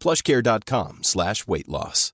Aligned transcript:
plushcare.com 0.00 1.02
slash 1.02 1.46
weight 1.46 1.68
loss. 1.68 2.12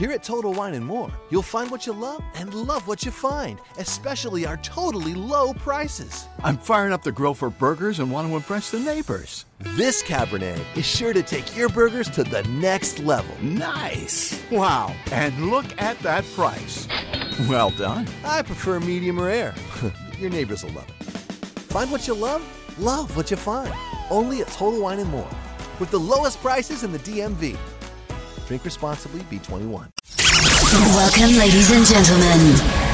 Here 0.00 0.12
at 0.12 0.22
Total 0.22 0.50
Wine 0.50 0.82
& 0.84 0.86
More, 0.86 1.12
you'll 1.28 1.42
find 1.42 1.70
what 1.70 1.86
you 1.86 1.92
love 1.92 2.24
and 2.34 2.54
love 2.54 2.88
what 2.88 3.04
you 3.04 3.10
find, 3.10 3.60
especially 3.76 4.46
our 4.46 4.56
totally 4.56 5.12
low 5.12 5.52
prices. 5.52 6.26
I'm 6.42 6.56
firing 6.56 6.94
up 6.94 7.02
the 7.02 7.12
grill 7.12 7.34
for 7.34 7.50
burgers 7.50 7.98
and 7.98 8.10
want 8.10 8.26
to 8.26 8.34
impress 8.34 8.70
the 8.70 8.80
neighbors. 8.80 9.44
This 9.58 10.02
Cabernet 10.02 10.64
is 10.74 10.86
sure 10.86 11.12
to 11.12 11.22
take 11.22 11.54
your 11.54 11.68
burgers 11.68 12.08
to 12.12 12.24
the 12.24 12.42
next 12.44 13.00
level. 13.00 13.36
Nice! 13.42 14.42
Wow, 14.50 14.94
and 15.12 15.50
look 15.50 15.66
at 15.78 15.98
that 15.98 16.24
price. 16.34 16.88
Well 17.46 17.68
done. 17.68 18.08
I 18.24 18.40
prefer 18.40 18.80
medium 18.80 19.20
rare. 19.20 19.54
your 20.18 20.30
neighbors 20.30 20.64
will 20.64 20.72
love 20.72 20.88
it. 20.88 21.04
Find 21.70 21.90
what 21.92 22.08
you 22.08 22.14
love, 22.14 22.40
love 22.80 23.14
what 23.16 23.30
you 23.30 23.36
find. 23.36 23.72
Only 24.10 24.40
at 24.40 24.48
Total 24.48 24.80
Wine 24.80 25.06
& 25.06 25.10
More. 25.10 25.28
With 25.78 25.90
the 25.90 25.98
lowest 25.98 26.40
prices 26.40 26.82
in 26.82 26.92
the 26.92 26.98
DMV. 26.98 27.56
Drink 28.46 28.64
responsibly, 28.64 29.20
B21. 29.22 29.88
Welcome, 30.72 31.38
ladies 31.38 31.70
and 31.70 31.86
gentlemen. 31.86 32.90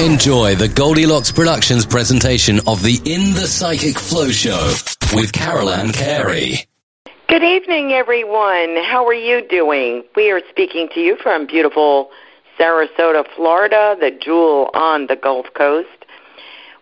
Enjoy 0.00 0.54
the 0.54 0.68
Goldilocks 0.68 1.32
Productions 1.32 1.84
presentation 1.84 2.60
of 2.66 2.82
the 2.82 3.00
In 3.04 3.34
the 3.34 3.46
Psychic 3.46 3.98
Flow 3.98 4.28
Show 4.28 4.74
with 5.14 5.32
Carol 5.32 5.70
Ann 5.70 5.92
Carey. 5.92 6.66
Good 7.28 7.42
evening, 7.42 7.92
everyone. 7.92 8.76
How 8.82 9.06
are 9.06 9.14
you 9.14 9.46
doing? 9.46 10.04
We 10.14 10.30
are 10.30 10.40
speaking 10.50 10.88
to 10.94 11.00
you 11.00 11.16
from 11.16 11.46
beautiful 11.46 12.10
Sarasota, 12.58 13.24
Florida, 13.34 13.96
the 13.98 14.10
jewel 14.10 14.70
on 14.74 15.06
the 15.06 15.16
Gulf 15.16 15.46
Coast. 15.54 15.88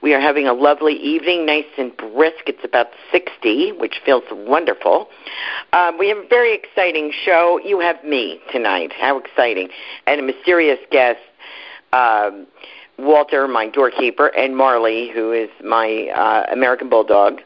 We 0.03 0.12
are 0.15 0.20
having 0.20 0.47
a 0.47 0.53
lovely 0.53 0.94
evening, 0.94 1.47
nice 1.47 1.66
and 1.78 1.97
brisk. 1.97 2.48
It's 2.48 2.65
about 2.65 2.88
60, 3.12 3.72
which 3.72 4.00
feels 4.04 4.25
wonderful. 4.31 5.09
Um, 5.72 5.98
we 5.98 6.09
have 6.09 6.19
a 6.19 6.26
very 6.28 6.54
exciting 6.54 7.12
show. 7.12 7.60
You 7.62 7.81
have 7.81 8.03
me 8.04 8.41
tonight. 8.50 8.92
How 8.92 9.19
exciting. 9.19 9.69
And 10.06 10.20
a 10.20 10.22
mysterious 10.22 10.81
guest, 10.91 11.20
um, 11.92 12.47
Walter, 12.98 13.47
my 13.47 13.69
doorkeeper, 13.69 14.28
and 14.28 14.56
Marley, 14.56 15.10
who 15.10 15.32
is 15.32 15.50
my 15.62 16.09
uh, 16.15 16.53
American 16.53 16.88
Bulldog 16.88 17.41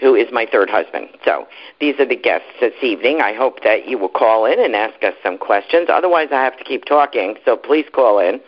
who 0.00 0.14
is 0.14 0.30
my 0.32 0.46
third 0.46 0.70
husband. 0.70 1.08
So 1.24 1.46
these 1.80 1.98
are 1.98 2.06
the 2.06 2.16
guests 2.16 2.48
this 2.60 2.74
evening. 2.82 3.20
I 3.20 3.32
hope 3.32 3.62
that 3.62 3.88
you 3.88 3.98
will 3.98 4.08
call 4.08 4.44
in 4.46 4.62
and 4.62 4.74
ask 4.74 5.02
us 5.02 5.14
some 5.22 5.38
questions. 5.38 5.88
Otherwise, 5.90 6.28
I 6.32 6.42
have 6.42 6.58
to 6.58 6.64
keep 6.64 6.84
talking, 6.84 7.36
so 7.44 7.56
please 7.56 7.86
call 7.92 8.18
in. 8.18 8.40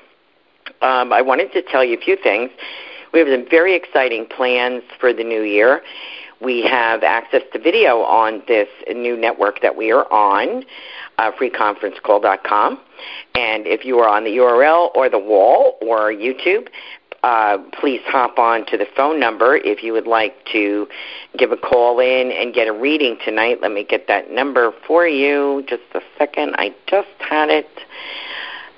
Um, 0.83 1.13
I 1.13 1.23
wanted 1.23 1.53
to 1.53 1.63
tell 1.63 1.85
you 1.85 1.97
a 1.97 2.01
few 2.01 2.17
things. 2.17 2.51
We 3.13 3.21
have 3.21 3.29
some 3.29 3.49
very 3.49 3.75
exciting 3.75 4.27
plans 4.27 4.83
for 5.01 5.13
the 5.13 5.25
new 5.25 5.43
year. 5.43 5.83
We 6.41 6.63
have 6.63 7.03
access 7.03 7.43
to 7.53 7.59
video 7.59 8.03
on 8.03 8.43
this 8.47 8.69
new 8.89 9.17
network 9.17 9.61
that 9.63 9.75
we 9.75 9.91
are 9.91 10.11
on, 10.13 10.65
uh, 11.17 11.33
freeconferencecall.com. 11.33 12.81
And 13.35 13.67
if 13.67 13.85
you 13.85 13.99
are 13.99 14.09
on 14.09 14.25
the 14.25 14.37
URL 14.37 14.91
or 14.95 15.09
the 15.09 15.19
wall 15.19 15.79
or 15.81 16.13
YouTube, 16.13 16.69
uh, 17.23 17.59
please 17.81 18.01
hop 18.07 18.39
on 18.39 18.65
to 18.67 18.77
the 18.77 18.87
phone 18.97 19.19
number 19.19 19.57
if 19.57 19.83
you 19.83 19.93
would 19.93 20.07
like 20.07 20.45
to 20.53 20.87
give 21.37 21.51
a 21.51 21.57
call 21.57 21.99
in 21.99 22.31
and 22.31 22.55
get 22.55 22.69
a 22.69 22.73
reading 22.73 23.19
tonight. 23.25 23.59
Let 23.61 23.73
me 23.73 23.85
get 23.85 24.07
that 24.07 24.31
number 24.31 24.73
for 24.87 25.07
you. 25.07 25.65
Just 25.69 25.83
a 25.95 26.01
second. 26.17 26.55
I 26.59 26.75
just 26.87 27.09
had 27.19 27.49
it. 27.51 27.69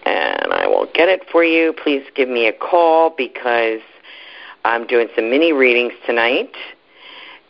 And 0.06 0.53
I 0.53 0.67
will 0.67 0.89
get 0.95 1.11
it 1.11 1.28
for 1.31 1.45
you. 1.45 1.75
Please 1.75 2.03
give 2.15 2.28
me 2.28 2.47
a 2.47 2.53
call 2.53 3.11
because 3.11 3.81
I'm 4.65 4.87
doing 4.87 5.09
some 5.15 5.31
mini 5.31 5.53
readings 5.53 5.93
tonight 6.07 6.57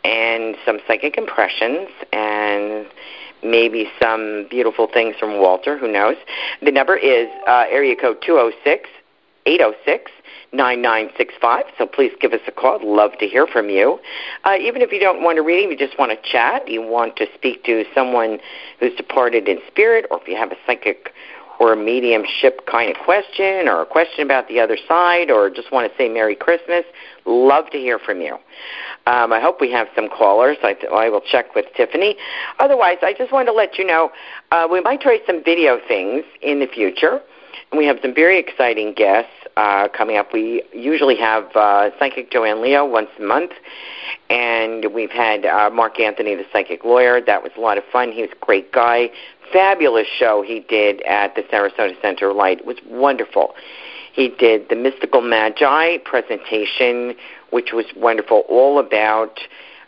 and 0.03 0.57
some 0.65 0.79
psychic 0.87 1.17
impressions 1.17 1.87
and 2.11 2.85
maybe 3.43 3.89
some 4.01 4.47
beautiful 4.49 4.87
things 4.87 5.15
from 5.17 5.39
Walter. 5.39 5.77
Who 5.77 5.89
knows? 5.89 6.17
The 6.61 6.71
number 6.71 6.97
is 6.97 7.29
uh, 7.47 7.65
area 7.69 7.95
code 7.95 8.21
206 8.21 8.89
806 9.45 10.11
9965. 10.53 11.65
So 11.77 11.85
please 11.85 12.11
give 12.19 12.33
us 12.33 12.41
a 12.47 12.51
call. 12.51 12.79
I'd 12.79 12.85
love 12.85 13.17
to 13.19 13.27
hear 13.27 13.47
from 13.47 13.69
you. 13.69 13.99
Uh, 14.43 14.57
even 14.59 14.81
if 14.81 14.91
you 14.91 14.99
don't 14.99 15.23
want 15.23 15.39
a 15.39 15.41
reading, 15.41 15.71
you 15.71 15.77
just 15.77 15.97
want 15.97 16.11
to 16.11 16.29
chat, 16.29 16.67
you 16.67 16.81
want 16.81 17.15
to 17.17 17.27
speak 17.33 17.63
to 17.65 17.85
someone 17.95 18.39
who's 18.79 18.93
departed 18.95 19.47
in 19.47 19.59
spirit, 19.67 20.05
or 20.11 20.19
if 20.21 20.27
you 20.27 20.35
have 20.35 20.51
a 20.51 20.57
psychic 20.65 21.13
or 21.59 21.73
a 21.73 21.77
mediumship 21.77 22.65
kind 22.65 22.89
of 22.89 22.97
question, 23.03 23.67
or 23.67 23.83
a 23.83 23.85
question 23.85 24.25
about 24.25 24.47
the 24.47 24.59
other 24.59 24.77
side, 24.87 25.29
or 25.29 25.47
just 25.47 25.71
want 25.71 25.89
to 25.89 25.95
say 25.95 26.09
Merry 26.09 26.35
Christmas, 26.35 26.83
love 27.25 27.69
to 27.69 27.77
hear 27.77 27.99
from 27.99 28.19
you. 28.19 28.33
Um, 29.05 29.31
I 29.31 29.39
hope 29.39 29.61
we 29.61 29.71
have 29.71 29.87
some 29.95 30.09
callers. 30.09 30.57
I, 30.63 30.75
I 30.91 31.09
will 31.09 31.21
check 31.21 31.53
with 31.53 31.65
Tiffany. 31.77 32.17
Otherwise, 32.57 32.97
I 33.03 33.13
just 33.13 33.31
want 33.31 33.47
to 33.47 33.53
let 33.53 33.77
you 33.77 33.85
know 33.85 34.11
uh, 34.51 34.67
we 34.71 34.81
might 34.81 35.01
try 35.01 35.19
some 35.27 35.43
video 35.43 35.79
things 35.87 36.23
in 36.41 36.59
the 36.59 36.67
future. 36.67 37.21
We 37.75 37.85
have 37.85 37.99
some 38.01 38.13
very 38.13 38.37
exciting 38.37 38.93
guests 38.93 39.31
uh, 39.55 39.87
coming 39.87 40.17
up. 40.17 40.33
We 40.33 40.61
usually 40.73 41.15
have 41.15 41.55
uh, 41.55 41.91
Psychic 41.99 42.29
Joanne 42.29 42.61
Leo 42.61 42.85
once 42.85 43.09
a 43.17 43.21
month, 43.21 43.53
and 44.29 44.93
we've 44.93 45.11
had 45.11 45.45
uh, 45.45 45.69
Mark 45.69 45.97
Anthony, 45.97 46.35
the 46.35 46.45
psychic 46.51 46.83
lawyer. 46.83 47.21
That 47.21 47.43
was 47.43 47.53
a 47.57 47.61
lot 47.61 47.77
of 47.77 47.85
fun. 47.85 48.11
He 48.11 48.21
was 48.21 48.31
a 48.31 48.45
great 48.45 48.73
guy. 48.73 49.09
Fabulous 49.53 50.07
show 50.07 50.41
he 50.41 50.59
did 50.59 51.01
at 51.03 51.35
the 51.35 51.43
Sarasota 51.43 51.99
Center 52.01 52.33
Light. 52.33 52.59
It 52.59 52.65
was 52.65 52.77
wonderful. 52.87 53.55
He 54.11 54.27
did 54.27 54.67
the 54.67 54.75
Mystical 54.75 55.21
Magi 55.21 55.97
presentation, 55.99 57.15
which 57.51 57.71
was 57.71 57.85
wonderful, 57.95 58.43
all 58.49 58.79
about 58.79 59.39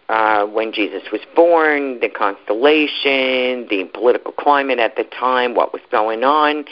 uh, 0.10 0.46
when 0.46 0.72
Jesus 0.74 1.04
was 1.12 1.22
born, 1.36 2.00
the 2.00 2.10
constellation, 2.10 3.68
the 3.70 3.90
political 3.94 4.32
climate 4.32 4.80
at 4.80 4.96
the 4.96 5.04
time, 5.06 5.56
what 5.56 5.74
was 5.74 5.82
going 5.92 6.24
on. 6.24 6.66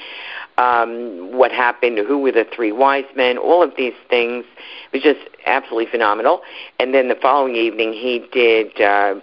Um, 0.58 1.38
what 1.38 1.52
happened, 1.52 1.98
who 1.98 2.20
were 2.20 2.32
the 2.32 2.46
three 2.54 2.72
wise 2.72 3.06
men, 3.16 3.38
all 3.38 3.64
of 3.64 3.72
these 3.78 3.94
things. 4.10 4.46
It 4.92 4.98
was 4.98 5.04
just 5.04 5.28
absolutely 5.46 5.90
phenomenal. 5.90 6.42
And 6.80 6.94
then 6.94 7.08
the 7.08 7.16
following 7.16 7.56
evening, 7.56 7.94
he 7.94 8.28
did 8.32 8.80
uh, 8.82 9.16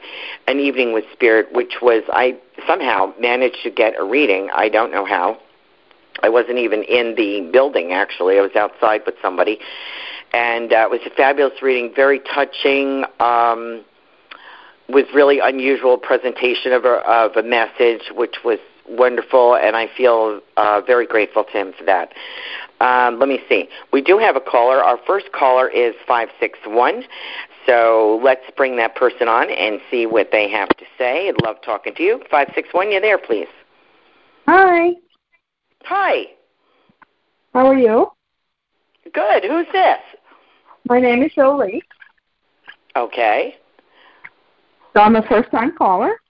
an 0.46 0.58
evening 0.58 0.92
with 0.92 1.04
Spirit, 1.12 1.52
which 1.52 1.76
was 1.82 2.02
I 2.08 2.36
somehow 2.66 3.12
managed 3.20 3.62
to 3.64 3.70
get 3.70 3.98
a 3.98 4.04
reading. 4.04 4.50
I 4.52 4.69
don't 4.69 4.90
know 4.90 5.04
how. 5.04 5.38
I 6.22 6.28
wasn't 6.28 6.58
even 6.58 6.82
in 6.82 7.14
the 7.14 7.48
building 7.52 7.92
actually. 7.92 8.38
I 8.38 8.42
was 8.42 8.56
outside 8.56 9.02
with 9.06 9.14
somebody, 9.22 9.60
and 10.32 10.72
uh, 10.72 10.88
it 10.88 10.90
was 10.90 11.00
a 11.06 11.10
fabulous 11.10 11.62
reading, 11.62 11.92
very 11.94 12.20
touching. 12.20 13.04
Um, 13.20 13.84
was 14.88 15.04
really 15.14 15.38
unusual 15.38 15.98
presentation 15.98 16.72
of 16.72 16.86
a, 16.86 17.06
of 17.06 17.36
a 17.36 17.42
message, 17.42 18.10
which 18.14 18.36
was 18.42 18.58
wonderful, 18.90 19.56
and 19.56 19.76
I 19.76 19.88
feel 19.96 20.40
uh, 20.56 20.81
very 20.87 21.06
grateful 21.06 21.44
to 21.44 21.50
him 21.50 21.73
for 21.79 21.85
that. 21.85 22.12
Um, 22.81 23.19
let 23.19 23.29
me 23.29 23.40
see. 23.49 23.69
We 23.93 24.02
do 24.02 24.19
have 24.19 24.37
a 24.37 24.40
caller. 24.40 24.82
Our 24.82 24.99
first 25.06 25.32
caller 25.32 25.69
is 25.69 25.94
561. 26.06 27.05
So 27.67 28.20
let's 28.23 28.44
bring 28.56 28.76
that 28.76 28.94
person 28.94 29.29
on 29.29 29.50
and 29.50 29.81
see 29.90 30.06
what 30.06 30.31
they 30.32 30.49
have 30.49 30.69
to 30.70 30.85
say. 30.96 31.29
I'd 31.29 31.43
love 31.43 31.56
talking 31.62 31.94
to 31.96 32.02
you. 32.02 32.19
561, 32.31 32.93
you 32.93 33.00
there, 33.00 33.19
please? 33.19 33.49
Hi. 34.46 34.93
Hi. 35.84 36.26
How 37.52 37.67
are 37.67 37.79
you? 37.79 38.11
Good. 39.12 39.44
Who's 39.44 39.67
this? 39.73 39.99
My 40.88 41.00
name 41.00 41.23
is 41.23 41.32
Jolie. 41.34 41.82
Okay. 42.96 43.56
So 44.94 45.02
I'm 45.02 45.17
a 45.17 45.23
first 45.23 45.50
time 45.50 45.76
caller. 45.76 46.20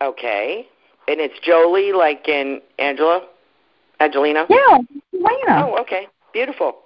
Okay. 0.00 0.66
And 1.08 1.20
it's 1.20 1.38
Jolie, 1.40 1.92
like 1.92 2.28
in 2.28 2.60
Angela? 2.78 3.26
Angelina? 4.00 4.46
Yeah, 4.48 4.78
Elena. 5.14 5.66
Oh, 5.66 5.78
okay. 5.80 6.08
Beautiful. 6.32 6.76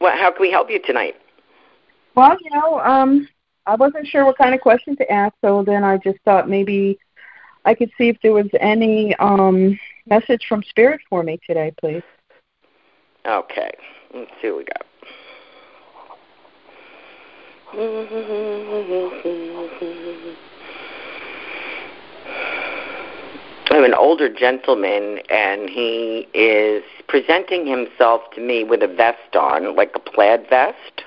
Well, 0.00 0.16
how 0.16 0.30
can 0.30 0.40
we 0.40 0.50
help 0.50 0.70
you 0.70 0.80
tonight? 0.80 1.16
Well, 2.14 2.36
you 2.40 2.50
know, 2.50 2.80
um, 2.80 3.28
I 3.66 3.74
wasn't 3.74 4.06
sure 4.06 4.24
what 4.24 4.38
kind 4.38 4.54
of 4.54 4.60
question 4.60 4.96
to 4.96 5.12
ask, 5.12 5.34
so 5.40 5.62
then 5.62 5.84
I 5.84 5.98
just 5.98 6.18
thought 6.24 6.48
maybe 6.48 6.98
I 7.64 7.74
could 7.74 7.90
see 7.98 8.08
if 8.08 8.16
there 8.22 8.32
was 8.32 8.48
any 8.60 9.14
um, 9.16 9.78
message 10.06 10.46
from 10.48 10.62
Spirit 10.62 11.00
for 11.08 11.22
me 11.22 11.38
today, 11.46 11.72
please. 11.80 12.02
Okay. 13.26 13.70
Let's 14.14 14.30
see 14.40 14.48
what 14.48 14.58
we 14.58 14.64
got. 14.64 14.84
I 23.78 23.82
have 23.82 23.90
an 23.90 23.94
older 23.94 24.28
gentleman, 24.28 25.20
and 25.30 25.70
he 25.70 26.26
is 26.34 26.82
presenting 27.06 27.64
himself 27.64 28.22
to 28.34 28.40
me 28.40 28.64
with 28.64 28.82
a 28.82 28.88
vest 28.88 29.36
on, 29.36 29.76
like 29.76 29.92
a 29.94 30.00
plaid 30.00 30.48
vest. 30.50 31.04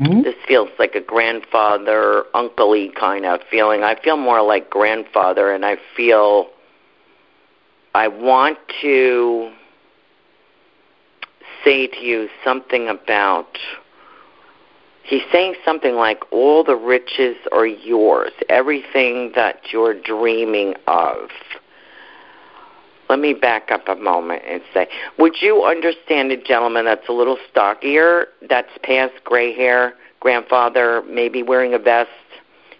Mm-hmm. 0.00 0.22
This 0.22 0.34
feels 0.46 0.70
like 0.78 0.94
a 0.94 1.02
grandfather, 1.02 2.24
uncle 2.32 2.90
kind 2.98 3.26
of 3.26 3.40
feeling. 3.50 3.82
I 3.82 4.00
feel 4.02 4.16
more 4.16 4.40
like 4.40 4.70
grandfather, 4.70 5.52
and 5.52 5.66
I 5.66 5.76
feel 5.94 6.48
I 7.94 8.08
want 8.08 8.56
to 8.80 9.52
say 11.62 11.86
to 11.86 12.00
you 12.00 12.30
something 12.42 12.88
about 12.88 13.58
he's 15.02 15.22
saying 15.32 15.54
something 15.64 15.96
like 15.96 16.20
all 16.30 16.62
the 16.62 16.76
riches 16.76 17.36
are 17.50 17.66
yours 17.66 18.30
everything 18.48 19.32
that 19.34 19.72
you're 19.72 19.94
dreaming 19.94 20.74
of 20.86 21.30
let 23.08 23.18
me 23.18 23.32
back 23.34 23.70
up 23.70 23.88
a 23.88 23.96
moment 23.96 24.42
and 24.46 24.62
say 24.72 24.88
would 25.18 25.40
you 25.40 25.64
understand 25.64 26.30
a 26.32 26.36
gentleman 26.36 26.84
that's 26.84 27.08
a 27.08 27.12
little 27.12 27.38
stockier 27.50 28.28
that's 28.48 28.70
past 28.82 29.14
gray 29.24 29.54
hair 29.54 29.94
grandfather 30.20 31.02
maybe 31.08 31.42
wearing 31.42 31.74
a 31.74 31.78
vest 31.78 32.10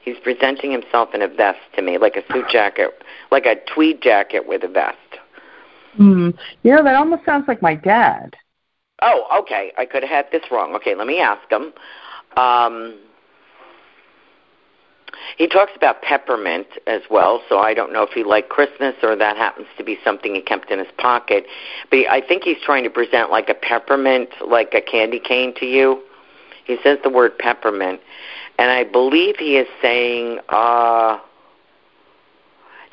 he's 0.03 0.19
presenting 0.23 0.71
himself 0.71 1.15
in 1.15 1.23
a 1.23 1.29
vest 1.29 1.61
to 1.75 1.83
me 1.83 1.99
like 1.99 2.17
a 2.17 2.33
suit 2.33 2.49
jacket 2.49 3.03
like 3.31 3.47
a 3.47 3.57
tweed 3.73 4.01
jacket 4.03 4.47
with 4.47 4.63
a 4.63 4.69
vest 4.69 4.99
Hmm. 5.99 6.31
You 6.63 6.75
know, 6.75 6.83
that 6.85 6.95
almost 6.95 7.25
sounds 7.25 7.47
like 7.49 7.61
my 7.61 7.75
dad. 7.75 8.37
Oh, 9.03 9.41
okay. 9.43 9.73
I 9.77 9.85
could 9.85 10.03
have 10.03 10.11
had 10.11 10.27
this 10.33 10.51
wrong. 10.51 10.75
Okay, 10.77 10.95
let 10.95 11.07
me 11.07 11.21
ask 11.21 11.51
him. 11.51 11.73
Um, 12.37 12.99
he 15.37 15.47
talks 15.47 15.73
about 15.77 16.03
peppermint 16.03 16.67
as 16.87 17.03
well, 17.11 17.43
so 17.49 17.59
I 17.59 17.75
don't 17.75 17.93
know 17.93 18.03
if 18.03 18.11
he 18.11 18.25
liked 18.25 18.49
Christmas 18.49 18.95
or 19.03 19.17
that 19.17 19.37
happens 19.37 19.69
to 19.77 19.85
be 19.85 19.99
something 20.05 20.35
he 20.35 20.41
kept 20.41 20.71
in 20.71 20.79
his 20.79 20.89
pocket. 20.99 21.47
But 21.91 22.09
I 22.09 22.21
think 22.21 22.45
he's 22.45 22.61
trying 22.63 22.85
to 22.85 22.91
present 22.91 23.31
like 23.31 23.49
a 23.49 23.55
peppermint, 23.55 24.31
like 24.47 24.75
a 24.75 24.81
candy 24.81 25.21
cane 25.21 25.55
to 25.57 25.67
you. 25.67 26.03
He 26.65 26.77
says 26.83 26.99
the 27.03 27.11
word 27.11 27.39
peppermint, 27.39 28.01
and 28.59 28.71
I 28.71 28.85
believe 28.85 29.37
he 29.39 29.57
is 29.57 29.69
saying, 29.81 30.41
uh, 30.51 31.19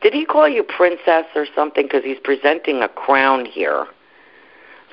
did 0.02 0.14
he 0.14 0.26
call 0.26 0.48
you 0.48 0.64
princess 0.64 1.26
or 1.36 1.46
something? 1.56 1.86
Because 1.86 2.04
he's 2.04 2.20
presenting 2.24 2.84
a 2.84 2.88
crown 2.88 3.46
here. 3.46 3.88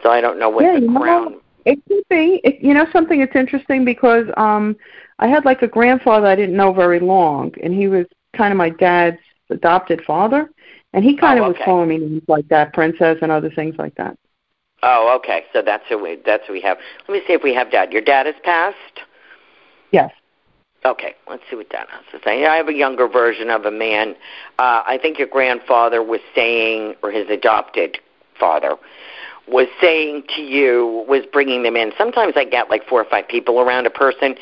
So 0.02 0.10
I 0.10 0.20
don't 0.20 0.38
know 0.38 0.48
what 0.48 0.64
yeah, 0.64 0.80
the 0.80 0.86
crown. 0.86 1.32
Know, 1.32 1.40
it 1.64 1.78
could 1.86 2.02
be. 2.08 2.40
It, 2.44 2.60
you 2.60 2.74
know 2.74 2.86
something 2.92 3.20
that's 3.20 3.36
interesting 3.36 3.84
because 3.84 4.26
um 4.36 4.76
I 5.22 5.28
had 5.28 5.44
like 5.44 5.62
a 5.62 5.68
grandfather 5.68 6.26
I 6.26 6.34
didn't 6.34 6.56
know 6.56 6.72
very 6.72 6.98
long, 6.98 7.52
and 7.62 7.72
he 7.72 7.86
was 7.86 8.06
kind 8.36 8.52
of 8.52 8.58
my 8.58 8.70
dad's 8.70 9.18
adopted 9.50 10.02
father, 10.04 10.50
and 10.92 11.04
he 11.04 11.16
kind 11.16 11.38
Oh, 11.38 11.44
of 11.44 11.50
okay. 11.50 11.58
was 11.60 11.64
calling 11.64 11.88
me 11.88 11.98
names 11.98 12.22
like 12.26 12.48
that, 12.48 12.72
princess, 12.72 13.18
and 13.22 13.30
other 13.30 13.50
things 13.50 13.76
like 13.78 13.94
that. 13.94 14.18
Oh, 14.82 15.14
okay. 15.18 15.44
So 15.52 15.62
that's 15.62 15.84
who 15.88 15.98
we 15.98 16.16
that's 16.16 16.44
who 16.48 16.54
we 16.54 16.60
have. 16.62 16.78
Let 17.06 17.14
me 17.14 17.22
see 17.26 17.34
if 17.34 17.42
we 17.44 17.54
have 17.54 17.70
dad. 17.70 17.92
Your 17.92 18.02
dad 18.02 18.26
has 18.26 18.34
passed. 18.42 19.02
Yes. 19.92 20.12
Okay, 20.84 21.14
let's 21.28 21.44
see 21.48 21.54
what 21.54 21.70
Dad 21.70 21.86
has 21.90 22.02
to 22.10 22.18
say. 22.28 22.44
I 22.44 22.56
have 22.56 22.66
a 22.66 22.74
younger 22.74 23.06
version 23.06 23.50
of 23.50 23.64
a 23.66 23.70
man. 23.70 24.16
Uh, 24.58 24.82
I 24.84 24.98
think 25.00 25.16
your 25.16 25.28
grandfather 25.28 26.02
was 26.02 26.20
saying, 26.34 26.96
or 27.04 27.12
his 27.12 27.30
adopted 27.30 27.98
father, 28.40 28.76
was 29.48 29.66
saying 29.80 30.24
to 30.36 30.42
you, 30.42 31.04
was 31.08 31.22
bringing 31.32 31.62
them 31.62 31.76
in. 31.76 31.92
Sometimes 31.98 32.34
I 32.36 32.44
get 32.44 32.70
like 32.70 32.86
four 32.88 33.00
or 33.00 33.04
five 33.04 33.28
people 33.28 33.60
around 33.60 33.86
a 33.86 33.90
person, 33.90 34.36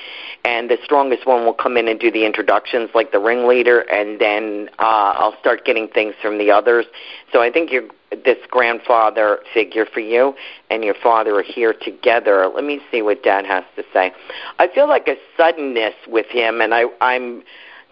and 0.44 0.70
the 0.70 0.78
strongest 0.84 1.26
one 1.26 1.44
will 1.44 1.54
come 1.54 1.76
in 1.76 1.88
and 1.88 1.98
do 1.98 2.10
the 2.10 2.24
introductions, 2.24 2.90
like 2.94 3.12
the 3.12 3.18
ringleader, 3.18 3.80
and 3.90 4.20
then 4.20 4.68
uh, 4.78 5.14
I'll 5.16 5.38
start 5.40 5.64
getting 5.64 5.88
things 5.88 6.14
from 6.20 6.38
the 6.38 6.50
others. 6.50 6.86
So 7.32 7.40
I 7.40 7.50
think 7.50 7.72
you're 7.72 7.88
this 8.24 8.38
grandfather 8.50 9.38
figure 9.54 9.86
for 9.86 10.00
you 10.00 10.34
and 10.68 10.82
your 10.82 10.94
father 10.94 11.36
are 11.36 11.44
here 11.44 11.72
together. 11.72 12.48
Let 12.52 12.64
me 12.64 12.80
see 12.90 13.02
what 13.02 13.22
Dad 13.22 13.46
has 13.46 13.64
to 13.76 13.84
say. 13.92 14.12
I 14.58 14.66
feel 14.66 14.88
like 14.88 15.06
a 15.08 15.16
suddenness 15.36 15.94
with 16.08 16.26
him, 16.26 16.60
and 16.60 16.74
I, 16.74 16.86
I'm 17.00 17.42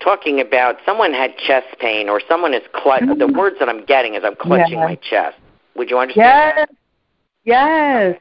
talking 0.00 0.40
about 0.40 0.76
someone 0.84 1.12
had 1.12 1.37
chest 1.38 1.66
pain 1.78 2.08
or 2.08 2.20
someone 2.28 2.54
is 2.54 2.62
clutch. 2.72 3.04
The 3.19 3.28
words 3.28 3.56
that 3.61 3.69
I'm 3.69 3.84
getting 3.84 4.14
is 4.14 4.25
I'm 4.25 4.37
clutching 4.37 4.78
Yeah. 4.78 4.84
my 4.84 4.94
chest. 4.96 5.38
Would 5.76 5.90
you 5.90 5.99
understand? 5.99 6.54
Yes. 6.56 6.69
Yes. 7.45 8.18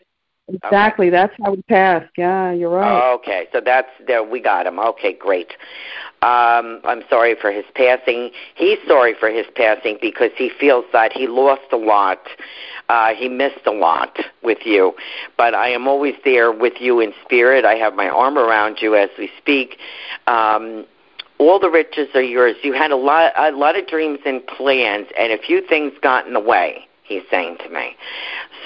Exactly. 0.50 1.10
That's 1.10 1.34
how 1.44 1.52
we 1.52 1.62
passed. 1.64 2.10
Yeah, 2.18 2.54
you're 2.54 2.70
right. 2.70 3.14
Okay, 3.16 3.48
so 3.52 3.60
that's 3.64 3.90
there. 4.06 4.24
We 4.24 4.40
got 4.40 4.66
him. 4.66 4.80
Okay, 4.80 5.12
great. 5.12 5.52
Um, 6.22 6.80
I'm 6.86 7.04
sorry 7.10 7.36
for 7.36 7.52
his 7.52 7.66
passing. 7.76 8.32
He's 8.56 8.78
sorry 8.88 9.14
for 9.14 9.30
his 9.30 9.46
passing 9.56 9.98
because 10.02 10.32
he 10.38 10.50
feels 10.50 10.86
that 10.94 11.12
he 11.12 11.28
lost 11.28 11.74
a 11.74 11.78
lot. 11.78 12.20
Uh, 12.88 13.14
he 13.14 13.28
missed 13.28 13.66
a 13.66 13.72
lot 13.72 14.18
with 14.42 14.60
you, 14.66 14.94
but 15.38 15.54
I 15.54 15.68
am 15.68 15.86
always 15.86 16.16
there 16.24 16.54
with 16.54 16.80
you 16.80 17.02
in 17.02 17.14
spirit. 17.26 17.66
I 17.66 17.76
have 17.76 17.96
my 17.96 18.08
arm 18.08 18.38
around 18.38 18.78
you 18.82 18.96
as 18.96 19.10
we 19.18 19.30
speak. 19.38 19.78
Um, 20.28 20.86
all 21.40 21.60
the 21.60 21.70
riches 21.70 22.08
are 22.16 22.24
yours. 22.24 22.56
You 22.64 22.72
had 22.72 22.92
a 22.92 22.96
lot, 22.96 23.34
a 23.36 23.52
lot 23.52 23.78
of 23.78 23.86
dreams 23.88 24.20
and 24.26 24.46
plans, 24.48 25.08
and 25.18 25.34
a 25.34 25.38
few 25.38 25.68
things 25.68 25.92
got 26.02 26.26
in 26.26 26.34
the 26.34 26.40
way. 26.40 26.88
He's 27.08 27.24
saying 27.32 27.58
to 27.60 27.70
me. 27.70 27.96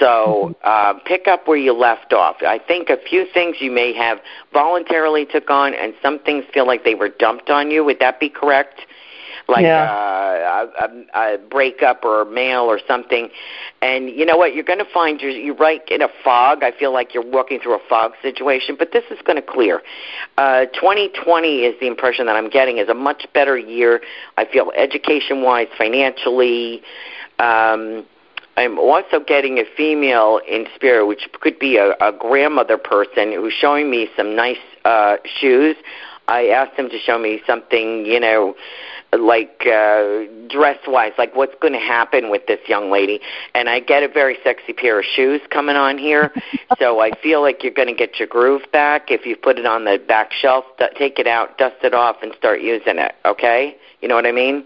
So 0.00 0.56
uh, 0.64 0.94
pick 1.04 1.28
up 1.28 1.46
where 1.46 1.56
you 1.56 1.72
left 1.72 2.12
off. 2.12 2.36
I 2.42 2.58
think 2.58 2.90
a 2.90 2.96
few 2.96 3.24
things 3.32 3.58
you 3.60 3.70
may 3.70 3.92
have 3.92 4.18
voluntarily 4.52 5.26
took 5.26 5.48
on, 5.48 5.74
and 5.74 5.94
some 6.02 6.18
things 6.18 6.44
feel 6.52 6.66
like 6.66 6.84
they 6.84 6.96
were 6.96 7.08
dumped 7.08 7.50
on 7.50 7.70
you. 7.70 7.84
Would 7.84 8.00
that 8.00 8.18
be 8.18 8.28
correct? 8.28 8.80
Like 9.48 9.64
uh, 9.64 10.68
a, 10.80 10.84
a, 11.14 11.34
a 11.34 11.38
breakup 11.38 12.04
or 12.04 12.24
mail 12.24 12.62
or 12.62 12.80
something. 12.86 13.28
And 13.80 14.08
you 14.08 14.24
know 14.24 14.36
what? 14.36 14.54
You're 14.54 14.64
going 14.64 14.78
to 14.78 14.92
find 14.92 15.20
you're, 15.20 15.30
you're 15.30 15.54
right 15.54 15.82
in 15.88 16.02
a 16.02 16.08
fog. 16.24 16.62
I 16.62 16.72
feel 16.72 16.92
like 16.92 17.14
you're 17.14 17.28
walking 17.28 17.60
through 17.60 17.74
a 17.74 17.82
fog 17.88 18.12
situation, 18.22 18.76
but 18.78 18.92
this 18.92 19.04
is 19.10 19.18
going 19.24 19.36
to 19.36 19.42
clear. 19.42 19.82
Uh, 20.38 20.66
2020 20.66 21.64
is 21.64 21.78
the 21.80 21.86
impression 21.86 22.26
that 22.26 22.36
I'm 22.36 22.50
getting 22.50 22.78
is 22.78 22.88
a 22.88 22.94
much 22.94 23.26
better 23.34 23.56
year. 23.58 24.00
I 24.36 24.44
feel 24.46 24.72
education-wise, 24.76 25.68
financially. 25.76 26.82
Um, 27.38 28.06
I'm 28.56 28.78
also 28.78 29.20
getting 29.20 29.58
a 29.58 29.64
female 29.76 30.40
in 30.48 30.66
spirit, 30.74 31.06
which 31.06 31.28
could 31.40 31.58
be 31.58 31.76
a, 31.76 31.92
a 32.00 32.12
grandmother 32.12 32.76
person 32.76 33.32
who's 33.32 33.54
showing 33.54 33.90
me 33.90 34.08
some 34.16 34.36
nice 34.36 34.58
uh, 34.84 35.16
shoes. 35.24 35.76
I 36.28 36.48
asked 36.48 36.78
him 36.78 36.88
to 36.90 36.98
show 36.98 37.18
me 37.18 37.42
something, 37.46 38.06
you 38.06 38.20
know, 38.20 38.54
like 39.18 39.66
uh 39.66 40.24
dress 40.48 40.78
wise 40.86 41.12
like 41.18 41.36
what's 41.36 41.54
going 41.60 41.74
to 41.74 41.78
happen 41.78 42.30
with 42.30 42.46
this 42.46 42.60
young 42.66 42.90
lady. 42.90 43.20
And 43.54 43.68
i 43.68 43.78
get 43.78 44.02
a 44.02 44.08
very 44.08 44.38
sexy 44.42 44.72
pair 44.72 44.98
of 44.98 45.04
shoes 45.04 45.40
coming 45.50 45.76
on 45.76 45.98
here. 45.98 46.32
So 46.78 47.00
i 47.00 47.10
feel 47.22 47.42
like 47.42 47.62
you're 47.62 47.72
going 47.72 47.88
to 47.88 47.94
get 47.94 48.18
your 48.18 48.26
groove 48.26 48.62
back 48.72 49.10
if 49.10 49.26
you 49.26 49.36
put 49.36 49.58
it 49.58 49.66
on 49.66 49.84
the 49.84 50.02
back 50.08 50.32
shelf 50.32 50.64
take 50.96 51.18
it 51.18 51.26
out 51.26 51.58
dust 51.58 51.76
it 51.82 51.92
off 51.92 52.22
and 52.22 52.32
start 52.38 52.62
using 52.62 52.98
it 52.98 53.14
okay? 53.24 53.76
You 54.00 54.08
know 54.08 54.14
what 54.14 54.26
i 54.26 54.32
mean? 54.32 54.64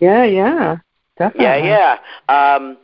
Yeah 0.00 0.24
yeah. 0.24 0.76
Definitely. 1.18 1.68
yeah 1.68 1.98
yeah. 2.28 2.54
Um 2.54 2.78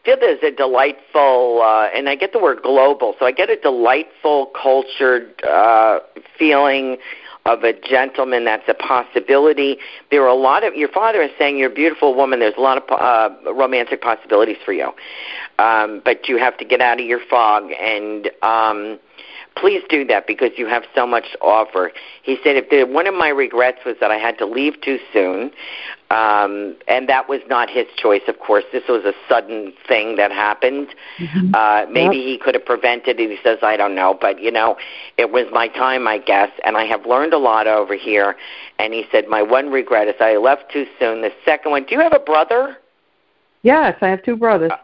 I 0.00 0.06
feel 0.06 0.16
there's 0.18 0.42
a 0.42 0.50
delightful, 0.50 1.60
uh, 1.62 1.88
and 1.94 2.08
I 2.08 2.14
get 2.14 2.32
the 2.32 2.38
word 2.38 2.62
global, 2.62 3.14
so 3.18 3.26
I 3.26 3.32
get 3.32 3.50
a 3.50 3.56
delightful, 3.56 4.46
cultured 4.46 5.42
uh, 5.44 6.00
feeling 6.38 6.96
of 7.44 7.64
a 7.64 7.72
gentleman 7.72 8.44
that's 8.44 8.68
a 8.68 8.74
possibility. 8.74 9.76
There 10.10 10.22
are 10.22 10.28
a 10.28 10.34
lot 10.34 10.64
of 10.64 10.74
your 10.74 10.88
father 10.88 11.20
is 11.22 11.30
saying 11.38 11.58
you're 11.58 11.70
a 11.70 11.74
beautiful 11.74 12.14
woman. 12.14 12.40
There's 12.40 12.56
a 12.56 12.60
lot 12.60 12.78
of 12.78 12.84
uh, 12.90 13.52
romantic 13.52 14.00
possibilities 14.00 14.58
for 14.64 14.72
you, 14.72 14.90
um, 15.58 16.00
but 16.04 16.28
you 16.28 16.38
have 16.38 16.56
to 16.58 16.64
get 16.64 16.80
out 16.80 17.00
of 17.00 17.06
your 17.06 17.20
fog 17.28 17.70
and. 17.78 18.30
Um, 18.42 18.98
please 19.56 19.82
do 19.88 20.04
that 20.06 20.26
because 20.26 20.50
you 20.56 20.66
have 20.66 20.84
so 20.94 21.06
much 21.06 21.32
to 21.32 21.38
offer. 21.40 21.92
He 22.22 22.38
said, 22.42 22.56
if 22.56 22.70
the, 22.70 22.84
one 22.84 23.06
of 23.06 23.14
my 23.14 23.28
regrets 23.28 23.78
was 23.84 23.96
that 24.00 24.10
I 24.10 24.16
had 24.16 24.38
to 24.38 24.46
leave 24.46 24.80
too 24.80 24.98
soon, 25.12 25.50
um, 26.10 26.76
and 26.88 27.08
that 27.08 27.28
was 27.28 27.40
not 27.48 27.70
his 27.70 27.86
choice, 27.96 28.22
of 28.26 28.38
course. 28.40 28.64
This 28.72 28.82
was 28.88 29.04
a 29.04 29.12
sudden 29.28 29.72
thing 29.86 30.16
that 30.16 30.32
happened. 30.32 30.88
Mm-hmm. 31.18 31.54
Uh, 31.54 31.86
maybe 31.90 32.16
yep. 32.16 32.24
he 32.26 32.38
could 32.38 32.54
have 32.54 32.64
prevented 32.64 33.20
it. 33.20 33.30
He 33.30 33.38
says, 33.44 33.58
I 33.62 33.76
don't 33.76 33.94
know. 33.94 34.18
But, 34.20 34.42
you 34.42 34.50
know, 34.50 34.76
it 35.18 35.30
was 35.30 35.46
my 35.52 35.68
time, 35.68 36.08
I 36.08 36.18
guess, 36.18 36.50
and 36.64 36.76
I 36.76 36.84
have 36.84 37.06
learned 37.06 37.32
a 37.32 37.38
lot 37.38 37.66
over 37.66 37.94
here. 37.94 38.36
And 38.78 38.92
he 38.92 39.04
said, 39.12 39.28
my 39.28 39.42
one 39.42 39.70
regret 39.70 40.08
is 40.08 40.16
I 40.20 40.36
left 40.36 40.72
too 40.72 40.86
soon. 40.98 41.22
The 41.22 41.32
second 41.44 41.70
one, 41.70 41.84
do 41.84 41.94
you 41.94 42.00
have 42.00 42.14
a 42.14 42.18
brother? 42.18 42.76
Yes, 43.62 43.96
I 44.00 44.08
have 44.08 44.22
two 44.22 44.36
brothers. 44.36 44.72
Uh, 44.72 44.78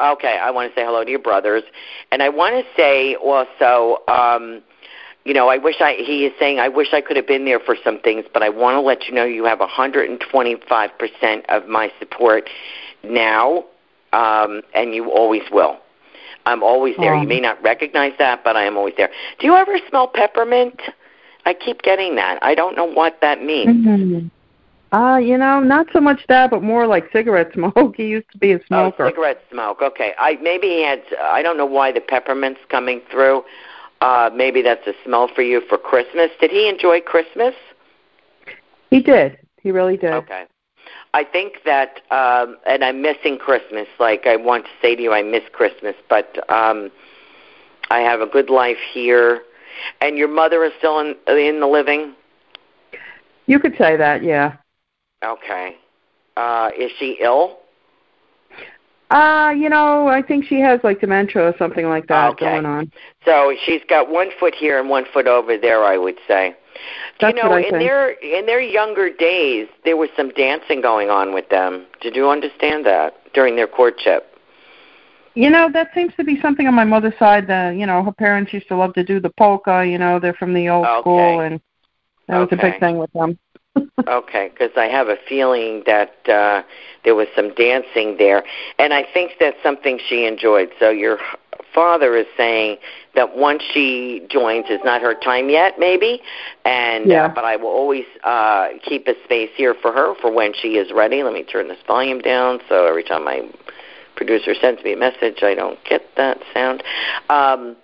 okay, 0.00 0.38
I 0.40 0.50
want 0.50 0.70
to 0.72 0.80
say 0.80 0.84
hello 0.84 1.04
to 1.04 1.10
your 1.10 1.20
brothers. 1.20 1.62
And 2.10 2.22
I 2.22 2.28
want 2.28 2.54
to 2.54 2.64
say 2.76 3.14
also, 3.16 4.02
um, 4.08 4.62
you 5.24 5.32
know, 5.32 5.48
I 5.48 5.58
wish 5.58 5.76
I, 5.80 5.94
he 5.94 6.26
is 6.26 6.32
saying, 6.38 6.58
I 6.58 6.68
wish 6.68 6.88
I 6.92 7.00
could 7.00 7.16
have 7.16 7.26
been 7.26 7.44
there 7.44 7.60
for 7.60 7.76
some 7.82 8.00
things, 8.00 8.24
but 8.32 8.42
I 8.42 8.48
want 8.48 8.76
to 8.76 8.80
let 8.80 9.06
you 9.06 9.14
know 9.14 9.24
you 9.24 9.44
have 9.44 9.60
125% 9.60 11.44
of 11.48 11.68
my 11.68 11.92
support 11.98 12.50
now, 13.02 13.64
um, 14.12 14.62
and 14.74 14.94
you 14.94 15.10
always 15.10 15.42
will. 15.50 15.78
I'm 16.46 16.62
always 16.62 16.94
there. 16.98 17.16
You 17.16 17.26
may 17.26 17.40
not 17.40 17.62
recognize 17.62 18.12
that, 18.18 18.44
but 18.44 18.54
I 18.54 18.64
am 18.64 18.76
always 18.76 18.92
there. 18.98 19.08
Do 19.38 19.46
you 19.46 19.56
ever 19.56 19.78
smell 19.88 20.06
peppermint? 20.06 20.78
I 21.46 21.54
keep 21.54 21.80
getting 21.80 22.16
that. 22.16 22.38
I 22.42 22.54
don't 22.54 22.76
know 22.76 22.84
what 22.84 23.22
that 23.22 23.42
means. 23.42 23.86
Mm-hmm. 23.86 24.26
Uh, 24.94 25.16
you 25.16 25.36
know, 25.36 25.58
not 25.58 25.88
so 25.92 26.00
much 26.00 26.24
that, 26.28 26.50
but 26.50 26.62
more 26.62 26.86
like 26.86 27.10
cigarette 27.10 27.52
smoke. 27.52 27.96
He 27.96 28.06
used 28.06 28.30
to 28.30 28.38
be 28.38 28.52
a 28.52 28.64
smoker. 28.66 29.06
Oh, 29.06 29.08
cigarette 29.08 29.42
smoke. 29.50 29.82
Okay. 29.82 30.14
I 30.18 30.38
maybe 30.40 30.68
he 30.68 30.82
had. 30.84 31.02
I 31.20 31.42
don't 31.42 31.56
know 31.56 31.66
why 31.66 31.90
the 31.90 32.00
peppermint's 32.00 32.60
coming 32.68 33.00
through. 33.10 33.42
Uh, 34.00 34.30
maybe 34.32 34.62
that's 34.62 34.86
a 34.86 34.92
smell 35.04 35.26
for 35.34 35.42
you 35.42 35.62
for 35.68 35.78
Christmas. 35.78 36.30
Did 36.40 36.52
he 36.52 36.68
enjoy 36.68 37.00
Christmas? 37.00 37.54
He 38.90 39.00
did. 39.00 39.36
He 39.60 39.72
really 39.72 39.96
did. 39.96 40.12
Okay. 40.12 40.44
I 41.12 41.24
think 41.24 41.64
that, 41.64 42.00
um, 42.12 42.56
and 42.64 42.84
I'm 42.84 43.02
missing 43.02 43.36
Christmas. 43.36 43.88
Like 43.98 44.28
I 44.28 44.36
want 44.36 44.66
to 44.66 44.70
say 44.80 44.94
to 44.94 45.02
you, 45.02 45.12
I 45.12 45.22
miss 45.22 45.42
Christmas, 45.52 45.96
but 46.08 46.38
um, 46.48 46.92
I 47.90 47.98
have 47.98 48.20
a 48.20 48.26
good 48.26 48.48
life 48.48 48.78
here. 48.92 49.42
And 50.00 50.16
your 50.16 50.28
mother 50.28 50.62
is 50.62 50.72
still 50.78 51.00
in 51.00 51.16
in 51.26 51.58
the 51.58 51.66
living. 51.66 52.14
You 53.46 53.58
could 53.58 53.76
say 53.76 53.96
that, 53.96 54.22
yeah. 54.22 54.58
Okay. 55.24 55.76
Uh, 56.36 56.70
is 56.76 56.90
she 56.98 57.18
ill? 57.20 57.58
Uh, 59.10 59.54
you 59.56 59.68
know, 59.68 60.08
I 60.08 60.22
think 60.22 60.46
she 60.46 60.58
has 60.60 60.80
like 60.82 61.00
dementia 61.00 61.42
or 61.42 61.54
something 61.58 61.88
like 61.88 62.08
that 62.08 62.32
okay. 62.32 62.46
going 62.46 62.66
on. 62.66 62.90
So 63.24 63.54
she's 63.64 63.82
got 63.88 64.10
one 64.10 64.30
foot 64.40 64.54
here 64.54 64.80
and 64.80 64.88
one 64.88 65.04
foot 65.12 65.26
over 65.26 65.56
there, 65.56 65.84
I 65.84 65.98
would 65.98 66.18
say. 66.26 66.56
That's 67.20 67.36
you 67.36 67.42
know, 67.42 67.50
what 67.50 67.58
I 67.58 67.64
in 67.66 67.70
think. 67.70 67.82
their 67.82 68.10
in 68.10 68.46
their 68.46 68.60
younger 68.60 69.10
days, 69.10 69.68
there 69.84 69.96
was 69.96 70.10
some 70.16 70.30
dancing 70.30 70.80
going 70.80 71.10
on 71.10 71.32
with 71.32 71.48
them. 71.48 71.86
Did 72.00 72.16
you 72.16 72.28
understand 72.28 72.86
that 72.86 73.32
during 73.34 73.54
their 73.54 73.68
courtship? 73.68 74.36
You 75.34 75.50
know, 75.50 75.70
that 75.72 75.90
seems 75.94 76.14
to 76.16 76.24
be 76.24 76.40
something 76.40 76.66
on 76.66 76.74
my 76.74 76.84
mother's 76.84 77.16
side. 77.18 77.46
That 77.46 77.76
you 77.76 77.86
know, 77.86 78.02
her 78.02 78.12
parents 78.12 78.52
used 78.52 78.68
to 78.68 78.76
love 78.76 78.94
to 78.94 79.04
do 79.04 79.20
the 79.20 79.30
polka. 79.30 79.86
You 79.86 79.98
know, 79.98 80.18
they're 80.18 80.34
from 80.34 80.54
the 80.54 80.68
old 80.68 80.86
okay. 80.86 81.00
school, 81.00 81.40
and 81.40 81.60
that 82.26 82.38
was 82.38 82.48
okay. 82.52 82.56
a 82.56 82.70
big 82.70 82.80
thing 82.80 82.98
with 82.98 83.12
them. 83.12 83.38
Okay, 84.06 84.50
because 84.52 84.70
I 84.76 84.86
have 84.86 85.08
a 85.08 85.16
feeling 85.28 85.82
that 85.86 86.28
uh, 86.28 86.62
there 87.04 87.14
was 87.14 87.28
some 87.34 87.54
dancing 87.54 88.16
there, 88.18 88.44
and 88.78 88.92
I 88.92 89.04
think 89.12 89.32
that's 89.40 89.62
something 89.62 89.98
she 90.06 90.26
enjoyed. 90.26 90.70
So 90.78 90.90
your 90.90 91.18
father 91.74 92.16
is 92.16 92.26
saying 92.36 92.78
that 93.14 93.36
once 93.36 93.62
she 93.72 94.26
joins, 94.30 94.66
it's 94.68 94.84
not 94.84 95.02
her 95.02 95.14
time 95.14 95.50
yet, 95.50 95.78
maybe, 95.78 96.20
and 96.64 97.06
yeah. 97.06 97.26
uh, 97.26 97.28
but 97.34 97.44
I 97.44 97.56
will 97.56 97.68
always 97.68 98.06
uh, 98.22 98.68
keep 98.82 99.08
a 99.08 99.14
space 99.24 99.50
here 99.54 99.74
for 99.74 99.92
her 99.92 100.14
for 100.20 100.32
when 100.32 100.54
she 100.54 100.76
is 100.76 100.92
ready. 100.92 101.22
Let 101.22 101.32
me 101.32 101.42
turn 101.42 101.68
this 101.68 101.82
volume 101.86 102.20
down 102.20 102.60
so 102.68 102.86
every 102.86 103.04
time 103.04 103.24
my 103.24 103.48
producer 104.16 104.54
sends 104.54 104.82
me 104.84 104.92
a 104.92 104.96
message, 104.96 105.42
I 105.42 105.54
don't 105.54 105.82
get 105.84 106.02
that 106.16 106.38
sound. 106.52 106.82
Um, 107.28 107.76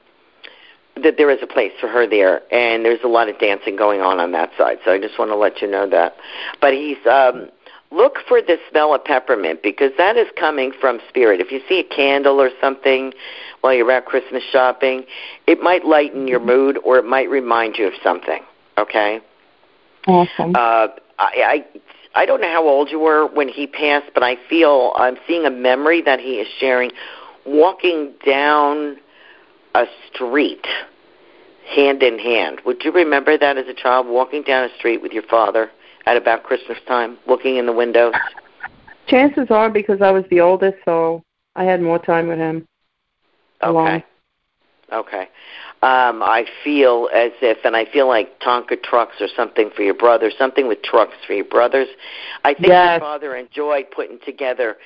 that 1.02 1.16
there 1.16 1.30
is 1.30 1.38
a 1.42 1.46
place 1.46 1.72
for 1.80 1.88
her 1.88 2.06
there, 2.06 2.42
and 2.52 2.84
there's 2.84 3.02
a 3.04 3.08
lot 3.08 3.28
of 3.28 3.38
dancing 3.38 3.76
going 3.76 4.00
on 4.00 4.20
on 4.20 4.32
that 4.32 4.50
side. 4.56 4.78
So 4.84 4.92
I 4.92 4.98
just 4.98 5.18
want 5.18 5.30
to 5.30 5.36
let 5.36 5.60
you 5.60 5.68
know 5.68 5.88
that. 5.88 6.16
But 6.60 6.72
he's 6.74 6.98
um, 7.06 7.50
look 7.90 8.18
for 8.28 8.40
the 8.40 8.58
smell 8.70 8.94
of 8.94 9.04
peppermint 9.04 9.62
because 9.62 9.92
that 9.98 10.16
is 10.16 10.28
coming 10.38 10.72
from 10.80 11.00
spirit. 11.08 11.40
If 11.40 11.50
you 11.50 11.60
see 11.68 11.80
a 11.80 11.84
candle 11.84 12.40
or 12.40 12.50
something 12.60 13.12
while 13.60 13.74
you're 13.74 13.90
out 13.90 14.06
Christmas 14.06 14.42
shopping, 14.50 15.04
it 15.46 15.60
might 15.60 15.84
lighten 15.84 16.28
your 16.28 16.40
mood 16.40 16.78
or 16.84 16.98
it 16.98 17.04
might 17.04 17.28
remind 17.28 17.76
you 17.76 17.86
of 17.86 17.94
something. 18.02 18.42
Okay. 18.78 19.20
Awesome. 20.06 20.54
Uh, 20.54 20.88
I, 21.18 21.64
I 21.64 21.64
I 22.14 22.26
don't 22.26 22.40
know 22.40 22.50
how 22.50 22.66
old 22.66 22.90
you 22.90 22.98
were 22.98 23.26
when 23.26 23.48
he 23.48 23.66
passed, 23.66 24.10
but 24.14 24.22
I 24.22 24.36
feel 24.48 24.92
I'm 24.96 25.16
seeing 25.26 25.46
a 25.46 25.50
memory 25.50 26.02
that 26.02 26.18
he 26.18 26.40
is 26.40 26.48
sharing, 26.58 26.90
walking 27.44 28.12
down 28.26 28.96
a 29.74 29.84
street 30.12 30.66
hand 31.74 32.02
in 32.02 32.18
hand. 32.18 32.60
Would 32.64 32.84
you 32.84 32.92
remember 32.92 33.38
that 33.38 33.56
as 33.56 33.66
a 33.68 33.74
child, 33.74 34.06
walking 34.06 34.42
down 34.42 34.68
a 34.68 34.74
street 34.76 35.02
with 35.02 35.12
your 35.12 35.22
father 35.24 35.70
at 36.06 36.16
about 36.16 36.42
Christmas 36.42 36.78
time, 36.86 37.18
looking 37.26 37.56
in 37.56 37.66
the 37.66 37.72
windows? 37.72 38.14
Chances 39.06 39.46
are 39.50 39.70
because 39.70 40.02
I 40.02 40.10
was 40.10 40.24
the 40.30 40.40
oldest, 40.40 40.78
so 40.84 41.22
I 41.56 41.64
had 41.64 41.80
more 41.80 41.98
time 41.98 42.28
with 42.28 42.38
him. 42.38 42.66
Alone. 43.60 43.88
Okay. 43.88 44.04
Okay. 44.92 45.28
Um, 45.82 46.22
I 46.22 46.46
feel 46.62 47.08
as 47.14 47.30
if, 47.40 47.64
and 47.64 47.76
I 47.76 47.86
feel 47.86 48.06
like 48.06 48.40
Tonka 48.40 48.82
trucks 48.82 49.16
or 49.20 49.28
something 49.34 49.70
for 49.74 49.82
your 49.82 49.94
brother, 49.94 50.30
something 50.36 50.68
with 50.68 50.82
trucks 50.82 51.14
for 51.26 51.32
your 51.32 51.44
brothers. 51.44 51.88
I 52.44 52.54
think 52.54 52.68
yes. 52.68 53.00
your 53.00 53.00
father 53.00 53.36
enjoyed 53.36 53.90
putting 53.90 54.18
together 54.24 54.76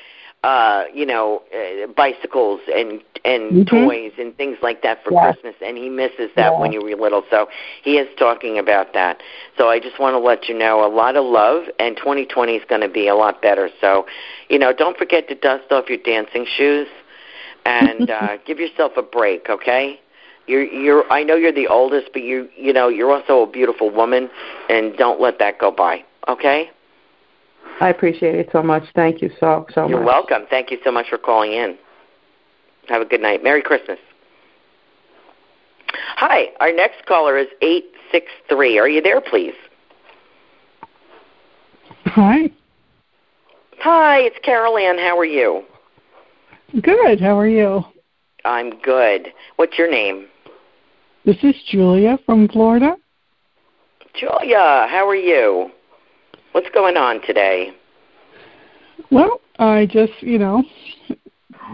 uh, 0.44 0.84
you 0.92 1.06
know, 1.06 1.42
uh, 1.54 1.86
bicycles 1.96 2.60
and 2.72 3.00
and 3.24 3.66
mm-hmm. 3.66 3.86
toys 3.86 4.12
and 4.18 4.36
things 4.36 4.58
like 4.60 4.82
that 4.82 5.02
for 5.02 5.10
yeah. 5.10 5.32
Christmas, 5.32 5.54
and 5.64 5.78
he 5.78 5.88
misses 5.88 6.30
that 6.36 6.52
yeah. 6.52 6.60
when 6.60 6.70
you 6.70 6.82
were 6.82 6.94
little. 6.94 7.24
So 7.30 7.48
he 7.82 7.96
is 7.96 8.06
talking 8.18 8.58
about 8.58 8.92
that. 8.92 9.22
So 9.56 9.70
I 9.70 9.80
just 9.80 9.98
want 9.98 10.12
to 10.12 10.18
let 10.18 10.46
you 10.46 10.56
know 10.58 10.86
a 10.86 10.92
lot 10.94 11.16
of 11.16 11.24
love, 11.24 11.64
and 11.78 11.96
2020 11.96 12.56
is 12.56 12.64
going 12.68 12.82
to 12.82 12.90
be 12.90 13.08
a 13.08 13.14
lot 13.14 13.40
better. 13.40 13.70
So, 13.80 14.06
you 14.50 14.58
know, 14.58 14.74
don't 14.74 14.98
forget 14.98 15.28
to 15.28 15.34
dust 15.34 15.72
off 15.72 15.88
your 15.88 15.96
dancing 15.96 16.44
shoes 16.44 16.88
and 17.64 18.10
uh, 18.10 18.36
give 18.44 18.60
yourself 18.60 18.98
a 18.98 19.02
break, 19.02 19.48
okay? 19.48 19.98
You're 20.46 20.64
you're 20.64 21.10
I 21.10 21.22
know 21.22 21.36
you're 21.36 21.52
the 21.52 21.68
oldest, 21.68 22.08
but 22.12 22.20
you 22.20 22.50
you 22.54 22.74
know 22.74 22.88
you're 22.88 23.12
also 23.12 23.44
a 23.44 23.46
beautiful 23.50 23.88
woman, 23.88 24.28
and 24.68 24.94
don't 24.98 25.18
let 25.18 25.38
that 25.38 25.58
go 25.58 25.70
by, 25.70 26.04
okay? 26.28 26.70
I 27.80 27.88
appreciate 27.88 28.36
it 28.36 28.48
so 28.52 28.62
much. 28.62 28.84
Thank 28.94 29.20
you 29.20 29.30
so 29.40 29.66
so 29.74 29.88
You're 29.88 29.98
much. 29.98 30.06
welcome. 30.06 30.46
Thank 30.48 30.70
you 30.70 30.78
so 30.84 30.92
much 30.92 31.08
for 31.08 31.18
calling 31.18 31.52
in. 31.52 31.76
Have 32.88 33.02
a 33.02 33.04
good 33.04 33.20
night. 33.20 33.42
Merry 33.42 33.62
Christmas. 33.62 33.98
Hi, 36.16 36.48
our 36.60 36.72
next 36.72 37.06
caller 37.06 37.36
is 37.38 37.48
863. 37.62 38.78
Are 38.78 38.88
you 38.88 39.00
there, 39.00 39.20
please? 39.20 39.54
Hi. 42.06 42.50
Hi, 43.80 44.20
it's 44.20 44.38
Carol 44.44 44.78
Ann. 44.78 44.98
How 44.98 45.18
are 45.18 45.24
you? 45.24 45.64
Good. 46.80 47.20
How 47.20 47.38
are 47.38 47.48
you? 47.48 47.84
I'm 48.44 48.78
good. 48.80 49.32
What's 49.56 49.78
your 49.78 49.90
name? 49.90 50.26
This 51.24 51.36
is 51.42 51.54
Julia 51.70 52.18
from 52.26 52.48
Florida. 52.48 52.96
Julia, 54.14 54.86
how 54.88 55.08
are 55.08 55.16
you? 55.16 55.70
What's 56.54 56.70
going 56.70 56.96
on 56.96 57.20
today? 57.22 57.72
Well, 59.10 59.40
I 59.58 59.86
just, 59.86 60.12
you 60.20 60.38
know, 60.38 60.62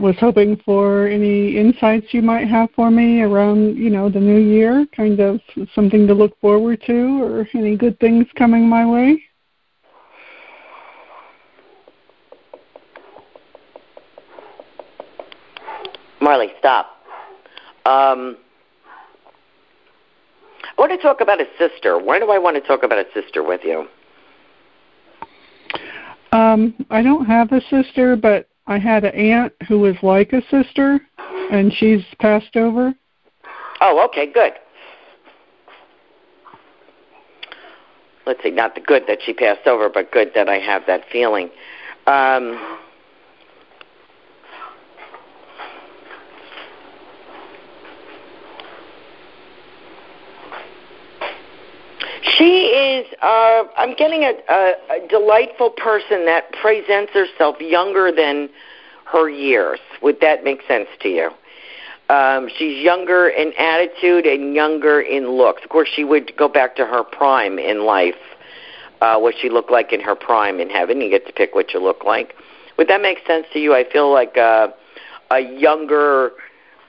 was 0.00 0.14
hoping 0.18 0.56
for 0.64 1.06
any 1.06 1.58
insights 1.58 2.14
you 2.14 2.22
might 2.22 2.48
have 2.48 2.70
for 2.74 2.90
me 2.90 3.20
around, 3.20 3.76
you 3.76 3.90
know, 3.90 4.08
the 4.08 4.20
new 4.20 4.38
year, 4.38 4.86
kind 4.96 5.20
of 5.20 5.38
something 5.74 6.06
to 6.06 6.14
look 6.14 6.32
forward 6.40 6.82
to 6.86 7.22
or 7.22 7.46
any 7.52 7.76
good 7.76 8.00
things 8.00 8.24
coming 8.36 8.66
my 8.66 8.86
way. 8.86 9.22
Marley, 16.22 16.52
stop. 16.58 16.86
Um, 17.84 18.38
I 20.64 20.80
want 20.80 20.90
to 20.90 20.96
talk 20.96 21.20
about 21.20 21.38
a 21.38 21.46
sister. 21.58 21.98
Why 21.98 22.18
do 22.18 22.30
I 22.30 22.38
want 22.38 22.56
to 22.56 22.66
talk 22.66 22.82
about 22.82 22.98
a 22.98 23.04
sister 23.12 23.42
with 23.42 23.60
you? 23.62 23.86
Um, 26.32 26.74
I 26.90 27.02
don't 27.02 27.26
have 27.26 27.52
a 27.52 27.60
sister, 27.62 28.16
but 28.16 28.48
I 28.66 28.78
had 28.78 29.04
an 29.04 29.14
aunt 29.14 29.52
who 29.66 29.80
was 29.80 29.96
like 30.02 30.32
a 30.32 30.42
sister, 30.48 31.00
and 31.50 31.72
she's 31.72 32.04
passed 32.20 32.56
over. 32.56 32.94
Oh, 33.80 34.04
okay, 34.06 34.26
good. 34.26 34.52
Let's 38.26 38.42
see, 38.42 38.50
not 38.50 38.74
the 38.74 38.80
good 38.80 39.04
that 39.08 39.22
she 39.24 39.32
passed 39.32 39.66
over, 39.66 39.88
but 39.88 40.12
good 40.12 40.32
that 40.34 40.48
I 40.48 40.58
have 40.58 40.86
that 40.86 41.08
feeling. 41.10 41.50
Um, 42.06 42.78
She 52.40 52.72
is. 53.00 53.06
Uh, 53.22 53.64
I'm 53.76 53.94
getting 53.94 54.22
a, 54.24 54.32
a, 54.48 54.74
a 54.90 55.08
delightful 55.08 55.70
person 55.70 56.26
that 56.26 56.52
presents 56.52 57.12
herself 57.12 57.60
younger 57.60 58.12
than 58.12 58.48
her 59.12 59.28
years. 59.28 59.80
Would 60.02 60.20
that 60.20 60.44
make 60.44 60.62
sense 60.68 60.88
to 61.00 61.08
you? 61.08 61.30
Um, 62.08 62.48
she's 62.56 62.82
younger 62.82 63.28
in 63.28 63.52
attitude 63.56 64.26
and 64.26 64.54
younger 64.54 65.00
in 65.00 65.30
looks. 65.30 65.62
Of 65.62 65.70
course, 65.70 65.88
she 65.94 66.04
would 66.04 66.36
go 66.36 66.48
back 66.48 66.76
to 66.76 66.84
her 66.84 67.04
prime 67.04 67.58
in 67.58 67.84
life. 67.84 68.14
Uh, 69.00 69.18
what 69.18 69.34
she 69.40 69.48
looked 69.48 69.70
like 69.70 69.94
in 69.94 70.00
her 70.00 70.14
prime 70.14 70.60
in 70.60 70.68
heaven. 70.68 71.00
You 71.00 71.08
get 71.08 71.26
to 71.26 71.32
pick 71.32 71.54
what 71.54 71.72
you 71.72 71.82
look 71.82 72.04
like. 72.04 72.34
Would 72.76 72.88
that 72.88 73.00
make 73.00 73.18
sense 73.26 73.46
to 73.54 73.58
you? 73.58 73.74
I 73.74 73.84
feel 73.90 74.12
like 74.12 74.36
uh, 74.36 74.68
a 75.30 75.40
younger, 75.40 76.32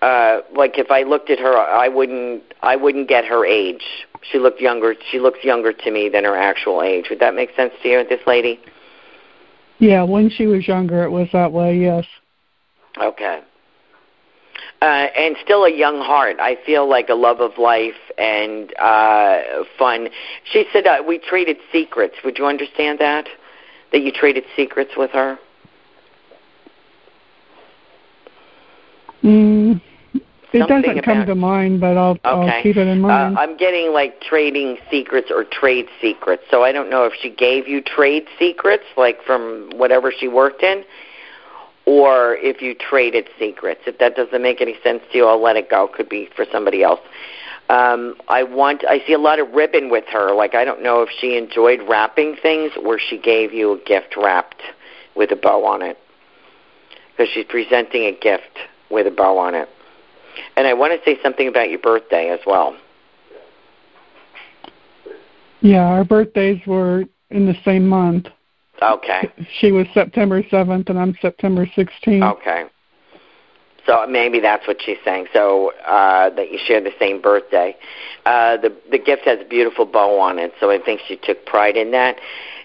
uh, 0.01 0.39
like 0.53 0.77
if 0.77 0.91
I 0.91 1.03
looked 1.03 1.29
at 1.29 1.39
her, 1.39 1.57
I 1.57 1.87
wouldn't, 1.87 2.43
I 2.61 2.75
wouldn't 2.75 3.07
get 3.07 3.23
her 3.25 3.45
age 3.45 4.05
she 4.21 4.39
looked 4.39 4.61
younger. 4.61 4.95
She 5.09 5.19
looks 5.19 5.43
younger 5.43 5.73
to 5.73 5.91
me 5.91 6.09
than 6.09 6.23
her 6.23 6.35
actual 6.35 6.81
age. 6.81 7.07
Would 7.09 7.19
that 7.19 7.33
make 7.33 7.55
sense 7.55 7.73
to 7.81 7.89
you, 7.89 8.03
this 8.07 8.21
lady? 8.27 8.59
Yeah, 9.79 10.03
when 10.03 10.29
she 10.29 10.45
was 10.45 10.67
younger, 10.67 11.03
it 11.03 11.09
was 11.09 11.27
that 11.33 11.51
way. 11.51 11.77
Yes. 11.77 12.05
Okay. 12.97 13.41
Uh, 14.81 14.85
and 14.85 15.35
still 15.43 15.65
a 15.65 15.71
young 15.71 16.01
heart. 16.01 16.37
I 16.39 16.57
feel 16.65 16.89
like 16.89 17.09
a 17.09 17.13
love 17.13 17.39
of 17.39 17.57
life 17.57 17.95
and 18.17 18.73
uh, 18.79 19.63
fun. 19.77 20.09
She 20.43 20.65
said 20.73 20.87
uh, 20.87 21.03
we 21.07 21.19
traded 21.19 21.57
secrets. 21.71 22.15
Would 22.23 22.37
you 22.37 22.45
understand 22.45 22.99
that? 22.99 23.27
That 23.91 24.01
you 24.01 24.11
traded 24.11 24.45
secrets 24.55 24.91
with 24.97 25.11
her? 25.11 25.37
Mm, 29.23 29.81
it 30.53 30.67
doesn't 30.67 31.01
come 31.03 31.25
to 31.25 31.35
mind, 31.35 31.79
but 31.79 31.97
I'll, 31.97 32.11
okay. 32.11 32.19
I'll 32.23 32.63
keep 32.63 32.77
it 32.77 32.87
in 32.87 33.01
mind. 33.01 33.37
Uh, 33.37 33.41
I'm 33.41 33.57
getting 33.57 33.93
like 33.93 34.21
trading 34.21 34.77
secrets 34.89 35.31
or 35.33 35.43
trade 35.43 35.87
secrets. 36.01 36.43
So 36.51 36.63
I 36.63 36.71
don't 36.71 36.89
know 36.89 37.05
if 37.05 37.13
she 37.21 37.29
gave 37.29 37.67
you 37.67 37.81
trade 37.81 38.25
secrets, 38.37 38.83
like 38.97 39.23
from 39.23 39.69
whatever 39.75 40.11
she 40.11 40.27
worked 40.27 40.63
in, 40.63 40.83
or 41.85 42.35
if 42.35 42.61
you 42.61 42.75
traded 42.75 43.29
secrets. 43.39 43.81
If 43.85 43.97
that 43.99 44.15
doesn't 44.15 44.41
make 44.41 44.61
any 44.61 44.75
sense 44.83 45.01
to 45.11 45.17
you, 45.17 45.27
I'll 45.27 45.41
let 45.41 45.55
it 45.55 45.69
go. 45.69 45.87
Could 45.87 46.09
be 46.09 46.29
for 46.35 46.45
somebody 46.51 46.83
else. 46.83 46.99
Um, 47.69 48.15
I 48.27 48.43
want. 48.43 48.83
I 48.85 48.99
see 49.07 49.13
a 49.13 49.19
lot 49.19 49.39
of 49.39 49.51
ribbon 49.51 49.89
with 49.89 50.05
her. 50.11 50.33
Like 50.33 50.55
I 50.55 50.65
don't 50.65 50.83
know 50.83 51.01
if 51.01 51.09
she 51.19 51.37
enjoyed 51.37 51.79
wrapping 51.87 52.35
things, 52.41 52.73
or 52.83 52.99
she 52.99 53.17
gave 53.17 53.53
you 53.53 53.73
a 53.73 53.77
gift 53.85 54.15
wrapped 54.17 54.61
with 55.15 55.31
a 55.31 55.35
bow 55.35 55.65
on 55.65 55.81
it, 55.81 55.97
because 57.11 57.31
she's 57.33 57.45
presenting 57.45 58.03
a 58.03 58.11
gift 58.11 58.59
with 58.89 59.07
a 59.07 59.11
bow 59.11 59.37
on 59.37 59.55
it. 59.55 59.69
And 60.55 60.67
I 60.67 60.73
want 60.73 60.93
to 60.93 61.03
say 61.03 61.21
something 61.21 61.47
about 61.47 61.69
your 61.69 61.79
birthday 61.79 62.29
as 62.29 62.39
well. 62.45 62.75
Yeah, 65.61 65.85
our 65.85 66.03
birthdays 66.03 66.65
were 66.65 67.05
in 67.29 67.45
the 67.45 67.55
same 67.63 67.87
month. 67.87 68.27
Okay. 68.81 69.31
She 69.59 69.71
was 69.71 69.85
September 69.93 70.41
7th 70.41 70.89
and 70.89 70.99
I'm 70.99 71.15
September 71.21 71.65
16th. 71.67 72.37
Okay. 72.37 72.65
So 73.85 74.05
maybe 74.07 74.39
that's 74.39 74.67
what 74.67 74.81
she's 74.81 74.97
saying. 75.03 75.27
So 75.33 75.73
uh, 75.85 76.29
that 76.31 76.51
you 76.51 76.59
share 76.63 76.81
the 76.81 76.93
same 76.99 77.21
birthday. 77.21 77.75
Uh, 78.25 78.57
the 78.57 78.75
the 78.91 78.99
gift 78.99 79.23
has 79.25 79.39
a 79.41 79.45
beautiful 79.45 79.85
bow 79.85 80.19
on 80.19 80.37
it, 80.37 80.53
so 80.59 80.69
I 80.69 80.77
think 80.77 81.01
she 81.07 81.15
took 81.15 81.45
pride 81.45 81.77
in 81.77 81.91
that. 81.91 82.17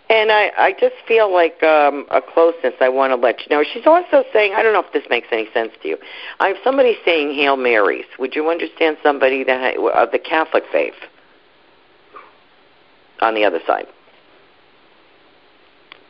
And 0.09 0.31
I, 0.31 0.53
I 0.57 0.73
just 0.79 0.95
feel 1.09 1.33
like 1.33 1.61
um, 1.65 2.07
a 2.11 2.23
closeness. 2.23 2.75
I 2.81 2.89
want 2.89 3.11
to 3.11 3.17
let 3.17 3.41
you 3.41 3.47
know. 3.51 3.65
She's 3.65 3.87
also 3.87 4.23
saying, 4.33 4.55
I 4.55 4.63
don't 4.63 4.73
know 4.73 4.83
if 4.83 4.93
this 4.93 5.03
makes 5.11 5.27
any 5.33 5.49
sense 5.53 5.73
to 5.83 5.89
you. 5.89 5.99
I 6.39 6.49
have 6.49 6.59
somebody 6.63 6.97
saying 7.05 7.35
Hail 7.35 7.57
Marys. 7.57 8.07
Would 8.19 8.37
you 8.37 8.49
understand 8.49 8.99
somebody 9.03 9.43
that 9.45 9.77
of 9.77 10.13
the 10.13 10.21
Catholic 10.21 10.63
faith 10.71 10.95
on 13.21 13.35
the 13.35 13.45
other 13.45 13.61
side? 13.67 13.87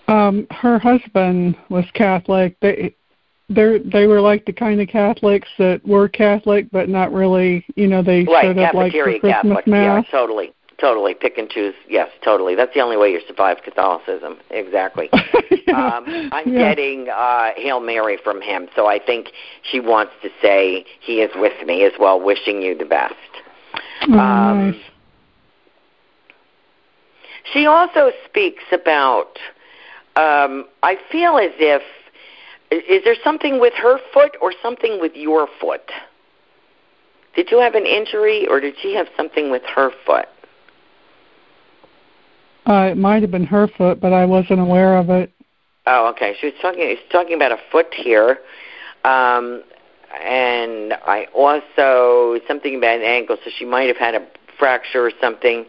Um, 0.08 0.46
her 0.50 0.78
husband 0.78 1.56
was 1.70 1.84
Catholic. 1.94 2.58
They 2.60 2.94
they 3.48 3.78
they 3.78 4.06
were 4.06 4.20
like 4.20 4.44
the 4.44 4.52
kind 4.52 4.80
of 4.80 4.88
Catholics 4.88 5.48
that 5.58 5.86
were 5.86 6.08
Catholic, 6.08 6.70
but 6.70 6.88
not 6.88 7.12
really. 7.12 7.64
You 7.76 7.86
know, 7.86 8.02
they 8.02 8.24
right, 8.24 8.44
showed 8.44 8.58
up 8.58 8.74
like 8.74 8.92
for 8.92 9.04
Christmas 9.04 9.32
Catholic. 9.32 9.66
mass. 9.66 10.04
Yeah, 10.06 10.10
totally. 10.10 10.52
Totally, 10.78 11.14
pick 11.14 11.38
and 11.38 11.48
choose. 11.48 11.74
Yes, 11.88 12.10
totally. 12.22 12.54
That's 12.54 12.74
the 12.74 12.80
only 12.80 12.98
way 12.98 13.10
you 13.10 13.20
survive 13.26 13.62
Catholicism. 13.64 14.38
Exactly. 14.50 15.08
yeah. 15.66 15.96
um, 15.96 16.30
I'm 16.32 16.52
yeah. 16.52 16.58
getting 16.58 17.08
uh, 17.08 17.50
Hail 17.56 17.80
Mary 17.80 18.18
from 18.22 18.42
him, 18.42 18.68
so 18.76 18.86
I 18.86 18.98
think 18.98 19.30
she 19.62 19.80
wants 19.80 20.12
to 20.22 20.28
say 20.42 20.84
he 21.00 21.22
is 21.22 21.30
with 21.34 21.66
me 21.66 21.84
as 21.84 21.92
well, 21.98 22.20
wishing 22.20 22.60
you 22.60 22.76
the 22.76 22.84
best. 22.84 23.14
Oh, 24.08 24.18
um. 24.18 24.80
She 27.52 27.66
also 27.66 28.10
speaks 28.26 28.64
about. 28.70 29.38
Um, 30.16 30.66
I 30.82 30.96
feel 31.10 31.36
as 31.36 31.52
if 31.58 31.82
is 32.70 33.04
there 33.04 33.16
something 33.22 33.60
with 33.60 33.74
her 33.74 33.98
foot 34.12 34.36
or 34.40 34.52
something 34.62 35.00
with 35.00 35.14
your 35.14 35.48
foot? 35.60 35.90
Did 37.34 37.50
you 37.50 37.60
have 37.60 37.74
an 37.74 37.86
injury 37.86 38.46
or 38.48 38.60
did 38.60 38.74
she 38.80 38.94
have 38.94 39.08
something 39.16 39.50
with 39.50 39.62
her 39.64 39.90
foot? 40.04 40.26
Uh, 42.66 42.88
it 42.90 42.96
might 42.96 43.22
have 43.22 43.30
been 43.30 43.46
her 43.46 43.68
foot, 43.68 44.00
but 44.00 44.12
I 44.12 44.24
wasn't 44.24 44.60
aware 44.60 44.96
of 44.96 45.08
it. 45.10 45.32
Oh, 45.86 46.08
okay. 46.08 46.34
She 46.40 46.46
was 46.46 46.54
talking. 46.60 46.80
She's 46.80 47.10
talking 47.10 47.34
about 47.34 47.52
a 47.52 47.58
foot 47.70 47.94
here, 47.94 48.38
um, 49.04 49.62
and 50.20 50.94
I 51.06 51.28
also 51.32 52.40
something 52.48 52.76
about 52.76 52.96
an 52.96 53.02
ankle. 53.02 53.36
So 53.44 53.50
she 53.56 53.64
might 53.64 53.86
have 53.86 53.96
had 53.96 54.16
a 54.16 54.26
fracture 54.58 55.06
or 55.06 55.12
something. 55.20 55.64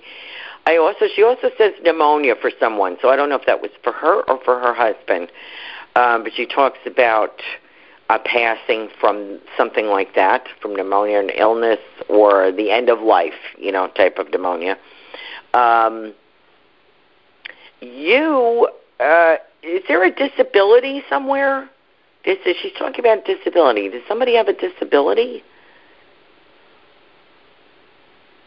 I 0.66 0.78
also 0.78 1.06
she 1.16 1.24
also 1.24 1.52
says 1.58 1.74
pneumonia 1.84 2.36
for 2.36 2.52
someone. 2.60 2.98
So 3.02 3.10
I 3.10 3.16
don't 3.16 3.30
know 3.30 3.36
if 3.36 3.46
that 3.46 3.62
was 3.62 3.72
for 3.84 3.94
her 3.94 4.24
or 4.24 4.40
for 4.44 4.60
her 4.60 4.74
husband. 4.74 5.32
Um, 5.96 6.24
but 6.24 6.34
she 6.34 6.46
talks 6.46 6.80
about 6.86 7.42
a 8.10 8.20
passing 8.20 8.90
from 9.00 9.40
something 9.56 9.88
like 9.88 10.16
that, 10.16 10.48
from 10.62 10.76
pneumonia, 10.76 11.20
an 11.20 11.30
illness, 11.30 11.80
or 12.08 12.52
the 12.52 12.72
end 12.72 12.90
of 12.90 13.02
life, 13.02 13.34
you 13.58 13.72
know, 13.72 13.88
type 13.88 14.18
of 14.18 14.30
pneumonia. 14.32 14.78
Um, 15.54 16.14
you 17.82 18.70
uh, 19.00 19.36
is 19.64 19.82
there 19.88 20.04
a 20.04 20.12
disability 20.12 21.04
somewhere? 21.10 21.70
Is 22.26 22.38
she's 22.62 22.74
talking 22.78 23.00
about 23.00 23.26
disability? 23.26 23.90
Does 23.90 24.02
somebody 24.08 24.36
have 24.36 24.48
a 24.48 24.54
disability? 24.54 25.44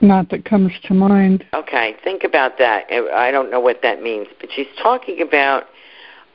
Not 0.02 0.30
that 0.30 0.44
comes 0.44 0.72
to 0.84 0.94
mind. 0.94 1.44
Okay, 1.54 1.94
think 2.02 2.24
about 2.24 2.58
that. 2.58 2.86
I 2.90 3.30
don't 3.30 3.50
know 3.50 3.60
what 3.60 3.82
that 3.82 4.02
means, 4.02 4.28
but 4.40 4.50
she's 4.54 4.66
talking 4.82 5.20
about. 5.20 5.64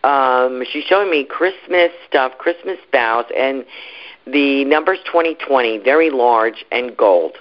Um, 0.03 0.63
she's 0.71 0.83
showing 0.83 1.09
me 1.09 1.23
Christmas 1.23 1.91
stuff, 2.07 2.37
Christmas 2.37 2.77
boughs, 2.91 3.25
and 3.35 3.65
the 4.27 4.65
numbers 4.65 4.99
2020, 5.05 5.79
very 5.79 6.11
large 6.11 6.63
and 6.71 6.95
gold. 6.95 7.37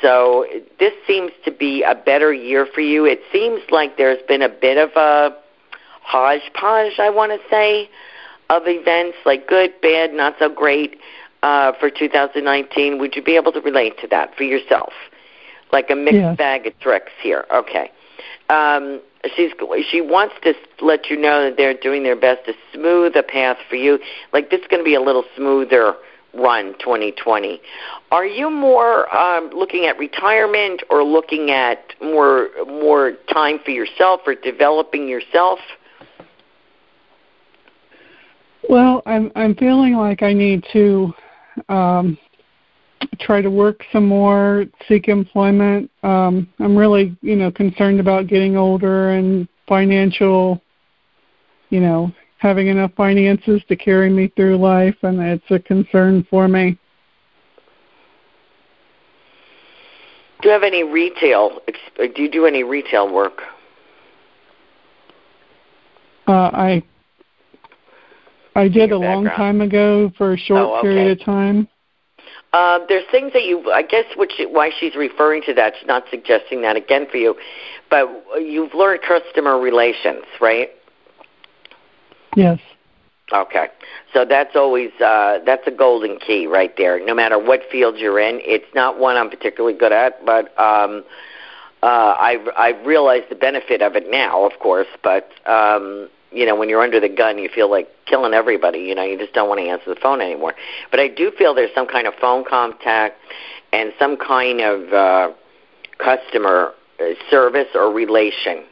So 0.00 0.46
this 0.78 0.92
seems 1.06 1.32
to 1.44 1.50
be 1.50 1.82
a 1.82 1.94
better 1.94 2.32
year 2.32 2.66
for 2.66 2.80
you. 2.80 3.04
It 3.04 3.20
seems 3.32 3.62
like 3.70 3.96
there's 3.96 4.22
been 4.26 4.42
a 4.42 4.48
bit 4.48 4.78
of 4.78 4.90
a 4.96 5.36
hodgepodge, 6.02 6.98
I 6.98 7.10
want 7.10 7.32
to 7.32 7.48
say, 7.48 7.90
of 8.48 8.62
events 8.66 9.18
like 9.24 9.46
good, 9.46 9.72
bad, 9.80 10.12
not 10.12 10.36
so 10.38 10.48
great 10.48 10.98
uh, 11.42 11.72
for 11.78 11.90
2019. 11.90 12.98
Would 12.98 13.14
you 13.14 13.22
be 13.22 13.36
able 13.36 13.52
to 13.52 13.60
relate 13.60 13.98
to 14.00 14.06
that 14.08 14.34
for 14.36 14.44
yourself? 14.44 14.92
Like 15.72 15.90
a 15.90 15.94
mixed 15.94 16.16
Yes. 16.16 16.36
bag 16.36 16.66
of 16.66 16.78
tricks 16.80 17.12
here. 17.22 17.44
Okay. 17.52 17.90
Um, 18.48 19.00
she's 19.36 19.52
she 19.88 20.00
wants 20.00 20.34
to 20.42 20.54
let 20.80 21.10
you 21.10 21.16
know 21.16 21.44
that 21.44 21.56
they're 21.56 21.74
doing 21.74 22.02
their 22.02 22.16
best 22.16 22.46
to 22.46 22.54
smooth 22.72 23.14
a 23.16 23.22
path 23.22 23.58
for 23.68 23.76
you. 23.76 24.00
Like 24.32 24.50
this 24.50 24.60
is 24.60 24.66
going 24.66 24.80
to 24.80 24.84
be 24.84 24.94
a 24.94 25.00
little 25.00 25.24
smoother 25.36 25.94
run 26.34 26.74
2020. 26.78 27.60
Are 28.10 28.26
you 28.26 28.50
more 28.50 29.14
um, 29.14 29.50
looking 29.50 29.86
at 29.86 29.98
retirement 29.98 30.82
or 30.90 31.02
looking 31.02 31.50
at 31.50 31.94
more 32.00 32.48
more 32.66 33.12
time 33.32 33.58
for 33.64 33.70
yourself 33.70 34.20
or 34.26 34.34
developing 34.34 35.08
yourself? 35.08 35.58
Well, 38.68 39.02
I'm 39.06 39.32
I'm 39.34 39.54
feeling 39.54 39.96
like 39.96 40.22
I 40.22 40.32
need 40.32 40.64
to 40.72 41.12
um, 41.68 42.18
try 43.18 43.42
to 43.42 43.50
work 43.50 43.84
some 43.92 44.06
more, 44.06 44.66
seek 44.88 45.08
employment. 45.08 45.90
Um, 46.02 46.48
I'm 46.58 46.76
really, 46.76 47.16
you 47.22 47.36
know, 47.36 47.50
concerned 47.50 48.00
about 48.00 48.26
getting 48.26 48.56
older 48.56 49.10
and 49.10 49.48
financial, 49.66 50.60
you 51.70 51.80
know, 51.80 52.12
having 52.40 52.68
enough 52.68 52.90
finances 52.96 53.62
to 53.68 53.76
carry 53.76 54.08
me 54.08 54.32
through 54.34 54.56
life, 54.56 54.96
and 55.02 55.20
it's 55.20 55.44
a 55.50 55.58
concern 55.58 56.26
for 56.30 56.48
me. 56.48 56.78
Do 60.40 60.48
you 60.48 60.52
have 60.54 60.62
any 60.62 60.82
retail? 60.82 61.60
Do 61.98 62.22
you 62.22 62.30
do 62.30 62.46
any 62.46 62.64
retail 62.64 63.12
work? 63.12 63.42
Uh, 66.26 66.32
I 66.32 66.82
I 68.56 68.68
did 68.68 68.90
a 68.90 68.98
long 68.98 69.26
time 69.26 69.60
ago 69.60 70.10
for 70.16 70.32
a 70.32 70.38
short 70.38 70.60
oh, 70.60 70.78
okay. 70.78 70.88
period 70.88 71.20
of 71.20 71.24
time. 71.24 71.68
Uh, 72.54 72.78
there's 72.88 73.04
things 73.10 73.32
that 73.34 73.44
you, 73.44 73.70
I 73.70 73.82
guess, 73.82 74.06
which 74.16 74.32
why 74.48 74.70
she's 74.80 74.96
referring 74.96 75.42
to 75.42 75.54
that. 75.54 75.74
She's 75.78 75.86
not 75.86 76.04
suggesting 76.10 76.62
that 76.62 76.74
again 76.74 77.06
for 77.10 77.18
you, 77.18 77.36
but 77.90 78.08
you've 78.38 78.72
learned 78.72 79.02
customer 79.02 79.58
relations, 79.60 80.24
right? 80.40 80.70
Yes. 82.36 82.60
Okay, 83.32 83.68
so 84.12 84.24
that's 84.24 84.56
always 84.56 84.90
uh, 85.00 85.38
that's 85.46 85.64
a 85.66 85.70
golden 85.70 86.18
key 86.18 86.48
right 86.48 86.76
there. 86.76 87.04
No 87.04 87.14
matter 87.14 87.38
what 87.38 87.62
field 87.70 87.96
you're 87.96 88.18
in, 88.18 88.40
it's 88.42 88.66
not 88.74 88.98
one 88.98 89.16
I'm 89.16 89.30
particularly 89.30 89.76
good 89.76 89.92
at, 89.92 90.26
but 90.26 90.46
um, 90.58 91.04
uh, 91.82 92.16
I've 92.18 92.48
I've 92.58 92.84
realized 92.84 93.26
the 93.30 93.36
benefit 93.36 93.82
of 93.82 93.94
it 93.94 94.10
now, 94.10 94.44
of 94.44 94.58
course. 94.58 94.88
But 95.04 95.30
um, 95.46 96.08
you 96.32 96.44
know, 96.44 96.56
when 96.56 96.68
you're 96.68 96.82
under 96.82 96.98
the 96.98 97.08
gun, 97.08 97.38
you 97.38 97.48
feel 97.48 97.70
like 97.70 97.88
killing 98.06 98.34
everybody. 98.34 98.80
You 98.80 98.96
know, 98.96 99.04
you 99.04 99.16
just 99.16 99.32
don't 99.32 99.48
want 99.48 99.60
to 99.60 99.68
answer 99.68 99.94
the 99.94 100.00
phone 100.00 100.20
anymore. 100.20 100.54
But 100.90 100.98
I 100.98 101.06
do 101.06 101.30
feel 101.30 101.54
there's 101.54 101.74
some 101.74 101.86
kind 101.86 102.08
of 102.08 102.14
phone 102.14 102.44
contact 102.44 103.16
and 103.72 103.92
some 103.96 104.16
kind 104.16 104.60
of 104.60 104.92
uh, 104.92 105.32
customer 105.98 106.74
uh, 107.00 107.04
service 107.30 107.68
or 107.76 107.92
relation 107.92 108.64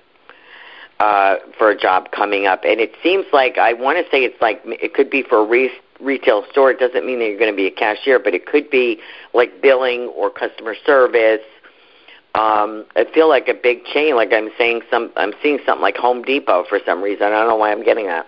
uh, 1.00 1.36
for 1.56 1.70
a 1.70 1.76
job 1.76 2.10
coming 2.10 2.46
up. 2.46 2.64
And 2.64 2.80
it 2.80 2.92
seems 3.02 3.26
like 3.32 3.58
I 3.58 3.72
want 3.72 3.98
to 3.98 4.10
say 4.10 4.24
it's 4.24 4.40
like 4.40 4.60
it 4.64 4.94
could 4.94 5.10
be 5.10 5.22
for 5.22 5.38
a 5.38 5.44
re- 5.44 5.70
retail 6.00 6.44
store. 6.50 6.70
It 6.70 6.78
doesn't 6.78 7.06
mean 7.06 7.18
that 7.20 7.26
you're 7.26 7.38
going 7.38 7.52
to 7.52 7.56
be 7.56 7.66
a 7.66 7.70
cashier, 7.70 8.18
but 8.18 8.34
it 8.34 8.46
could 8.46 8.70
be 8.70 9.00
like 9.34 9.62
billing 9.62 10.08
or 10.16 10.30
customer 10.30 10.74
service 10.84 11.40
um, 12.34 12.84
I 12.94 13.04
feel 13.12 13.28
like 13.28 13.48
a 13.48 13.54
big 13.54 13.84
chain. 13.84 14.14
Like 14.14 14.32
I'm 14.32 14.50
saying 14.56 14.82
some, 14.90 15.10
I'm 15.16 15.32
seeing 15.42 15.58
something 15.66 15.82
like 15.82 15.96
Home 15.96 16.22
Depot 16.22 16.64
for 16.68 16.78
some 16.84 17.02
reason. 17.02 17.26
I 17.26 17.30
don't 17.30 17.48
know 17.48 17.56
why 17.56 17.72
I'm 17.72 17.82
getting 17.82 18.06
that. 18.06 18.26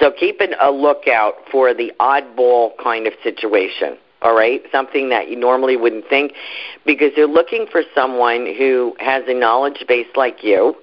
So 0.00 0.10
keeping 0.10 0.52
a 0.60 0.70
lookout 0.70 1.34
for 1.50 1.72
the 1.74 1.92
oddball 2.00 2.72
kind 2.82 3.06
of 3.06 3.12
situation. 3.22 3.98
All 4.22 4.34
right, 4.34 4.62
something 4.72 5.10
that 5.10 5.28
you 5.28 5.36
normally 5.36 5.76
wouldn't 5.76 6.08
think, 6.08 6.32
because 6.86 7.12
you're 7.16 7.28
looking 7.28 7.66
for 7.70 7.82
someone 7.94 8.46
who 8.46 8.96
has 8.98 9.22
a 9.28 9.34
knowledge 9.34 9.84
base 9.86 10.06
like 10.16 10.42
you. 10.42 10.74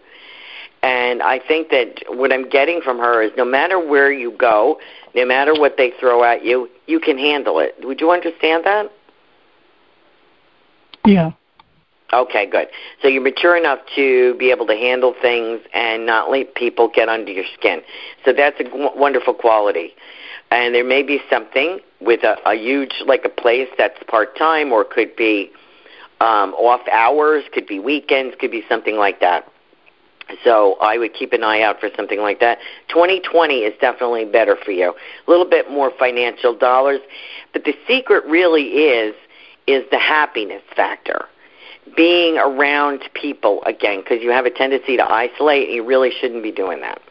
And 0.83 1.23
I 1.23 1.39
think 1.39 1.69
that 1.69 2.03
what 2.09 2.33
I'm 2.33 2.49
getting 2.49 2.81
from 2.81 2.99
her 2.99 3.21
is 3.21 3.31
no 3.37 3.45
matter 3.45 3.79
where 3.79 4.11
you 4.11 4.31
go, 4.31 4.79
no 5.15 5.25
matter 5.25 5.53
what 5.53 5.77
they 5.77 5.91
throw 5.97 6.25
at 6.25 6.43
you, 6.43 6.69
you 6.87 6.99
can 6.99 7.17
handle 7.17 7.59
it. 7.59 7.75
Would 7.79 8.01
you 8.01 8.11
understand 8.11 8.65
that? 8.65 8.91
Yeah. 11.05 11.31
Okay, 12.11 12.45
good. 12.45 12.67
So 13.01 13.07
you're 13.07 13.23
mature 13.23 13.55
enough 13.55 13.79
to 13.95 14.35
be 14.35 14.51
able 14.51 14.67
to 14.67 14.75
handle 14.75 15.15
things 15.19 15.61
and 15.73 16.05
not 16.05 16.29
let 16.29 16.53
people 16.53 16.89
get 16.89 17.07
under 17.07 17.31
your 17.31 17.45
skin. 17.57 17.81
So 18.25 18.33
that's 18.33 18.59
a 18.59 18.65
w- 18.65 18.91
wonderful 18.95 19.33
quality. 19.33 19.95
And 20.51 20.75
there 20.75 20.83
may 20.83 21.01
be 21.01 21.21
something 21.29 21.79
with 22.01 22.23
a, 22.23 22.37
a 22.47 22.55
huge, 22.55 23.01
like 23.07 23.25
a 23.25 23.29
place 23.29 23.69
that's 23.77 23.97
part 24.07 24.37
time, 24.37 24.71
or 24.71 24.83
could 24.83 25.15
be 25.15 25.49
um, 26.19 26.53
off 26.53 26.81
hours, 26.89 27.45
could 27.53 27.65
be 27.65 27.79
weekends, 27.79 28.35
could 28.37 28.51
be 28.51 28.63
something 28.69 28.97
like 28.97 29.21
that. 29.21 29.47
So 30.43 30.77
I 30.81 30.97
would 30.97 31.13
keep 31.13 31.33
an 31.33 31.43
eye 31.43 31.61
out 31.61 31.79
for 31.79 31.89
something 31.95 32.19
like 32.19 32.39
that. 32.39 32.59
2020 32.89 33.59
is 33.59 33.73
definitely 33.79 34.25
better 34.25 34.55
for 34.55 34.71
you. 34.71 34.93
A 35.27 35.29
little 35.29 35.45
bit 35.45 35.69
more 35.69 35.91
financial 35.97 36.55
dollars, 36.55 37.01
but 37.51 37.65
the 37.65 37.75
secret 37.87 38.25
really 38.25 38.63
is 38.63 39.15
is 39.67 39.83
the 39.91 39.99
happiness 39.99 40.63
factor. 40.75 41.27
Being 41.95 42.37
around 42.37 43.03
people 43.13 43.63
again 43.65 43.99
because 43.99 44.21
you 44.21 44.31
have 44.31 44.45
a 44.45 44.49
tendency 44.49 44.97
to 44.97 45.11
isolate 45.11 45.67
and 45.67 45.75
you 45.75 45.85
really 45.85 46.11
shouldn't 46.11 46.43
be 46.43 46.51
doing 46.51 46.81
that. 46.81 47.01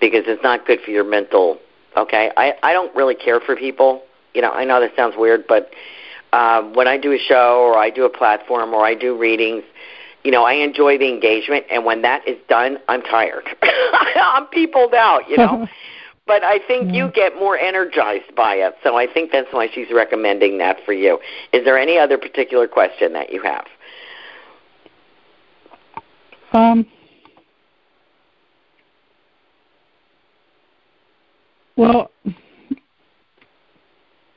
Because 0.00 0.24
it's 0.26 0.42
not 0.42 0.66
good 0.66 0.80
for 0.80 0.90
your 0.90 1.04
mental 1.04 1.58
okay? 1.96 2.30
I 2.36 2.54
i 2.62 2.72
don't 2.72 2.94
really 2.94 3.14
care 3.14 3.40
for 3.40 3.56
people. 3.56 4.02
You 4.34 4.42
know 4.42 4.52
i 4.52 4.64
know 4.64 4.80
that 4.80 4.94
sounds 4.94 5.14
weird 5.16 5.46
but 5.46 5.72
uh, 6.32 6.62
when 6.62 6.86
i 6.86 6.98
do 6.98 7.12
a 7.12 7.18
show 7.18 7.60
or 7.60 7.78
i 7.78 7.88
do 7.88 8.04
a 8.04 8.10
platform 8.10 8.74
or 8.74 8.84
i 8.84 8.94
do 8.94 9.16
readings 9.16 9.64
you 10.26 10.32
know 10.32 10.44
i 10.44 10.52
enjoy 10.52 10.98
the 10.98 11.08
engagement 11.08 11.64
and 11.70 11.84
when 11.84 12.02
that 12.02 12.26
is 12.26 12.36
done 12.48 12.76
i'm 12.88 13.02
tired 13.02 13.44
i'm 14.16 14.46
peopled 14.48 14.92
out 14.92 15.28
you 15.30 15.36
know 15.36 15.66
but 16.26 16.42
I 16.42 16.58
think 16.66 16.92
you 16.92 17.08
get 17.12 17.36
more 17.36 17.56
energized 17.56 18.34
by 18.34 18.56
it. 18.56 18.74
So 18.82 18.96
I 18.96 19.06
think 19.06 19.30
that's 19.30 19.52
why 19.52 19.68
she's 19.72 19.86
recommending 19.92 20.58
that 20.58 20.78
for 20.84 20.92
you. 20.92 21.20
Is 21.52 21.64
there 21.64 21.78
any 21.78 21.98
other 21.98 22.18
particular 22.18 22.66
question 22.66 23.12
that 23.12 23.32
you 23.32 23.42
have? 23.42 23.66
Um, 26.52 26.86
well, 31.76 32.10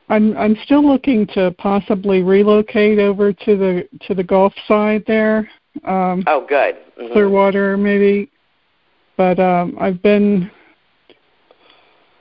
I'm 0.10 0.36
I'm 0.38 0.58
still 0.63 0.86
looking 0.86 1.25
to 1.28 1.56
possibly 1.58 2.21
relocate 2.21 2.99
over 2.99 3.32
to 3.32 3.58
the 3.58 3.88
to 4.08 4.13
the 4.13 4.23
Gulf 4.23 4.54
side 4.67 5.04
there. 5.08 5.49
Um, 5.86 6.24
oh, 6.28 6.46
good. 6.48 6.76
Mm-hmm. 7.00 7.13
Clearwater, 7.13 7.78
maybe. 7.78 8.30
But 9.18 9.39
um, 9.39 9.78
I've 9.80 10.02
been. 10.02 10.50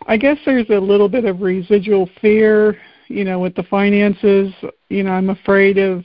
I 0.07 0.17
guess 0.17 0.39
there's 0.47 0.71
a 0.71 0.79
little 0.79 1.09
bit 1.09 1.27
of 1.27 1.43
residual 1.43 2.09
fear, 2.21 2.79
you 3.09 3.25
know, 3.25 3.39
with 3.39 3.55
the 3.55 3.63
finances. 3.65 4.53
You 4.89 5.03
know, 5.03 5.13
I'm 5.13 5.31
afraid 5.31 5.77
of 5.77 6.05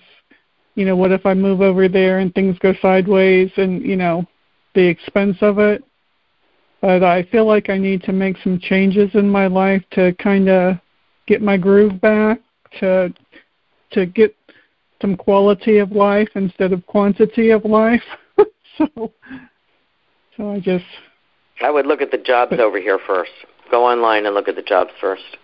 you 0.76 0.86
know, 0.86 0.96
what 0.96 1.12
if 1.12 1.26
I 1.26 1.34
move 1.34 1.62
over 1.62 1.88
there 1.88 2.20
and 2.20 2.34
things 2.34 2.58
go 2.60 2.74
sideways 2.82 3.52
and, 3.58 3.82
you 3.84 3.96
know, 3.96 4.26
the 4.74 4.82
expense 4.82 5.38
of 5.42 5.60
it. 5.60 5.84
But 6.82 7.04
I 7.04 7.24
feel 7.24 7.46
like 7.46 7.70
I 7.70 7.78
need 7.78 8.04
to 8.04 8.12
make 8.12 8.38
some 8.44 8.60
changes 8.60 9.12
in 9.14 9.30
my 9.30 9.48
life 9.48 9.84
to 9.92 10.14
kind 10.14 10.50
of 10.50 10.78
get 11.28 11.42
my 11.42 11.58
groove 11.58 12.02
back, 12.02 12.42
to 12.80 13.14
to 13.92 14.06
get 14.06 14.36
some 15.04 15.16
quality 15.16 15.78
of 15.78 15.92
life 15.92 16.30
instead 16.36 16.72
of 16.72 16.86
quantity 16.88 17.50
of 17.52 17.66
life. 17.66 18.04
so 18.78 19.12
so 20.38 20.52
I 20.52 20.60
just 20.60 20.86
I 21.62 21.70
would 21.70 21.86
look 21.86 22.02
at 22.02 22.12
the 22.12 22.18
jobs 22.18 22.52
but, 22.52 22.60
over 22.60 22.80
here 22.80 23.00
first. 23.06 23.32
Go 23.70 23.86
online 23.86 24.26
and 24.26 24.34
look 24.34 24.48
at 24.48 24.56
the 24.56 24.62
jobs 24.62 24.92
first. 25.00 25.38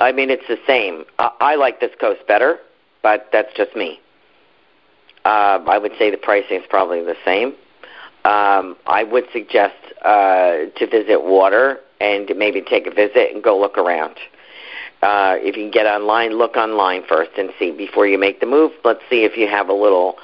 I 0.00 0.12
mean, 0.12 0.30
it's 0.30 0.46
the 0.48 0.58
same. 0.66 1.04
I, 1.18 1.30
I 1.40 1.54
like 1.56 1.80
this 1.80 1.92
coast 2.00 2.26
better 2.26 2.58
but 3.04 3.28
that's 3.30 3.54
just 3.54 3.76
me. 3.76 4.00
Uh, 5.24 5.60
I 5.66 5.78
would 5.78 5.92
say 5.98 6.10
the 6.10 6.16
pricing 6.16 6.60
is 6.60 6.66
probably 6.68 7.04
the 7.04 7.16
same. 7.24 7.48
Um, 8.24 8.76
I 8.86 9.04
would 9.04 9.26
suggest 9.32 9.76
uh, 10.02 10.70
to 10.76 10.86
visit 10.90 11.22
water 11.22 11.80
and 12.00 12.30
maybe 12.36 12.62
take 12.62 12.86
a 12.86 12.90
visit 12.90 13.32
and 13.34 13.44
go 13.44 13.60
look 13.60 13.76
around. 13.76 14.16
Uh, 15.04 15.36
if 15.40 15.56
you 15.56 15.64
can 15.64 15.70
get 15.70 15.86
online, 15.86 16.32
look 16.38 16.56
online 16.56 17.04
first 17.06 17.32
and 17.36 17.50
see 17.58 17.70
before 17.70 18.06
you 18.06 18.18
make 18.18 18.40
the 18.40 18.46
move. 18.46 18.72
Let's 18.84 19.02
see 19.10 19.24
if 19.24 19.36
you 19.36 19.46
have 19.46 19.68
a 19.68 19.74
little, 19.74 20.16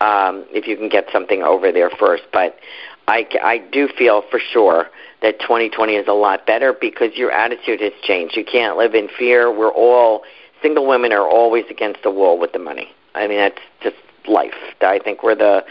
um, 0.00 0.44
if 0.50 0.66
you 0.66 0.76
can 0.76 0.88
get 0.88 1.06
something 1.12 1.42
over 1.42 1.70
there 1.70 1.88
first. 1.88 2.24
But 2.32 2.58
I, 3.06 3.28
I 3.42 3.58
do 3.58 3.86
feel 3.86 4.22
for 4.30 4.40
sure 4.40 4.86
that 5.22 5.38
2020 5.38 5.94
is 5.94 6.08
a 6.08 6.12
lot 6.12 6.46
better 6.46 6.72
because 6.72 7.14
your 7.14 7.30
attitude 7.30 7.80
has 7.80 7.92
changed. 8.02 8.36
You 8.36 8.44
can't 8.44 8.76
live 8.76 8.94
in 8.94 9.08
fear. 9.08 9.56
We're 9.56 9.72
all 9.72 10.24
single 10.62 10.86
women 10.86 11.12
are 11.12 11.28
always 11.28 11.66
against 11.70 12.02
the 12.02 12.10
wall 12.10 12.36
with 12.38 12.52
the 12.52 12.58
money. 12.58 12.88
I 13.14 13.28
mean, 13.28 13.38
that's 13.38 13.60
just 13.82 13.96
life. 14.26 14.54
I 14.80 14.98
think 14.98 15.22
we're 15.22 15.36
the 15.36 15.64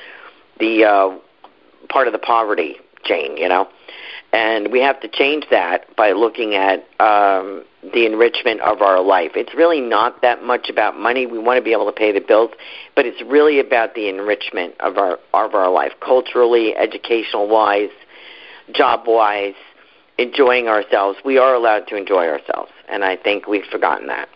the 0.60 0.86
uh, 0.86 1.18
part 1.90 2.08
of 2.08 2.14
the 2.14 2.20
poverty 2.20 2.78
chain, 3.04 3.36
you 3.36 3.50
know, 3.50 3.68
and 4.34 4.72
we 4.72 4.82
have 4.82 5.00
to 5.02 5.08
change 5.08 5.46
that 5.52 5.96
by 5.96 6.12
looking 6.12 6.56
at 6.56 6.80
um, 7.00 7.64
the 7.94 8.08
enrichment 8.08 8.60
of 8.62 8.82
our 8.82 9.00
life. 9.00 9.34
It's 9.36 9.54
really 9.54 9.80
not 9.80 10.24
that 10.24 10.44
much 10.44 10.70
about 10.70 10.98
money. 10.98 11.28
We 11.28 11.38
want 11.38 11.58
to 11.58 11.62
be 11.62 11.72
able 11.72 11.86
to 11.86 11.92
pay 11.92 12.12
the 12.12 12.20
bills, 12.20 12.50
but 12.96 13.06
it's 13.06 13.22
really 13.22 13.60
about 13.60 13.94
the 13.94 14.10
enrichment 14.10 14.74
of 14.80 14.98
our 14.98 15.20
of 15.34 15.54
our 15.54 15.70
life, 15.70 15.94
culturally, 16.00 16.76
educational 16.76 17.48
wise, 17.48 17.92
job 18.74 19.04
wise, 19.06 19.54
enjoying 20.18 20.68
ourselves. 20.68 21.20
We 21.24 21.38
are 21.38 21.54
allowed 21.54 21.88
to 21.90 21.96
enjoy 21.96 22.28
ourselves, 22.28 22.72
and 22.90 23.06
I 23.06 23.16
think 23.16 23.48
we've 23.48 23.66
forgotten 23.66 24.08
that. 24.08 24.30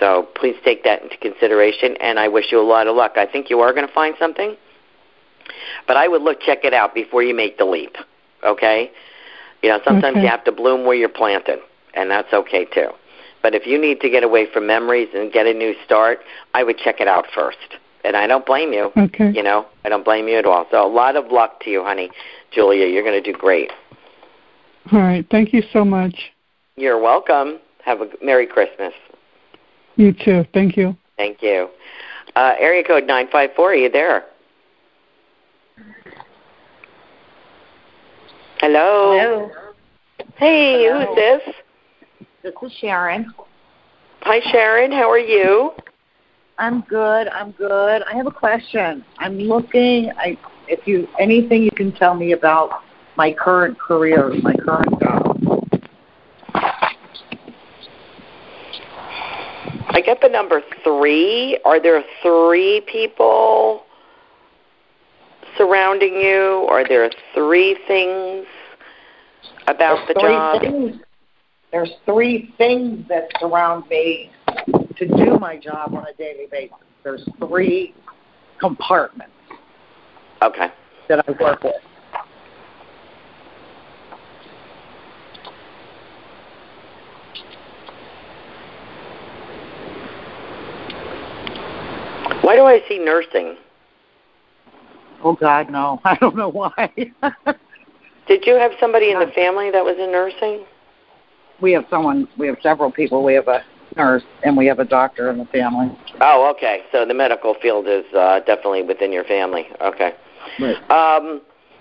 So 0.00 0.28
please 0.34 0.56
take 0.64 0.82
that 0.82 1.00
into 1.02 1.16
consideration, 1.18 1.96
and 2.00 2.18
I 2.18 2.26
wish 2.26 2.50
you 2.50 2.60
a 2.60 2.66
lot 2.66 2.88
of 2.88 2.96
luck. 2.96 3.12
I 3.14 3.26
think 3.26 3.50
you 3.50 3.60
are 3.60 3.72
going 3.72 3.86
to 3.86 3.94
find 3.94 4.16
something, 4.18 4.56
but 5.86 5.96
I 5.96 6.08
would 6.08 6.22
look 6.22 6.40
check 6.40 6.64
it 6.64 6.74
out 6.74 6.92
before 6.92 7.22
you 7.22 7.36
make 7.36 7.56
the 7.56 7.64
leap. 7.64 7.96
Okay, 8.42 8.90
you 9.64 9.70
know 9.70 9.80
sometimes 9.82 10.16
okay. 10.16 10.22
you 10.22 10.28
have 10.28 10.44
to 10.44 10.52
bloom 10.52 10.84
where 10.84 10.94
you're 10.94 11.08
planted, 11.08 11.58
and 11.94 12.10
that's 12.10 12.30
okay 12.34 12.66
too. 12.66 12.90
But 13.42 13.54
if 13.54 13.66
you 13.66 13.80
need 13.80 14.02
to 14.02 14.10
get 14.10 14.22
away 14.22 14.46
from 14.52 14.66
memories 14.66 15.08
and 15.14 15.32
get 15.32 15.46
a 15.46 15.54
new 15.54 15.74
start, 15.86 16.20
I 16.52 16.62
would 16.62 16.76
check 16.76 17.00
it 17.00 17.08
out 17.08 17.24
first. 17.34 17.78
And 18.04 18.14
I 18.14 18.26
don't 18.26 18.44
blame 18.44 18.74
you. 18.74 18.92
Okay. 18.94 19.32
You 19.32 19.42
know, 19.42 19.66
I 19.86 19.88
don't 19.88 20.04
blame 20.04 20.28
you 20.28 20.36
at 20.36 20.44
all. 20.44 20.66
So 20.70 20.86
a 20.86 20.88
lot 20.88 21.16
of 21.16 21.32
luck 21.32 21.60
to 21.60 21.70
you, 21.70 21.82
honey. 21.82 22.10
Julia, 22.50 22.86
you're 22.86 23.02
going 23.02 23.22
to 23.22 23.32
do 23.32 23.36
great. 23.36 23.70
All 24.92 25.00
right. 25.00 25.26
Thank 25.30 25.54
you 25.54 25.62
so 25.72 25.82
much. 25.82 26.32
You're 26.76 27.00
welcome. 27.00 27.58
Have 27.84 28.02
a 28.02 28.08
Merry 28.22 28.46
Christmas. 28.46 28.92
You 29.96 30.12
too. 30.12 30.44
Thank 30.52 30.76
you. 30.76 30.94
Thank 31.16 31.42
you. 31.42 31.70
Uh, 32.36 32.54
area 32.58 32.84
code 32.84 33.06
954, 33.06 33.70
are 33.70 33.74
you 33.74 33.90
there? 33.90 34.24
Hello. 38.64 39.18
Hello. 39.18 39.50
Hey, 40.36 40.84
Hello. 40.86 41.04
who's 41.04 41.16
this? 41.16 41.54
This 42.42 42.54
is 42.62 42.72
Sharon. 42.78 43.34
Hi, 44.22 44.40
Sharon. 44.50 44.90
How 44.90 45.10
are 45.10 45.18
you? 45.18 45.72
I'm 46.56 46.80
good. 46.88 47.28
I'm 47.28 47.50
good. 47.50 48.02
I 48.04 48.14
have 48.14 48.26
a 48.26 48.30
question. 48.30 49.04
I'm 49.18 49.38
looking. 49.38 50.12
I 50.16 50.38
if 50.66 50.88
you 50.88 51.06
anything 51.20 51.62
you 51.62 51.72
can 51.72 51.92
tell 51.92 52.14
me 52.14 52.32
about 52.32 52.80
my 53.16 53.34
current 53.34 53.78
career, 53.78 54.32
my 54.42 54.54
current 54.54 54.98
job. 54.98 55.38
I 59.90 60.00
get 60.02 60.22
the 60.22 60.30
number 60.30 60.62
three. 60.82 61.58
Are 61.66 61.82
there 61.82 62.02
three 62.22 62.80
people 62.90 63.84
surrounding 65.56 66.14
you? 66.14 66.66
Are 66.70 66.86
there 66.86 67.10
three 67.34 67.78
things 67.86 68.46
about 69.66 69.96
There's 69.96 70.08
the 70.08 70.14
three 70.14 70.22
job? 70.22 70.60
Things, 70.60 70.96
there's 71.72 71.92
three 72.06 72.54
things 72.58 73.06
that 73.08 73.28
surround 73.40 73.88
me 73.88 74.30
to 74.96 75.06
do 75.06 75.38
my 75.38 75.56
job 75.56 75.94
on 75.94 76.06
a 76.06 76.12
daily 76.16 76.46
basis. 76.50 76.76
There's 77.02 77.28
three 77.38 77.94
compartments 78.58 79.32
Okay. 80.42 80.68
that 81.08 81.24
I 81.26 81.32
work 81.32 81.62
with. 81.64 81.74
Why 92.42 92.56
do 92.56 92.64
I 92.64 92.82
see 92.88 92.98
nursing? 92.98 93.56
Oh 95.24 95.34
God, 95.34 95.70
no! 95.70 96.00
I 96.04 96.14
don't 96.16 96.36
know 96.36 96.50
why. 96.50 96.92
Did 98.26 98.46
you 98.46 98.54
have 98.54 98.72
somebody 98.78 99.10
in 99.10 99.18
the 99.18 99.32
family 99.34 99.70
that 99.70 99.84
was 99.84 99.96
in 99.98 100.12
nursing? 100.12 100.64
we 101.60 101.72
have 101.72 101.86
someone. 101.90 102.28
We 102.36 102.46
have 102.48 102.58
several 102.62 102.90
people. 102.90 103.24
We 103.24 103.34
have 103.34 103.48
a 103.48 103.64
nurse 103.96 104.22
and 104.42 104.56
we 104.56 104.66
have 104.66 104.78
a 104.78 104.84
doctor 104.84 105.30
in 105.30 105.38
the 105.38 105.44
family. 105.46 105.90
Oh, 106.20 106.50
okay. 106.54 106.82
So 106.92 107.04
the 107.04 107.14
medical 107.14 107.54
field 107.54 107.86
is 107.88 108.04
uh, 108.14 108.40
definitely 108.40 108.82
within 108.82 109.12
your 109.12 109.24
family. 109.24 109.68
Okay. 109.80 110.14
Right. 110.60 110.90
Um, 110.90 111.40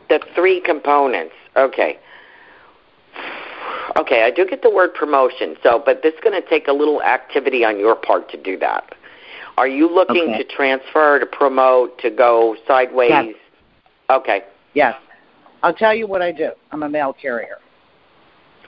the 0.10 0.20
three 0.36 0.62
components. 0.62 1.36
Okay. 1.56 2.00
Okay, 3.96 4.24
I 4.24 4.32
do 4.32 4.44
get 4.44 4.64
the 4.64 4.72
word 4.72 4.96
promotion. 4.96 5.56
So, 5.62 5.80
but 5.86 6.02
this 6.02 6.16
is 6.16 6.20
going 6.24 6.42
to 6.42 6.50
take 6.50 6.68
a 6.68 6.72
little 6.72 7.04
activity 7.04 7.64
on 7.64 7.78
your 7.78 7.96
part 7.96 8.28
to 8.32 8.42
do 8.42 8.58
that. 8.58 8.96
Are 9.58 9.68
you 9.68 9.88
looking 9.88 10.30
Okay. 10.30 10.38
to 10.40 10.44
transfer, 10.44 11.20
to 11.20 11.26
promote, 11.26 11.98
to 12.00 12.10
go 12.10 12.56
sideways? 12.68 13.10
Yes. 13.10 13.36
Okay. 14.10 14.44
Yes. 14.74 14.96
I'll 15.62 15.74
tell 15.74 15.94
you 15.94 16.08
what 16.08 16.22
I 16.22 16.32
do. 16.32 16.52
I'm 16.72 16.84
a 16.84 16.90
mail 16.90 17.14
carrier. 17.14 17.60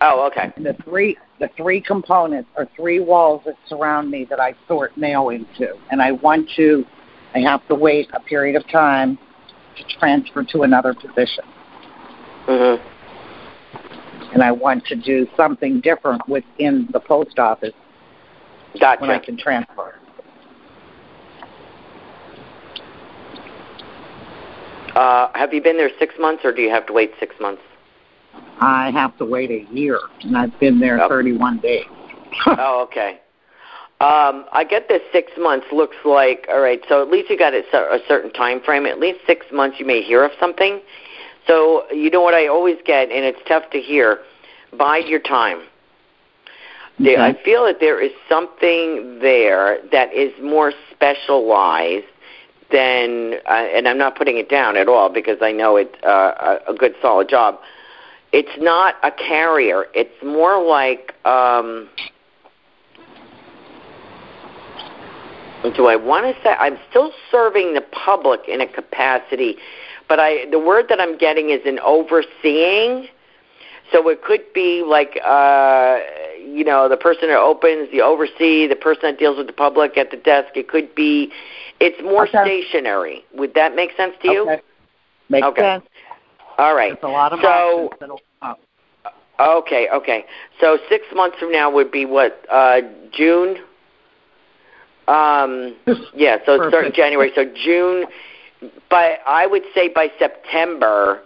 Oh, 0.02 0.26
okay. 0.28 0.52
And 0.56 0.66
the 0.66 0.74
three 0.84 1.18
the 1.40 1.50
three 1.58 1.82
components 1.82 2.50
are 2.56 2.68
three 2.76 3.00
walls 3.00 3.42
that 3.46 3.56
surround 3.68 4.10
me 4.10 4.24
that 4.26 4.40
I 4.40 4.54
sort 4.68 4.96
mail 4.98 5.30
into. 5.30 5.76
And 5.90 6.02
I 6.02 6.12
want 6.12 6.50
to 6.56 6.86
I 7.34 7.40
have 7.40 7.66
to 7.68 7.76
wait 7.76 8.10
a 8.14 8.20
period 8.20 8.56
of 8.56 8.68
time 8.70 9.18
to 9.76 9.84
transfer 10.00 10.44
to 10.44 10.64
another 10.64 10.94
position. 10.94 11.44
Mhm. 12.48 12.80
And 14.34 14.44
I 14.44 14.52
want 14.52 14.86
to 14.88 14.96
do 14.96 15.28
something 15.36 15.80
different 15.82 16.28
within 16.30 16.88
the 16.92 17.00
post 17.00 17.40
office 17.40 17.74
Gotcha. 18.80 19.02
when 19.02 19.10
I 19.10 19.20
can 19.20 19.38
transfer. 19.38 19.96
Uh, 24.96 25.30
have 25.36 25.54
you 25.54 25.62
been 25.62 25.78
there 25.78 25.92
six 26.00 26.16
months, 26.20 26.44
or 26.46 26.54
do 26.54 26.62
you 26.62 26.70
have 26.70 26.86
to 26.88 26.94
wait 26.94 27.12
six 27.20 27.36
months? 27.40 27.62
I 28.60 28.92
have 28.92 29.18
to 29.18 29.26
wait 29.26 29.52
a 29.52 29.66
year 29.74 30.00
and 30.22 30.38
I've 30.38 30.58
been 30.60 30.80
there 30.80 30.98
Yep. 30.98 31.10
31 31.10 31.60
days. 31.60 31.86
oh, 32.46 32.84
okay. 32.84 33.20
Um, 34.02 34.46
I 34.52 34.66
get 34.70 34.90
this 34.90 35.02
six 35.14 35.32
months 35.38 35.68
looks 35.72 35.96
like 36.04 36.48
all 36.50 36.60
right. 36.60 36.82
So 36.90 37.02
at 37.02 37.10
least 37.10 37.30
you 37.30 37.38
got 37.38 37.54
a, 37.54 37.60
a 37.60 38.00
certain 38.08 38.32
time 38.34 38.62
frame. 38.62 38.86
At 38.86 39.00
least 39.00 39.20
six 39.26 39.46
months, 39.54 39.80
you 39.80 39.86
may 39.86 40.02
hear 40.02 40.24
of 40.24 40.32
something. 40.40 40.82
So 41.48 41.86
you 41.92 42.10
know 42.10 42.22
what 42.22 42.34
I 42.34 42.48
always 42.48 42.78
get, 42.86 43.10
and 43.10 43.24
it's 43.24 43.40
tough 43.48 43.70
to 43.72 43.80
hear. 43.80 44.20
Bide 44.78 45.08
your 45.08 45.22
time. 45.22 45.62
There, 47.00 47.22
I 47.22 47.42
feel 47.44 47.66
that 47.66 47.80
there 47.80 48.02
is 48.02 48.12
something 48.28 49.20
there 49.20 49.80
that 49.92 50.14
is 50.14 50.32
more 50.42 50.72
specialized 50.92 52.06
than, 52.72 53.36
uh, 53.48 53.54
and 53.54 53.88
I'm 53.88 53.98
not 53.98 54.16
putting 54.16 54.38
it 54.38 54.50
down 54.50 54.78
at 54.78 54.88
all 54.88 55.10
because 55.10 55.38
I 55.42 55.52
know 55.52 55.78
it's 55.78 55.96
uh, 56.04 56.60
a 56.68 56.72
a 56.72 56.76
good 56.76 56.96
solid 57.02 57.30
job. 57.30 57.60
It's 58.32 58.58
not 58.58 58.96
a 59.04 59.12
carrier. 59.12 59.86
It's 59.94 60.24
more 60.24 60.64
like. 60.64 61.14
Um, 61.26 61.90
do 65.76 65.88
I 65.88 65.96
want 65.96 66.26
to 66.26 66.44
say 66.44 66.50
I'm 66.60 66.78
still 66.90 67.12
serving 67.32 67.74
the 67.74 67.82
public 67.82 68.42
in 68.48 68.62
a 68.62 68.68
capacity, 68.68 69.58
but 70.08 70.20
I 70.20 70.50
the 70.50 70.60
word 70.60 70.88
that 70.90 71.00
I'm 71.00 71.18
getting 71.18 71.50
is 71.50 71.62
an 71.66 71.80
overseeing. 71.80 73.08
So 73.92 74.10
it 74.10 74.24
could 74.24 74.42
be 74.54 74.84
like 74.86 75.20
uh 75.24 76.00
you 76.40 76.64
know, 76.64 76.88
the 76.88 76.98
person 76.98 77.28
that 77.30 77.40
opens, 77.40 77.92
the 77.92 78.02
oversee, 78.02 78.68
the 78.68 78.76
person 78.76 79.02
that 79.04 79.20
deals 79.20 79.38
with 79.38 79.48
the 79.48 79.54
public 79.54 79.98
at 79.98 80.12
the 80.12 80.18
desk. 80.18 80.56
It 80.56 80.68
could 80.68 80.94
be 80.96 81.32
it's 81.80 82.02
more 82.02 82.28
Okay. 82.28 82.42
stationary. 82.44 83.26
Would 83.34 83.54
that 83.56 83.76
make 83.76 83.92
sense 83.98 84.16
to 84.22 84.28
you? 84.30 84.42
Okay. 84.44 84.62
Makes 85.30 85.48
Okay. 85.48 85.62
sense. 85.62 85.86
All 86.58 86.76
right. 86.76 86.94
There's 86.94 87.04
a 87.04 87.14
lot 87.14 87.34
of 87.34 87.40
so 87.42 87.48
options 87.48 88.00
that'll 88.00 88.22
come 88.42 88.52
up. 88.52 88.60
Okay, 89.38 89.90
okay. 89.94 90.26
So 90.62 90.78
six 90.88 91.06
months 91.14 91.38
from 91.38 91.52
now 91.52 91.70
would 91.70 91.92
be 91.92 92.06
what? 92.06 92.46
Uh, 92.50 92.82
June. 93.12 93.58
Um, 95.08 95.76
yeah. 96.16 96.38
So 96.46 96.54
it's 96.54 96.68
starting 96.70 96.92
Perfect. 96.92 96.96
January. 96.96 97.32
So 97.36 97.44
June. 97.44 98.06
But 98.90 99.20
I 99.28 99.46
would 99.46 99.64
say 99.74 99.90
by 99.90 100.10
September, 100.18 101.22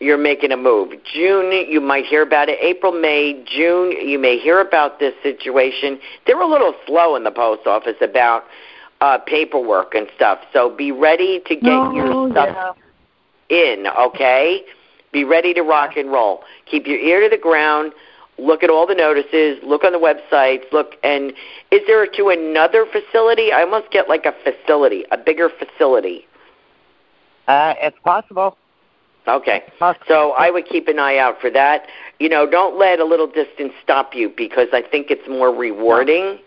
you're 0.00 0.18
making 0.18 0.52
a 0.52 0.56
move. 0.56 0.92
June, 1.04 1.52
you 1.70 1.80
might 1.80 2.04
hear 2.04 2.22
about 2.22 2.48
it. 2.48 2.58
April, 2.60 2.92
May, 2.92 3.42
June, 3.46 3.92
you 3.92 4.18
may 4.18 4.38
hear 4.38 4.60
about 4.60 4.98
this 4.98 5.14
situation. 5.22 5.98
They're 6.26 6.40
a 6.40 6.46
little 6.46 6.74
slow 6.86 7.16
in 7.16 7.24
the 7.24 7.30
post 7.30 7.66
office 7.66 7.96
about 8.00 8.44
uh, 9.00 9.18
paperwork 9.18 9.94
and 9.94 10.06
stuff. 10.16 10.40
So 10.52 10.74
be 10.74 10.92
ready 10.92 11.40
to 11.46 11.54
get 11.54 11.64
your 11.94 12.12
Oh, 12.12 12.30
stuff 12.30 12.74
yeah. 13.50 13.72
in, 13.74 13.86
okay? 13.86 14.64
Be 15.12 15.24
ready 15.24 15.54
to 15.54 15.62
rock 15.62 15.96
and 15.96 16.10
roll. 16.10 16.42
Keep 16.66 16.86
your 16.86 16.98
ear 16.98 17.20
to 17.20 17.28
the 17.34 17.40
ground. 17.40 17.92
Look 18.36 18.64
at 18.64 18.70
all 18.70 18.86
the 18.86 18.96
notices. 18.96 19.62
Look 19.62 19.84
on 19.84 19.92
the 19.92 19.98
websites. 19.98 20.64
Look, 20.72 20.96
and 21.04 21.32
is 21.70 21.80
there 21.86 22.04
to 22.06 22.28
another 22.30 22.84
facility? 22.84 23.52
I 23.52 23.62
almost 23.62 23.92
get 23.92 24.08
like 24.08 24.26
a 24.26 24.34
facility, 24.42 25.04
a 25.12 25.16
bigger 25.16 25.48
facility. 25.48 26.26
Uh, 27.46 27.74
it's 27.78 27.96
possible. 28.02 28.56
Okay. 29.26 29.64
So 30.06 30.32
I 30.32 30.50
would 30.50 30.66
keep 30.66 30.88
an 30.88 30.98
eye 30.98 31.16
out 31.16 31.40
for 31.40 31.50
that. 31.50 31.86
You 32.18 32.28
know, 32.28 32.48
don't 32.48 32.78
let 32.78 33.00
a 33.00 33.04
little 33.04 33.26
distance 33.26 33.72
stop 33.82 34.14
you 34.14 34.28
because 34.28 34.68
I 34.72 34.82
think 34.82 35.10
it's 35.10 35.26
more 35.28 35.54
rewarding. 35.54 36.38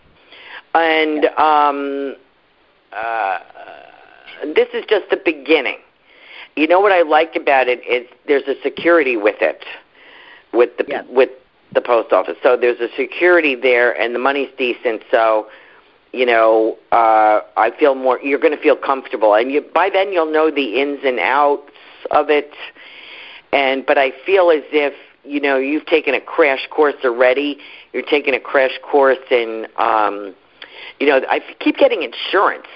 And 0.75 1.25
um, 1.37 2.15
uh, 2.93 3.39
this 4.53 4.67
is 4.73 4.85
just 4.87 5.09
the 5.09 5.17
beginning. 5.17 5.79
You 6.55 6.67
know 6.67 6.79
what 6.79 6.91
I 6.91 7.01
like 7.01 7.35
about 7.35 7.67
it 7.67 7.85
is 7.85 8.07
there's 8.27 8.47
a 8.47 8.59
security 8.61 9.17
with 9.17 9.41
it, 9.41 9.63
with 10.53 10.77
the 10.77 11.05
with 11.09 11.29
the 11.73 11.81
post 11.81 12.13
office. 12.13 12.37
So 12.41 12.57
there's 12.57 12.79
a 12.79 12.89
security 12.95 13.55
there, 13.55 13.99
and 13.99 14.13
the 14.13 14.19
money's 14.19 14.49
decent. 14.57 15.03
So 15.11 15.47
you 16.13 16.25
know, 16.25 16.77
uh, 16.91 17.41
I 17.57 17.71
feel 17.77 17.93
more. 17.93 18.19
You're 18.21 18.39
going 18.39 18.55
to 18.55 18.61
feel 18.61 18.75
comfortable, 18.75 19.35
and 19.35 19.51
you 19.51 19.61
by 19.61 19.89
then 19.91 20.11
you'll 20.11 20.31
know 20.31 20.49
the 20.49 20.79
ins 20.81 20.99
and 21.03 21.19
outs 21.19 21.71
of 22.11 22.29
it. 22.29 22.53
And 23.51 23.85
but 23.85 23.97
I 23.97 24.11
feel 24.25 24.51
as 24.51 24.63
if 24.71 24.93
you 25.23 25.39
know 25.39 25.57
you've 25.57 25.85
taken 25.85 26.13
a 26.13 26.21
crash 26.21 26.67
course 26.69 26.95
already. 27.03 27.59
You're 27.93 28.03
taking 28.03 28.33
a 28.33 28.39
crash 28.39 28.77
course 28.83 29.17
in, 29.31 29.67
um, 29.77 30.35
you 30.99 31.07
know, 31.07 31.21
I 31.29 31.41
keep 31.59 31.77
getting 31.77 32.03
insurance, 32.03 32.67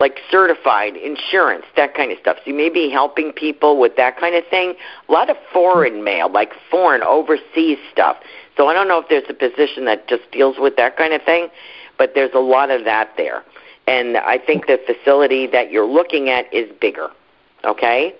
like 0.00 0.20
certified 0.30 0.96
insurance, 0.96 1.64
that 1.76 1.94
kind 1.94 2.12
of 2.12 2.18
stuff. 2.18 2.36
So 2.38 2.50
you 2.50 2.54
may 2.54 2.68
be 2.68 2.90
helping 2.90 3.32
people 3.32 3.78
with 3.78 3.96
that 3.96 4.18
kind 4.18 4.34
of 4.34 4.46
thing. 4.48 4.74
A 5.08 5.12
lot 5.12 5.30
of 5.30 5.36
foreign 5.52 6.04
mail, 6.04 6.30
like 6.30 6.52
foreign 6.70 7.02
overseas 7.02 7.78
stuff. 7.90 8.18
So 8.56 8.68
I 8.68 8.74
don't 8.74 8.88
know 8.88 9.00
if 9.00 9.08
there's 9.08 9.28
a 9.28 9.34
position 9.34 9.84
that 9.86 10.08
just 10.08 10.30
deals 10.32 10.56
with 10.58 10.76
that 10.76 10.96
kind 10.96 11.12
of 11.12 11.22
thing, 11.22 11.48
but 11.96 12.14
there's 12.14 12.34
a 12.34 12.40
lot 12.40 12.70
of 12.70 12.84
that 12.84 13.16
there. 13.16 13.44
And 13.86 14.16
I 14.16 14.38
think 14.38 14.66
the 14.66 14.80
facility 14.84 15.46
that 15.46 15.70
you're 15.70 15.86
looking 15.86 16.28
at 16.28 16.52
is 16.52 16.70
bigger. 16.80 17.10
Okay? 17.64 18.14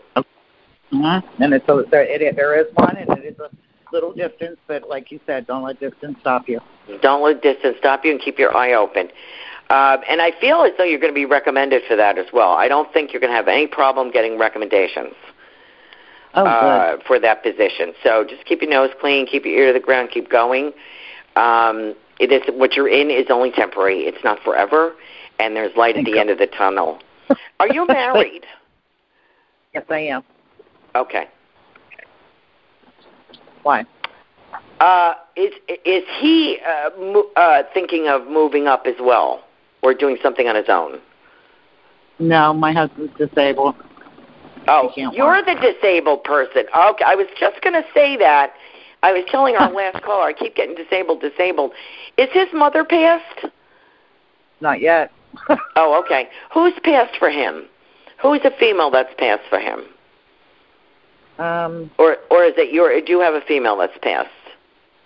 Mm-hmm. 0.93 1.43
And 1.43 1.55
it's 1.55 1.69
a, 1.69 1.85
there, 1.91 2.03
it, 2.03 2.37
there 2.37 2.59
is 2.59 2.67
one, 2.75 2.97
and 2.97 3.11
it 3.19 3.25
is 3.25 3.39
a 3.39 3.51
little 3.93 4.13
distance, 4.13 4.57
but 4.67 4.89
like 4.89 5.11
you 5.11 5.21
said, 5.27 5.47
don't 5.47 5.63
let 5.63 5.81
distance 5.81 6.17
stop 6.21 6.49
you. 6.49 6.61
Don't 7.03 7.23
let 7.23 7.43
distance 7.43 7.77
stop 7.79 8.05
you 8.05 8.13
and 8.13 8.21
keep 8.21 8.39
your 8.39 8.57
eye 8.57 8.73
open. 8.73 9.09
Uh, 9.69 9.99
and 10.09 10.23
I 10.23 10.33
feel 10.41 10.63
as 10.63 10.73
though 10.79 10.85
you're 10.85 11.01
going 11.01 11.13
to 11.13 11.15
be 11.15 11.25
recommended 11.25 11.83
for 11.89 11.97
that 11.97 12.19
as 12.19 12.27
well. 12.33 12.53
I 12.53 12.69
don't 12.69 12.93
think 12.93 13.13
you're 13.13 13.21
going 13.21 13.33
to 13.33 13.37
have 13.37 13.49
any 13.49 13.67
problem 13.67 14.13
getting 14.13 14.39
recommendations 14.39 15.15
oh, 16.35 16.47
uh, 16.47 16.99
for 17.07 17.19
that 17.19 17.43
position. 17.43 17.93
So 18.03 18.25
just 18.25 18.45
keep 18.45 18.63
your 18.63 18.71
nose 18.71 18.91
clean, 19.01 19.27
keep 19.27 19.45
your 19.45 19.55
ear 19.55 19.67
to 19.69 19.73
the 19.73 19.85
ground, 19.85 20.11
keep 20.13 20.31
going. 20.31 20.73
Um, 21.35 21.97
it 22.21 22.31
is 22.31 22.43
what 22.55 22.75
you're 22.75 22.89
in 22.89 23.11
is 23.11 23.27
only 23.29 23.51
temporary. 23.51 24.01
It's 24.01 24.23
not 24.23 24.39
forever, 24.41 24.95
and 25.41 25.57
there's 25.57 25.77
light 25.77 25.97
Thank 25.97 26.07
at 26.07 26.11
the 26.11 26.17
God. 26.17 26.21
end 26.21 26.31
of 26.31 26.39
the 26.39 26.47
tunnel. 26.47 26.99
Are 27.59 27.69
you 27.69 27.87
married? 27.89 28.47
yes, 29.75 29.85
I 29.91 29.99
am. 29.99 30.23
Okay. 30.97 31.29
Why? 33.63 33.85
Uh, 34.81 35.15
is 35.37 35.53
is 35.85 36.05
he 36.21 36.59
uh, 36.67 36.91
mo- 36.99 37.31
uh, 37.37 37.63
thinking 37.75 38.09
of 38.09 38.27
moving 38.27 38.67
up 38.67 38.87
as 38.87 38.95
well, 39.01 39.43
or 39.83 39.95
doing 39.95 40.19
something 40.23 40.49
on 40.49 40.55
his 40.55 40.69
own? 40.69 41.01
No, 42.19 42.53
my 42.53 42.73
husband's 42.73 43.17
disabled. 43.17 43.75
Oh, 44.69 44.93
you're 44.97 45.27
work. 45.27 45.47
the 45.47 45.55
disabled 45.55 46.25
person. 46.25 46.65
Okay, 46.77 47.05
I 47.05 47.15
was 47.15 47.27
just 47.39 47.61
going 47.63 47.75
to 47.75 47.85
say 47.95 48.17
that. 48.17 48.53
I 49.03 49.13
was 49.13 49.25
telling 49.29 49.57
our 49.57 49.73
last 49.73 50.03
caller, 50.03 50.25
I 50.25 50.33
keep 50.33 50.57
getting 50.57 50.75
disabled, 50.75 51.21
disabled. 51.21 51.73
Is 52.17 52.29
his 52.33 52.49
mother 52.53 52.85
passed? 52.85 53.47
Not 54.61 54.81
yet. 54.81 55.13
oh, 55.77 56.03
okay. 56.05 56.29
Who's 56.53 56.73
passed 56.83 57.17
for 57.19 57.31
him? 57.31 57.67
Who's 58.21 58.41
a 58.45 58.51
female 58.59 58.91
that's 58.91 59.15
passed 59.19 59.45
for 59.49 59.59
him? 59.59 59.85
Um, 61.39 61.91
or 61.99 62.17
or 62.31 62.45
is 62.45 62.55
it 62.57 62.73
your? 62.73 62.99
Do 63.01 63.13
you 63.13 63.21
have 63.21 63.35
a 63.35 63.43
female 63.43 63.77
that's 63.77 63.97
passed? 64.03 64.31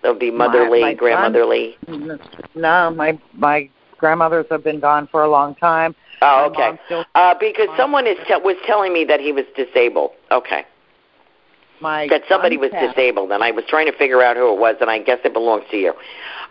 There'll 0.03 0.19
be 0.19 0.31
motherly, 0.31 0.81
my, 0.81 0.91
my 0.91 0.95
grandmotherly. 0.95 1.77
Son, 1.87 2.21
no, 2.55 2.91
my 2.91 3.19
my 3.35 3.69
grandmothers 3.99 4.47
have 4.51 4.65
been 4.65 4.81
gone 4.81 5.09
for 5.09 5.23
a 5.23 5.31
long 5.31 5.55
time. 5.57 5.95
Oh, 6.23 6.51
okay. 6.51 7.05
Uh, 7.15 7.35
because 7.39 7.69
someone 7.77 8.07
is 8.07 8.17
te- 8.27 8.37
was 8.37 8.57
telling 8.67 8.93
me 8.93 9.05
that 9.05 9.21
he 9.21 9.33
was 9.33 9.45
disabled. 9.57 10.13
Okay. 10.31 10.65
My 11.81 12.07
that 12.09 12.23
somebody 12.29 12.59
was 12.59 12.71
disabled, 12.73 13.33
and 13.33 13.43
I 13.43 13.53
was 13.53 13.65
trying 13.67 13.87
to 13.87 13.97
figure 13.97 14.23
out 14.23 14.37
who 14.37 14.53
it 14.53 14.61
was, 14.61 14.77
and 14.81 14.91
I 14.91 14.99
guess 14.99 15.19
it 15.25 15.33
belongs 15.33 15.65
to 15.71 15.79
you. 15.79 15.95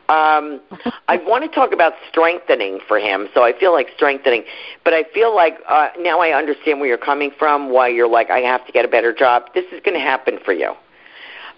Um, 0.10 0.60
I 1.08 1.18
want 1.18 1.44
to 1.44 1.50
talk 1.50 1.72
about 1.72 1.94
strengthening 2.10 2.80
for 2.88 2.98
him, 2.98 3.30
so 3.36 3.44
I 3.44 3.54
feel 3.54 3.72
like 3.72 3.90
strengthening, 3.96 4.44
but 4.84 4.92
I 4.92 5.04
feel 5.14 5.36
like 5.36 5.60
uh, 5.68 5.90
now 6.00 6.20
I 6.20 6.36
understand 6.36 6.80
where 6.80 6.90
you're 6.90 6.98
coming 6.98 7.30
from. 7.38 7.70
Why 7.70 7.90
you're 7.90 8.10
like, 8.10 8.32
I 8.32 8.40
have 8.40 8.66
to 8.66 8.72
get 8.72 8.86
a 8.86 8.88
better 8.88 9.14
job. 9.14 9.54
This 9.54 9.66
is 9.72 9.82
going 9.86 9.94
to 9.94 10.04
happen 10.04 10.40
for 10.44 10.52
you. 10.52 10.74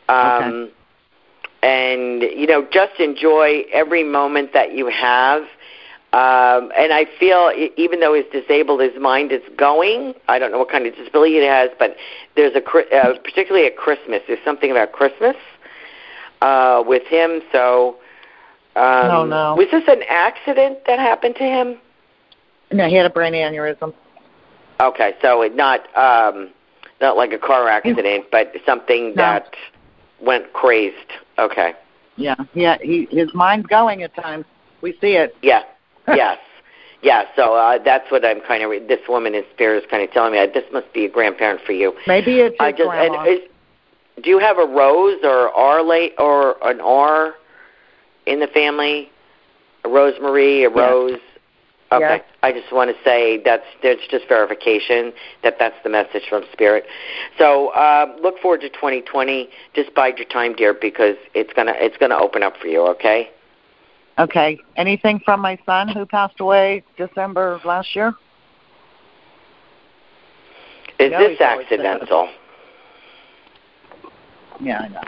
Um, 0.10 0.44
okay. 0.44 0.72
And 1.64 2.22
you 2.24 2.46
know, 2.46 2.68
just 2.70 3.00
enjoy 3.00 3.64
every 3.72 4.04
moment 4.04 4.52
that 4.52 4.74
you 4.74 4.88
have. 4.88 5.44
Um, 6.12 6.74
and 6.76 6.92
I 6.92 7.06
feel, 7.18 7.54
even 7.78 8.02
though 8.02 8.14
he's 8.14 8.26
disabled, 8.34 8.82
his 8.82 9.00
mind 9.00 9.32
is 9.32 9.44
going. 9.56 10.14
I 10.28 10.40
don't 10.40 10.52
know 10.52 10.60
what 10.60 10.70
kind 10.70 10.86
of 10.86 10.94
disability 10.94 11.36
he 11.36 11.46
has, 11.46 11.70
but 11.80 11.96
there's 12.36 12.54
a 12.54 12.60
uh, 12.60 13.18
particularly 13.24 13.66
at 13.66 13.78
Christmas. 13.78 14.22
There's 14.28 14.44
something 14.44 14.72
about 14.72 14.92
Christmas 14.92 15.38
uh, 16.42 16.84
with 16.86 17.08
him. 17.08 17.42
So 17.54 17.96
um, 18.82 19.08
no, 19.08 19.26
no. 19.26 19.56
Was 19.56 19.68
this 19.70 19.84
an 19.88 20.02
accident 20.10 20.80
that 20.88 20.98
happened 20.98 21.36
to 21.36 21.44
him? 21.44 21.78
No, 22.72 22.88
he 22.88 22.96
had 22.96 23.06
a 23.06 23.12
brain 23.12 23.34
aneurysm. 23.34 23.94
Okay, 24.80 25.14
so 25.22 25.44
it 25.44 25.56
not 25.56 25.82
um, 25.96 26.50
not 27.00 27.16
like 27.16 27.32
a 27.32 27.38
car 27.38 27.68
accident, 27.68 28.26
but 28.32 28.52
something 28.66 29.10
no. 29.10 29.16
that 29.16 29.54
went 30.20 30.52
crazed. 30.54 30.96
Okay. 31.38 31.74
Yeah, 32.16 32.36
yeah. 32.56 32.78
He 32.82 33.08
his 33.12 33.32
mind's 33.36 33.68
going 33.68 34.02
at 34.02 34.16
times. 34.16 34.46
We 34.82 34.94
see 35.00 35.14
it. 35.14 35.36
Yeah. 35.44 35.64
yes. 36.08 36.40
Yeah, 37.04 37.26
so 37.36 37.56
uh, 37.56 37.80
that's 37.84 38.10
what 38.12 38.26
I'm 38.26 38.42
kind 38.42 38.64
of. 38.64 38.72
Re- 38.72 38.80
this 38.80 39.08
woman 39.08 39.36
in 39.36 39.44
spirit 39.54 39.84
is 39.84 39.90
kind 39.90 40.04
of 40.04 40.12
telling 40.12 40.34
me. 40.34 40.44
This 40.52 40.66
must 40.72 40.92
be 40.94 41.06
a 41.06 41.10
grandparent 41.10 41.62
for 41.62 41.74
you. 41.74 41.96
Maybe 42.08 42.40
it's 42.40 42.56
I 42.60 42.72
just, 42.72 42.90
grandma. 42.90 43.22
And 43.22 43.28
is, 43.28 43.40
do 44.24 44.30
you 44.30 44.40
have 44.40 44.58
a 44.58 44.66
rose 44.66 45.20
or 45.24 45.50
R 45.50 45.84
late 45.84 46.14
or 46.18 46.58
an 46.68 46.80
R 46.82 47.36
in 48.26 48.40
the 48.40 48.48
family? 48.48 49.12
A 49.84 49.90
Rosemary, 49.90 50.64
a 50.64 50.70
yeah. 50.70 50.90
Rose? 50.90 51.20
Okay. 51.92 52.00
Yeah. 52.00 52.22
I 52.42 52.54
just 52.54 52.72
want 52.72 52.96
to 52.96 53.04
say 53.04 53.42
that's 53.44 53.66
that's 53.84 54.08
just 54.10 54.28
verification 54.30 55.12
that 55.44 55.60
that's 55.60 55.76
the 55.84 55.90
message 55.90 56.24
from 56.30 56.44
Spirit. 56.54 56.86
So 57.38 57.70
uh, 57.70 58.16
look 58.22 58.40
forward 58.40 58.62
to 58.62 58.70
2020. 58.70 59.50
Just 59.74 59.94
bide 59.94 60.18
your 60.18 60.28
time, 60.28 60.56
dear, 60.56 60.74
because 60.74 61.18
it's 61.34 61.52
gonna 61.54 61.74
it's 61.76 61.98
gonna 61.98 62.18
open 62.18 62.44
up 62.44 62.56
for 62.58 62.68
you. 62.68 62.88
Okay. 62.88 63.30
Okay. 64.20 64.58
Anything 64.78 65.20
from 65.26 65.42
my 65.42 65.58
son 65.66 65.90
who 65.90 66.06
passed 66.06 66.40
away 66.40 66.84
December 66.96 67.52
of 67.52 67.66
last 67.66 67.94
year? 67.96 68.14
Is 71.00 71.12
this 71.12 71.42
accidental? 71.42 72.30
Yeah, 74.62 74.82
I 74.82 74.88
know. 74.88 75.02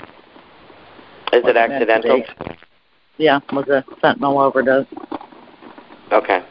Is 1.34 1.46
it 1.46 1.56
accidental? 1.56 2.24
Yeah, 3.18 3.40
was 3.52 3.68
a 3.68 3.84
fentanyl 4.04 4.42
overdose. 4.42 4.88
Okay. 6.12 6.44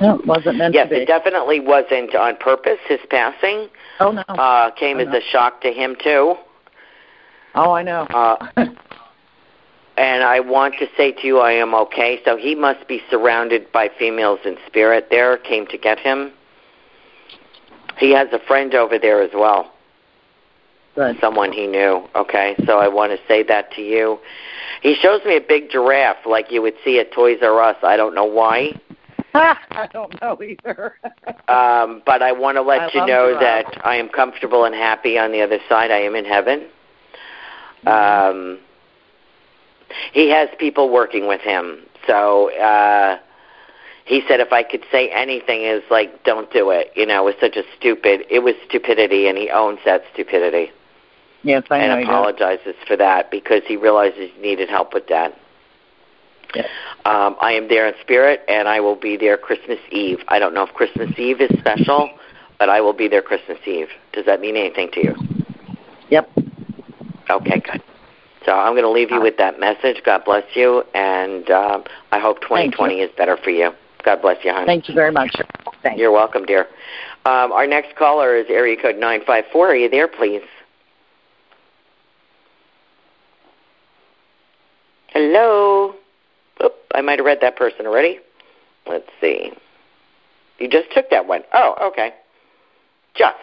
No, 0.00 0.18
it 0.18 0.26
wasn't 0.26 0.58
meant 0.58 0.74
yes, 0.74 0.88
to 0.88 0.94
be. 0.94 1.00
it 1.02 1.06
definitely 1.06 1.60
wasn't 1.60 2.14
on 2.14 2.36
purpose. 2.36 2.78
His 2.86 3.00
passing 3.08 3.68
oh 4.00 4.10
no 4.12 4.22
uh, 4.28 4.70
came 4.72 4.98
oh, 4.98 5.00
as 5.00 5.08
no. 5.08 5.18
a 5.18 5.20
shock 5.22 5.62
to 5.62 5.72
him 5.72 5.96
too. 6.02 6.36
Oh, 7.54 7.72
I 7.72 7.82
know. 7.82 8.02
Uh, 8.02 8.46
and 9.96 10.22
I 10.22 10.40
want 10.40 10.74
to 10.78 10.86
say 10.96 11.12
to 11.12 11.26
you, 11.26 11.38
I 11.38 11.52
am 11.52 11.74
okay. 11.74 12.20
So 12.24 12.36
he 12.36 12.54
must 12.54 12.86
be 12.86 13.02
surrounded 13.10 13.72
by 13.72 13.88
females 13.98 14.40
in 14.44 14.58
spirit. 14.66 15.08
There 15.10 15.38
came 15.38 15.66
to 15.68 15.78
get 15.78 15.98
him. 15.98 16.32
He 17.98 18.10
has 18.10 18.28
a 18.32 18.38
friend 18.38 18.74
over 18.74 18.98
there 18.98 19.22
as 19.22 19.30
well. 19.32 19.72
Good. 20.96 21.18
Someone 21.20 21.52
he 21.52 21.66
knew. 21.66 22.08
Okay, 22.14 22.56
so 22.64 22.78
I 22.78 22.88
want 22.88 23.12
to 23.12 23.18
say 23.28 23.42
that 23.42 23.70
to 23.72 23.82
you. 23.82 24.18
He 24.80 24.94
shows 24.94 25.22
me 25.26 25.36
a 25.36 25.40
big 25.42 25.70
giraffe 25.70 26.24
like 26.24 26.50
you 26.50 26.62
would 26.62 26.74
see 26.84 26.98
at 26.98 27.12
Toys 27.12 27.38
R 27.42 27.60
Us. 27.60 27.76
I 27.82 27.98
don't 27.98 28.14
know 28.14 28.24
why. 28.24 28.72
I 29.34 29.88
don't 29.92 30.18
know 30.22 30.42
either. 30.42 30.96
um, 31.48 32.02
but 32.06 32.22
I 32.22 32.32
want 32.32 32.56
to 32.56 32.62
let 32.62 32.80
I 32.80 32.90
you 32.94 33.00
know 33.06 33.38
giraffe. 33.38 33.74
that 33.74 33.86
I 33.86 33.96
am 33.96 34.08
comfortable 34.08 34.64
and 34.64 34.74
happy 34.74 35.18
on 35.18 35.32
the 35.32 35.42
other 35.42 35.58
side. 35.68 35.90
I 35.90 35.98
am 35.98 36.16
in 36.16 36.24
heaven. 36.24 36.66
Um, 37.84 38.58
he 40.12 40.30
has 40.30 40.48
people 40.58 40.88
working 40.90 41.28
with 41.28 41.42
him. 41.42 41.82
So 42.06 42.50
uh, 42.58 43.18
he 44.06 44.22
said 44.26 44.40
if 44.40 44.50
I 44.50 44.62
could 44.62 44.84
say 44.90 45.10
anything 45.10 45.62
is 45.62 45.82
like, 45.90 46.24
don't 46.24 46.50
do 46.52 46.70
it. 46.70 46.90
You 46.96 47.04
know, 47.04 47.28
it 47.28 47.34
was 47.34 47.34
such 47.38 47.56
a 47.56 47.64
stupid, 47.76 48.24
it 48.30 48.38
was 48.38 48.54
stupidity, 48.66 49.28
and 49.28 49.36
he 49.36 49.50
owns 49.50 49.80
that 49.84 50.04
stupidity. 50.14 50.72
Yes, 51.46 51.62
I 51.70 51.78
know. 51.78 51.94
and 51.94 52.02
apologizes 52.02 52.74
for 52.88 52.96
that 52.96 53.30
because 53.30 53.62
he 53.66 53.76
realizes 53.76 54.30
he 54.34 54.42
needed 54.42 54.68
help 54.68 54.92
with 54.92 55.06
that. 55.06 55.32
Yes. 56.56 56.68
Um, 57.04 57.36
I 57.40 57.52
am 57.52 57.68
there 57.68 57.86
in 57.86 57.94
spirit, 58.00 58.40
and 58.48 58.66
I 58.66 58.80
will 58.80 58.96
be 58.96 59.16
there 59.16 59.36
Christmas 59.36 59.78
Eve. 59.92 60.24
I 60.26 60.40
don't 60.40 60.54
know 60.54 60.64
if 60.64 60.74
Christmas 60.74 61.16
Eve 61.16 61.40
is 61.40 61.56
special, 61.60 62.10
but 62.58 62.68
I 62.68 62.80
will 62.80 62.92
be 62.92 63.06
there 63.06 63.22
Christmas 63.22 63.58
Eve. 63.64 63.90
Does 64.12 64.26
that 64.26 64.40
mean 64.40 64.56
anything 64.56 64.90
to 64.90 65.04
you? 65.04 65.14
Yep. 66.10 66.30
Okay, 67.30 67.60
good. 67.60 67.82
So 68.44 68.52
I'm 68.52 68.72
going 68.72 68.82
to 68.82 68.90
leave 68.90 69.12
you 69.12 69.20
with 69.20 69.36
that 69.36 69.60
message. 69.60 70.02
God 70.04 70.24
bless 70.24 70.44
you, 70.56 70.82
and 70.94 71.48
um, 71.50 71.84
I 72.10 72.18
hope 72.18 72.40
2020 72.40 73.02
is 73.02 73.10
better 73.16 73.36
for 73.36 73.50
you. 73.50 73.70
God 74.04 74.20
bless 74.20 74.44
you, 74.44 74.52
honey. 74.52 74.66
Thank 74.66 74.88
you 74.88 74.94
very 74.94 75.12
much. 75.12 75.36
Thank 75.82 75.98
You're 75.98 76.12
welcome, 76.12 76.44
dear. 76.44 76.66
Um, 77.24 77.52
our 77.52 77.66
next 77.68 77.96
caller 77.96 78.34
is 78.36 78.46
area 78.48 78.80
code 78.80 78.96
954. 78.96 79.68
Are 79.68 79.76
you 79.76 79.88
there, 79.88 80.08
please? 80.08 80.42
Hello. 85.16 85.94
Oop, 86.62 86.74
I 86.94 87.00
might 87.00 87.18
have 87.18 87.24
read 87.24 87.38
that 87.40 87.56
person 87.56 87.86
already. 87.86 88.18
Let's 88.86 89.08
see. 89.18 89.50
You 90.58 90.68
just 90.68 90.92
took 90.92 91.08
that 91.08 91.26
one. 91.26 91.40
Oh, 91.54 91.74
okay. 91.90 92.12
Just. 93.14 93.34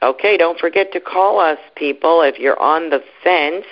Okay, 0.00 0.36
don't 0.36 0.60
forget 0.60 0.92
to 0.92 1.00
call 1.00 1.40
us, 1.40 1.58
people, 1.74 2.22
if 2.22 2.38
you're 2.38 2.60
on 2.62 2.90
the 2.90 3.02
fence. 3.24 3.66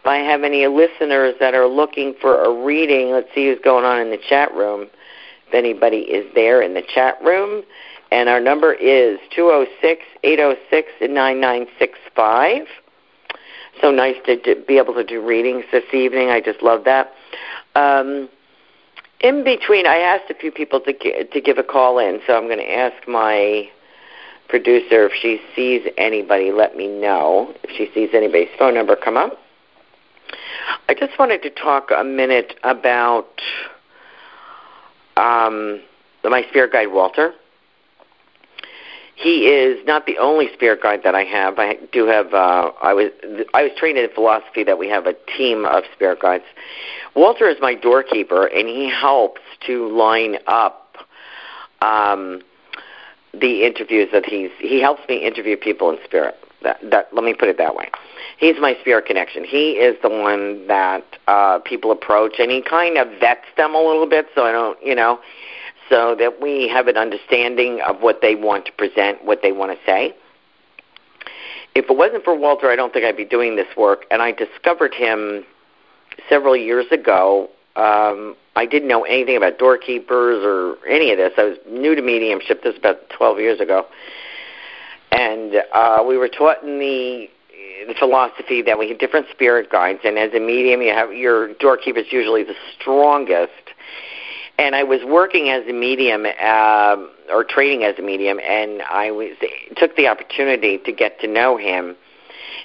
If 0.00 0.06
I 0.06 0.16
have 0.16 0.42
any 0.42 0.66
listeners 0.66 1.36
that 1.38 1.54
are 1.54 1.68
looking 1.68 2.16
for 2.20 2.42
a 2.42 2.64
reading, 2.64 3.12
let's 3.12 3.28
see 3.32 3.46
who's 3.46 3.60
going 3.62 3.84
on 3.84 4.00
in 4.00 4.10
the 4.10 4.18
chat 4.28 4.52
room. 4.52 4.88
If 5.46 5.54
anybody 5.54 5.98
is 5.98 6.26
there 6.34 6.62
in 6.62 6.74
the 6.74 6.82
chat 6.82 7.22
room. 7.22 7.62
And 8.10 8.28
our 8.28 8.40
number 8.40 8.72
is 8.72 9.20
206 9.36 10.02
806 10.24 10.88
9965. 11.00 12.66
So 13.80 13.90
nice 13.90 14.16
to, 14.26 14.64
be 14.66 14.78
able 14.78 14.94
to 14.94 15.04
do 15.04 15.24
readings 15.24 15.64
this 15.72 15.84
evening. 15.92 16.30
I 16.30 16.40
just 16.40 16.62
love 16.62 16.84
that. 16.84 17.12
Um, 17.74 18.28
in 19.20 19.42
between, 19.42 19.86
I 19.86 19.96
asked 19.96 20.30
a 20.30 20.34
few 20.34 20.52
people 20.52 20.80
to 20.80 21.24
to 21.24 21.40
give 21.40 21.58
a 21.58 21.62
call 21.62 21.98
in, 21.98 22.20
so 22.26 22.36
I'm 22.36 22.46
going 22.46 22.58
to 22.58 22.70
ask 22.70 23.08
my 23.08 23.68
producer 24.48 25.06
if 25.06 25.12
she 25.14 25.40
sees 25.56 25.88
anybody. 25.96 26.52
Let 26.52 26.76
me 26.76 26.88
know 26.88 27.54
if 27.62 27.70
she 27.70 27.90
sees 27.94 28.10
anybody's 28.12 28.50
phone 28.58 28.74
number 28.74 28.96
come 28.96 29.16
up. 29.16 29.38
I 30.88 30.94
just 30.94 31.18
wanted 31.18 31.42
to 31.42 31.50
talk 31.50 31.90
a 31.90 32.04
minute 32.04 32.54
about 32.62 33.40
um, 35.16 35.80
my 36.22 36.44
spirit 36.50 36.72
guide, 36.72 36.92
Walter. 36.92 37.34
He 39.16 39.46
is 39.46 39.84
not 39.86 40.06
the 40.06 40.18
only 40.18 40.52
spirit 40.52 40.82
guide 40.82 41.02
that 41.04 41.14
I 41.14 41.22
have. 41.22 41.58
I 41.58 41.78
do 41.92 42.06
have. 42.06 42.34
Uh, 42.34 42.72
I 42.82 42.92
was 42.92 43.10
I 43.54 43.62
was 43.62 43.72
trained 43.76 43.96
in 43.96 44.10
philosophy 44.10 44.64
that 44.64 44.78
we 44.78 44.88
have 44.88 45.06
a 45.06 45.14
team 45.36 45.64
of 45.64 45.84
spirit 45.94 46.20
guides. 46.20 46.44
Walter 47.14 47.48
is 47.48 47.56
my 47.60 47.74
doorkeeper, 47.74 48.46
and 48.46 48.66
he 48.66 48.88
helps 48.88 49.40
to 49.66 49.88
line 49.88 50.38
up 50.48 50.96
um, 51.80 52.42
the 53.32 53.64
interviews 53.64 54.08
that 54.12 54.26
he's. 54.26 54.50
He 54.58 54.80
helps 54.80 55.08
me 55.08 55.24
interview 55.24 55.56
people 55.56 55.90
in 55.90 55.98
spirit. 56.04 56.36
That, 56.62 56.78
that 56.90 57.14
let 57.14 57.24
me 57.24 57.34
put 57.34 57.48
it 57.48 57.58
that 57.58 57.76
way. 57.76 57.90
He's 58.38 58.56
my 58.58 58.76
spirit 58.80 59.06
connection. 59.06 59.44
He 59.44 59.72
is 59.72 59.96
the 60.02 60.08
one 60.08 60.66
that 60.66 61.04
uh, 61.28 61.60
people 61.60 61.92
approach, 61.92 62.36
and 62.40 62.50
he 62.50 62.62
kind 62.62 62.98
of 62.98 63.06
vets 63.20 63.46
them 63.56 63.76
a 63.76 63.78
little 63.78 64.08
bit, 64.08 64.26
so 64.34 64.44
I 64.44 64.50
don't, 64.50 64.82
you 64.84 64.96
know 64.96 65.20
so 65.88 66.14
that 66.18 66.40
we 66.40 66.68
have 66.68 66.88
an 66.88 66.96
understanding 66.96 67.80
of 67.80 68.00
what 68.00 68.20
they 68.20 68.34
want 68.34 68.66
to 68.66 68.72
present, 68.72 69.24
what 69.24 69.42
they 69.42 69.52
want 69.52 69.72
to 69.72 69.84
say. 69.84 70.14
If 71.74 71.90
it 71.90 71.96
wasn't 71.96 72.24
for 72.24 72.36
Walter, 72.36 72.70
I 72.70 72.76
don't 72.76 72.92
think 72.92 73.04
I'd 73.04 73.16
be 73.16 73.24
doing 73.24 73.56
this 73.56 73.66
work. 73.76 74.04
And 74.10 74.22
I 74.22 74.32
discovered 74.32 74.94
him 74.94 75.44
several 76.28 76.56
years 76.56 76.86
ago. 76.90 77.50
Um, 77.76 78.36
I 78.54 78.66
didn't 78.66 78.88
know 78.88 79.02
anything 79.02 79.36
about 79.36 79.58
doorkeepers 79.58 80.44
or 80.44 80.76
any 80.86 81.10
of 81.10 81.18
this. 81.18 81.32
I 81.36 81.42
was 81.42 81.58
new 81.68 81.94
to 81.96 82.02
mediumship. 82.02 82.62
This 82.62 82.74
was 82.74 82.78
about 82.78 83.10
12 83.10 83.40
years 83.40 83.60
ago. 83.60 83.86
And 85.10 85.62
uh, 85.72 86.04
we 86.06 86.16
were 86.16 86.28
taught 86.28 86.62
in 86.62 86.78
the 86.78 87.28
the 87.86 87.94
philosophy 87.94 88.62
that 88.62 88.78
we 88.78 88.88
have 88.88 88.98
different 88.98 89.26
spirit 89.30 89.70
guides, 89.70 90.00
and 90.04 90.18
as 90.18 90.32
a 90.32 90.40
medium, 90.40 90.80
you 90.80 90.92
have 90.92 91.12
your 91.12 91.54
doorkeeper 91.54 91.98
is 91.98 92.12
usually 92.12 92.42
the 92.42 92.54
strongest 92.80 93.73
and 94.58 94.74
I 94.74 94.84
was 94.84 95.00
working 95.04 95.48
as 95.48 95.66
a 95.66 95.72
medium 95.72 96.26
uh, 96.26 96.96
or 97.30 97.44
trading 97.44 97.84
as 97.84 97.98
a 97.98 98.02
medium, 98.02 98.38
and 98.40 98.82
I 98.82 99.10
was 99.10 99.36
took 99.76 99.96
the 99.96 100.08
opportunity 100.08 100.78
to 100.78 100.92
get 100.92 101.20
to 101.20 101.26
know 101.26 101.56
him. 101.56 101.96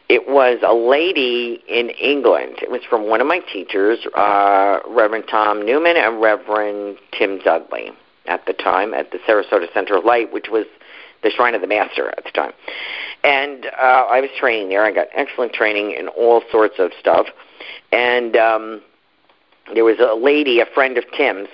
It 0.08 0.28
was 0.28 0.60
a 0.66 0.74
lady 0.74 1.64
in 1.68 1.90
England. 1.92 2.56
It 2.62 2.72
was 2.72 2.82
from 2.84 3.08
one 3.08 3.22
of 3.22 3.28
my 3.28 3.40
teachers, 3.40 4.00
uh, 4.16 4.80
Reverend 4.88 5.26
Tom 5.30 5.66
Newman 5.66 5.98
and 5.98 6.20
Reverend 6.20 6.98
Tim 7.12 7.40
Dudley, 7.40 7.92
at 8.26 8.46
the 8.46 8.54
time 8.54 8.94
at 8.94 9.12
the 9.12 9.20
Sarasota 9.20 9.72
Center 9.74 9.98
of 9.98 10.06
Light, 10.06 10.34
which 10.34 10.50
was 10.50 10.66
the 11.22 11.30
Shrine 11.30 11.54
of 11.54 11.62
the 11.62 11.68
Master 11.68 12.10
at 12.10 12.24
the 12.24 12.32
time. 12.32 12.54
And 13.24 13.66
uh, 13.66 14.06
I 14.10 14.22
was 14.22 14.30
training 14.38 14.70
there. 14.70 14.84
I 14.84 14.92
got 14.92 15.08
excellent 15.14 15.54
training 15.54 15.92
in 15.92 16.08
all 16.08 16.42
sorts 16.52 16.76
of 16.80 16.92
stuff. 17.00 17.28
And 17.92 18.36
um, 18.38 18.82
there 19.74 19.84
was 19.84 20.00
a 20.00 20.16
lady, 20.16 20.60
a 20.60 20.66
friend 20.66 20.98
of 20.98 21.04
Tim's, 21.16 21.50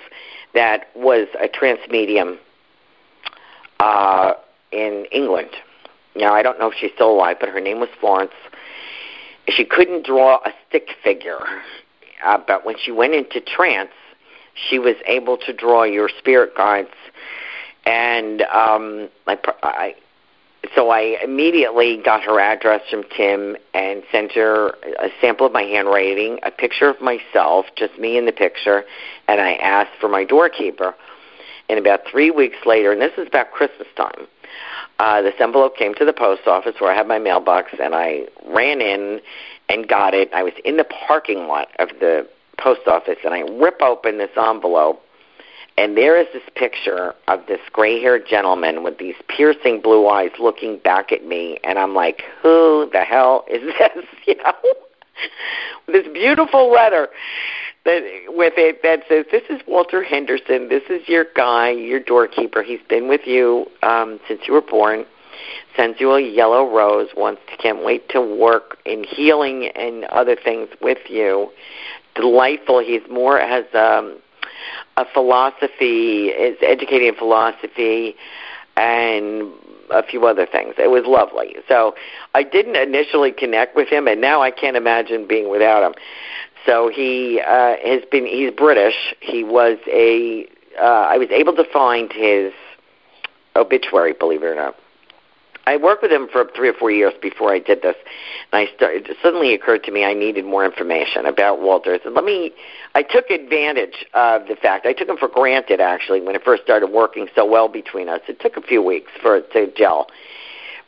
that 0.56 0.88
was 0.96 1.28
a 1.38 1.48
trance 1.48 1.80
medium 1.90 2.38
uh, 3.78 4.32
in 4.72 5.06
England. 5.12 5.50
Now, 6.16 6.32
I 6.32 6.42
don't 6.42 6.58
know 6.58 6.70
if 6.70 6.74
she's 6.78 6.92
still 6.94 7.12
alive, 7.12 7.36
but 7.38 7.50
her 7.50 7.60
name 7.60 7.78
was 7.78 7.90
Florence. 8.00 8.32
She 9.48 9.64
couldn't 9.64 10.06
draw 10.06 10.38
a 10.44 10.52
stick 10.66 10.96
figure, 11.04 11.44
uh, 12.24 12.38
but 12.38 12.64
when 12.64 12.76
she 12.78 12.90
went 12.90 13.14
into 13.14 13.40
trance, 13.40 13.92
she 14.54 14.78
was 14.78 14.96
able 15.06 15.36
to 15.36 15.52
draw 15.52 15.82
your 15.84 16.08
spirit 16.08 16.56
guides. 16.56 16.88
And 17.84 18.42
um, 18.42 19.10
I, 19.26 19.38
I 19.62 19.94
so 20.74 20.90
I 20.90 21.18
immediately 21.22 21.96
got 21.98 22.22
her 22.22 22.40
address 22.40 22.82
from 22.90 23.04
Tim 23.16 23.56
and 23.74 24.02
sent 24.10 24.32
her 24.32 24.70
a 24.98 25.08
sample 25.20 25.46
of 25.46 25.52
my 25.52 25.62
handwriting, 25.62 26.38
a 26.42 26.50
picture 26.50 26.88
of 26.88 27.00
myself, 27.00 27.66
just 27.76 27.98
me 27.98 28.16
in 28.16 28.26
the 28.26 28.32
picture, 28.32 28.84
and 29.28 29.40
I 29.40 29.54
asked 29.54 29.92
for 30.00 30.08
my 30.08 30.24
doorkeeper. 30.24 30.94
And 31.68 31.78
about 31.78 32.06
three 32.06 32.30
weeks 32.30 32.58
later, 32.64 32.92
and 32.92 33.00
this 33.00 33.12
is 33.18 33.26
about 33.26 33.50
Christmas 33.50 33.88
time, 33.96 34.26
uh, 34.98 35.20
this 35.22 35.34
envelope 35.40 35.76
came 35.76 35.94
to 35.94 36.04
the 36.04 36.12
post 36.12 36.46
office 36.46 36.74
where 36.78 36.90
I 36.90 36.94
had 36.94 37.08
my 37.08 37.18
mailbox, 37.18 37.72
and 37.80 37.94
I 37.94 38.26
ran 38.46 38.80
in 38.80 39.20
and 39.68 39.88
got 39.88 40.14
it. 40.14 40.32
I 40.32 40.42
was 40.42 40.54
in 40.64 40.76
the 40.76 40.84
parking 40.84 41.48
lot 41.48 41.68
of 41.78 41.88
the 42.00 42.28
post 42.58 42.86
office, 42.86 43.18
and 43.24 43.34
I 43.34 43.40
rip 43.40 43.82
open 43.82 44.18
this 44.18 44.30
envelope, 44.36 45.02
and 45.78 45.96
there 45.96 46.18
is 46.18 46.26
this 46.32 46.42
picture 46.54 47.14
of 47.28 47.46
this 47.46 47.60
gray 47.72 48.00
haired 48.00 48.26
gentleman 48.26 48.82
with 48.82 48.98
these 48.98 49.14
piercing 49.28 49.80
blue 49.80 50.08
eyes 50.08 50.30
looking 50.38 50.78
back 50.78 51.12
at 51.12 51.24
me. 51.24 51.58
And 51.64 51.78
I'm 51.78 51.94
like, 51.94 52.22
who 52.42 52.88
the 52.92 53.02
hell 53.02 53.44
is 53.48 53.62
this? 53.78 54.04
You 54.26 54.36
know? 54.36 54.52
this 55.86 56.06
beautiful 56.12 56.70
letter 56.70 57.08
that 57.84 58.02
with 58.28 58.54
it 58.56 58.82
that 58.82 59.02
says, 59.08 59.26
This 59.30 59.44
is 59.50 59.60
Walter 59.66 60.02
Henderson. 60.02 60.68
This 60.68 60.82
is 60.90 61.08
your 61.08 61.26
guy, 61.36 61.70
your 61.70 62.00
doorkeeper. 62.00 62.62
He's 62.62 62.82
been 62.88 63.08
with 63.08 63.26
you 63.26 63.66
um, 63.82 64.18
since 64.26 64.42
you 64.46 64.54
were 64.54 64.62
born. 64.62 65.04
Sends 65.76 66.00
you 66.00 66.12
a 66.12 66.20
yellow 66.20 66.74
rose. 66.74 67.08
Wants 67.16 67.42
to 67.50 67.56
can't 67.58 67.84
wait 67.84 68.08
to 68.08 68.20
work 68.20 68.78
in 68.86 69.04
healing 69.04 69.66
and 69.68 70.04
other 70.06 70.36
things 70.36 70.68
with 70.80 71.08
you. 71.08 71.50
Delightful. 72.14 72.80
He's 72.80 73.02
more 73.10 73.38
as 73.38 73.66
um 73.74 74.18
a 74.96 75.04
philosophy, 75.04 76.28
is 76.28 76.56
educating 76.62 77.08
in 77.08 77.14
philosophy, 77.14 78.16
and 78.76 79.52
a 79.90 80.02
few 80.02 80.26
other 80.26 80.46
things. 80.46 80.74
It 80.78 80.90
was 80.90 81.04
lovely. 81.06 81.56
So 81.68 81.94
I 82.34 82.42
didn't 82.42 82.76
initially 82.76 83.32
connect 83.32 83.76
with 83.76 83.88
him, 83.88 84.08
and 84.08 84.20
now 84.20 84.42
I 84.42 84.50
can't 84.50 84.76
imagine 84.76 85.26
being 85.26 85.48
without 85.48 85.82
him. 85.82 85.94
So 86.64 86.88
he 86.88 87.40
uh, 87.40 87.76
has 87.84 88.02
been. 88.10 88.26
He's 88.26 88.50
British. 88.50 89.14
He 89.20 89.44
was 89.44 89.78
a. 89.86 90.48
Uh, 90.78 90.82
I 90.82 91.16
was 91.16 91.30
able 91.30 91.54
to 91.56 91.64
find 91.64 92.12
his 92.12 92.52
obituary, 93.54 94.12
believe 94.12 94.42
it 94.42 94.46
or 94.46 94.54
not. 94.54 94.76
I 95.66 95.76
worked 95.76 96.02
with 96.02 96.12
him 96.12 96.28
for 96.28 96.48
three 96.54 96.68
or 96.68 96.72
four 96.72 96.92
years 96.92 97.12
before 97.20 97.52
I 97.52 97.58
did 97.58 97.82
this, 97.82 97.96
and 98.52 98.68
I 98.68 98.72
started. 98.74 99.08
It 99.08 99.16
suddenly 99.20 99.52
occurred 99.52 99.82
to 99.84 99.90
me 99.90 100.04
I 100.04 100.14
needed 100.14 100.44
more 100.44 100.64
information 100.64 101.26
about 101.26 101.60
Walters, 101.60 102.00
and 102.04 102.14
let 102.14 102.24
me. 102.24 102.52
I 102.94 103.02
took 103.02 103.30
advantage 103.30 104.06
of 104.14 104.46
the 104.46 104.54
fact 104.54 104.86
I 104.86 104.92
took 104.92 105.08
him 105.08 105.16
for 105.16 105.28
granted 105.28 105.80
actually 105.80 106.20
when 106.20 106.36
it 106.36 106.44
first 106.44 106.62
started 106.62 106.86
working 106.88 107.28
so 107.34 107.44
well 107.44 107.68
between 107.68 108.08
us. 108.08 108.20
It 108.28 108.38
took 108.40 108.56
a 108.56 108.62
few 108.62 108.80
weeks 108.80 109.10
for 109.20 109.36
it 109.36 109.52
to 109.52 109.72
gel, 109.76 110.08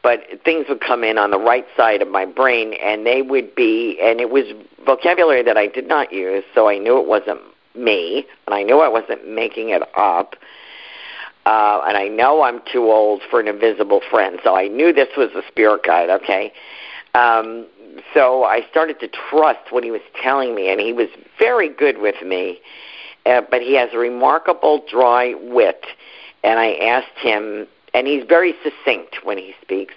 but 0.03 0.23
things 0.45 0.67
would 0.69 0.81
come 0.81 1.03
in 1.03 1.19
on 1.19 1.33
the 1.33 1.41
right 1.41 1.67
side 1.77 2.01
of 2.01 2.09
my 2.09 2.25
brain, 2.25 2.75
and 2.75 3.05
they 3.05 3.21
would 3.21 3.57
be, 3.57 3.99
and 4.01 4.21
it 4.21 4.31
was 4.31 4.45
vocabulary 4.87 5.43
that 5.43 5.59
I 5.59 5.67
did 5.67 5.89
not 5.89 6.13
use, 6.13 6.45
so 6.55 6.69
I 6.69 6.79
knew 6.79 7.01
it 7.01 7.07
wasn't 7.07 7.41
me, 7.75 8.27
and 8.47 8.55
I 8.55 8.63
knew 8.63 8.81
I 8.81 8.89
wasn't 8.89 9.29
making 9.29 9.71
it 9.71 9.83
up 9.97 10.37
uh, 11.49 11.83
and 11.89 11.97
I 11.97 12.09
know 12.09 12.43
I'm 12.43 12.61
too 12.71 12.93
old 12.93 13.23
for 13.31 13.41
an 13.41 13.49
invisible 13.49 14.03
friend, 14.11 14.39
so 14.45 14.55
I 14.55 14.69
knew 14.69 14.93
this 14.93 15.09
was 15.17 15.31
a 15.35 15.41
spirit 15.49 15.83
guide, 15.83 16.11
okay? 16.11 16.53
Um, 17.15 17.65
so 18.13 18.45
I 18.45 18.67
started 18.71 19.01
to 19.01 19.09
trust 19.09 19.73
what 19.73 19.83
he 19.83 19.91
was 19.91 20.03
telling 20.21 20.55
me, 20.55 20.71
and 20.71 20.79
he 20.79 20.93
was 20.93 21.09
very 21.39 21.71
good 21.71 22.03
with 22.03 22.21
me, 22.23 22.61
uh, 23.25 23.41
but 23.51 23.63
he 23.63 23.73
has 23.77 23.89
a 23.95 23.99
remarkable 23.99 24.85
dry 24.91 25.33
wit. 25.41 25.87
And 26.45 26.61
I 26.61 26.75
asked 26.75 27.17
him, 27.17 27.67
and 27.95 28.07
he's 28.07 28.25
very 28.29 28.55
succinct 28.63 29.25
when 29.25 29.39
he 29.39 29.55
speaks. 29.63 29.95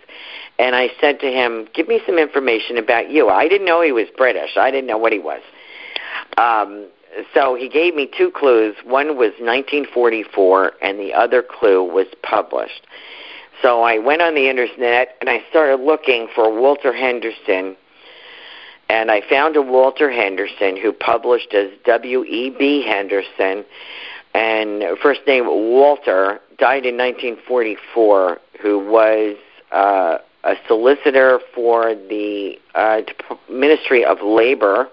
And 0.58 0.74
I 0.74 0.90
said 1.02 1.20
to 1.20 1.30
him, 1.30 1.68
Give 1.74 1.90
me 1.90 2.00
some 2.06 2.18
information 2.18 2.78
about 2.78 3.10
you. 3.10 3.28
I 3.28 3.50
didn't 3.50 3.68
know 3.68 3.82
he 3.82 3.92
was 3.92 4.08
British, 4.16 4.56
I 4.56 4.72
didn't 4.72 4.88
know 4.88 4.98
what 4.98 5.12
he 5.12 5.20
was. 5.20 5.42
Um, 6.38 6.88
so 7.34 7.56
he 7.56 7.70
gave 7.70 7.96
me 7.96 8.10
two 8.18 8.32
clues. 8.32 8.76
One 8.84 9.18
was 9.18 9.32
1944, 9.40 10.74
and 10.82 11.00
the 11.00 11.14
other 11.14 11.42
clue 11.42 11.84
was 11.84 12.08
published. 12.24 12.86
So 13.62 13.84
I 13.84 14.00
went 14.00 14.22
on 14.22 14.34
the 14.34 14.50
internet 14.50 15.18
and 15.22 15.30
I 15.30 15.44
started 15.50 15.84
looking 15.84 16.28
for 16.34 16.52
Walter 16.52 16.94
Henderson, 16.94 17.76
and 18.90 19.12
I 19.12 19.22
found 19.30 19.56
a 19.56 19.62
Walter 19.62 20.10
Henderson 20.10 20.78
who 20.78 20.92
published 20.92 21.54
as 21.54 21.70
W.E.B. 21.86 22.84
Henderson, 22.84 23.64
and 24.34 24.98
first 25.00 25.22
name 25.28 25.46
Walter, 25.46 26.42
died 26.58 26.86
in 26.86 26.98
1944, 26.98 28.40
who 28.62 28.80
was 28.80 29.38
uh, 29.72 30.18
a 30.44 30.56
solicitor 30.68 31.40
for 31.54 31.94
the 31.94 32.60
uh, 32.74 33.02
Ministry 33.50 34.04
of 34.04 34.22
Labor 34.22 34.90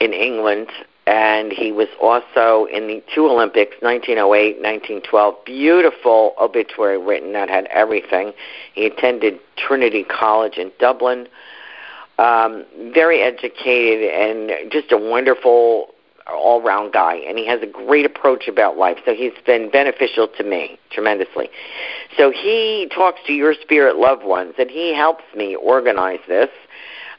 in 0.00 0.12
England, 0.12 0.68
and 1.06 1.52
he 1.52 1.72
was 1.72 1.88
also 2.00 2.66
in 2.66 2.88
the 2.88 3.02
two 3.14 3.26
Olympics, 3.26 3.76
1908, 3.80 4.56
1912. 4.56 5.44
Beautiful 5.44 6.34
obituary 6.40 6.98
written 6.98 7.32
that 7.32 7.48
had 7.48 7.66
everything. 7.66 8.32
He 8.74 8.86
attended 8.86 9.38
Trinity 9.56 10.04
College 10.04 10.58
in 10.58 10.72
Dublin. 10.78 11.28
Um, 12.18 12.64
very 12.92 13.20
educated 13.20 14.10
and 14.10 14.72
just 14.72 14.90
a 14.90 14.96
wonderful 14.96 15.94
all 16.28 16.60
round 16.60 16.92
guy 16.92 17.14
and 17.14 17.38
he 17.38 17.46
has 17.46 17.62
a 17.62 17.66
great 17.66 18.04
approach 18.04 18.48
about 18.48 18.76
life. 18.76 18.98
So 19.04 19.14
he's 19.14 19.32
been 19.44 19.70
beneficial 19.70 20.28
to 20.28 20.44
me 20.44 20.78
tremendously. 20.90 21.50
So 22.16 22.30
he 22.30 22.90
talks 22.92 23.20
to 23.26 23.32
your 23.32 23.54
spirit 23.54 23.96
loved 23.96 24.24
ones 24.24 24.54
and 24.58 24.70
he 24.70 24.94
helps 24.94 25.24
me 25.36 25.54
organize 25.54 26.20
this. 26.26 26.50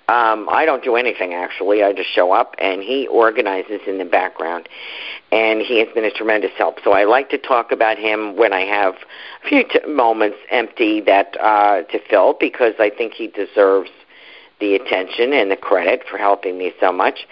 Um, 0.10 0.48
I 0.50 0.64
don't 0.66 0.84
do 0.84 0.96
anything 0.96 1.34
actually. 1.34 1.84
I 1.84 1.92
just 1.92 2.10
show 2.10 2.32
up 2.32 2.56
and 2.60 2.82
he 2.82 3.08
organizes 3.08 3.82
in 3.88 3.98
the 3.98 4.06
background. 4.06 4.70
And 5.34 5.62
he 5.62 5.80
has 5.80 5.90
been 5.94 6.06
a 6.06 6.12
tremendous 6.12 6.52
help. 6.58 6.80
So 6.84 6.94
I 6.94 7.04
like 7.04 7.30
to 7.32 7.38
talk 7.38 7.74
about 7.74 7.98
him 7.98 8.38
when 8.38 8.54
I 8.54 8.62
have 8.62 8.96
a 9.44 9.48
few 9.50 9.64
t- 9.68 9.86
moments 9.86 10.38
empty 10.50 11.02
that 11.02 11.36
uh, 11.42 11.82
to 11.84 12.00
fill 12.10 12.38
because 12.40 12.76
I 12.80 12.90
think 12.90 13.14
he 13.14 13.28
deserves 13.28 13.90
the 14.60 14.76
attention 14.76 15.34
and 15.34 15.52
the 15.52 15.58
credit 15.58 16.04
for 16.10 16.18
helping 16.18 16.58
me 16.58 16.74
so 16.80 16.92
much. 16.92 17.28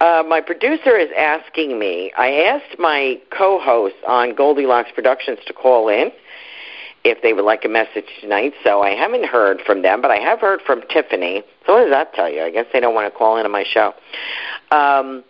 Uh, 0.00 0.22
my 0.28 0.40
producer 0.40 0.96
is 0.96 1.08
asking 1.16 1.78
me, 1.78 2.12
I 2.18 2.42
asked 2.42 2.78
my 2.78 3.20
co-host 3.30 3.94
on 4.06 4.34
Goldilocks 4.34 4.90
Productions 4.94 5.38
to 5.46 5.52
call 5.52 5.88
in 5.88 6.10
if 7.10 7.22
they 7.22 7.32
would 7.32 7.44
like 7.44 7.64
a 7.64 7.68
message 7.68 8.06
tonight, 8.20 8.52
so 8.64 8.82
I 8.82 8.90
haven't 8.90 9.26
heard 9.26 9.60
from 9.60 9.82
them, 9.82 10.00
but 10.00 10.10
I 10.10 10.16
have 10.16 10.40
heard 10.40 10.60
from 10.62 10.82
Tiffany. 10.90 11.42
So 11.66 11.74
what 11.74 11.82
does 11.82 11.90
that 11.90 12.14
tell 12.14 12.30
you? 12.30 12.42
I 12.42 12.50
guess 12.50 12.66
they 12.72 12.80
don't 12.80 12.94
want 12.94 13.12
to 13.12 13.16
call 13.16 13.36
into 13.36 13.48
my 13.48 13.64
show. 13.64 13.94
Um, 14.70 15.24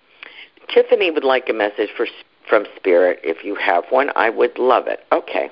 Tiffany 0.68 1.11
would 1.11 1.24
like 1.24 1.49
a 1.49 1.53
message 1.53 1.91
for 1.97 2.07
from 2.49 2.64
Spirit. 2.76 3.20
If 3.22 3.45
you 3.45 3.55
have 3.57 3.85
one, 3.91 4.11
I 4.16 4.31
would 4.31 4.59
love 4.59 4.87
it. 4.87 5.01
Okay. 5.12 5.51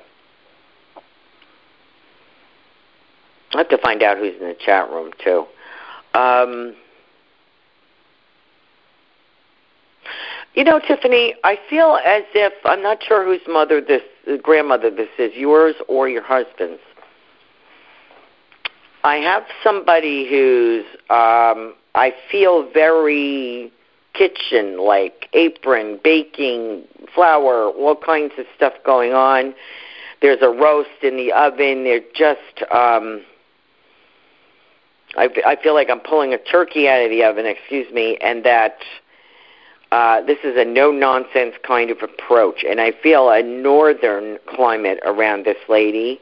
I 3.55 3.59
have 3.59 3.69
to 3.69 3.79
find 3.79 4.03
out 4.03 4.19
who's 4.19 4.35
in 4.41 4.49
the 4.49 4.55
chat 4.59 4.91
room 4.91 5.13
too. 5.23 5.47
Um, 6.15 6.75
you 10.55 10.65
know, 10.65 10.81
Tiffany, 10.81 11.35
I 11.45 11.59
feel 11.69 11.99
as 12.05 12.25
if 12.35 12.55
I'm 12.65 12.83
not 12.83 13.03
sure 13.03 13.25
whose 13.25 13.47
mother 13.47 13.81
this 13.81 14.03
grandmother 14.43 14.91
this 14.91 15.09
is, 15.19 15.35
yours 15.35 15.75
or 15.89 16.09
your 16.09 16.23
husband's. 16.23 16.81
I 19.05 19.17
have 19.17 19.45
somebody 19.63 20.29
who's 20.29 20.85
um 21.11 21.75
I 21.95 22.13
feel 22.31 22.69
very 22.73 23.73
kitchen 24.15 24.79
like 24.79 25.29
apron, 25.33 26.01
baking, 26.03 26.85
flour, 27.15 27.69
all 27.69 27.97
kinds 27.97 28.33
of 28.39 28.47
stuff 28.57 28.73
going 28.85 29.13
on. 29.13 29.55
There's 30.23 30.43
a 30.43 30.49
roast 30.49 31.03
in 31.03 31.17
the 31.17 31.33
oven. 31.33 31.85
They're 31.85 32.01
just 32.15 32.63
um 32.73 33.23
I, 35.17 35.29
I 35.47 35.57
feel 35.63 35.75
like 35.75 35.89
I'm 35.89 36.01
pulling 36.01 36.35
a 36.35 36.39
turkey 36.39 36.89
out 36.89 37.03
of 37.03 37.11
the 37.11 37.23
oven, 37.25 37.47
excuse 37.47 37.91
me, 37.93 38.19
and 38.21 38.45
that 38.45 38.79
uh, 39.93 40.23
this 40.23 40.39
is 40.45 40.57
a 40.57 40.65
no 40.65 40.91
nonsense 40.91 41.55
kind 41.67 41.91
of 41.91 42.03
approach. 42.03 42.65
And 42.69 42.81
I 42.81 42.93
feel 42.93 43.31
a 43.31 43.43
northern 43.43 44.39
climate 44.47 45.01
around 45.05 45.45
this 45.45 45.59
lady. 45.69 46.21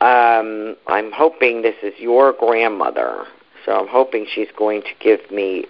Um, 0.00 0.76
I'm 0.86 1.10
hoping 1.12 1.62
this 1.62 1.74
is 1.82 1.92
your 1.98 2.32
grandmother, 2.32 3.26
so 3.66 3.80
I'm 3.80 3.88
hoping 3.88 4.26
she's 4.32 4.48
going 4.56 4.82
to 4.82 4.94
give 5.00 5.30
me 5.30 5.66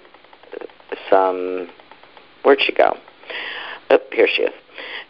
some. 1.08 1.70
Where'd 2.42 2.60
she 2.60 2.72
go? 2.72 2.96
Oh, 3.90 4.00
here 4.12 4.28
she 4.28 4.42
is. 4.42 4.52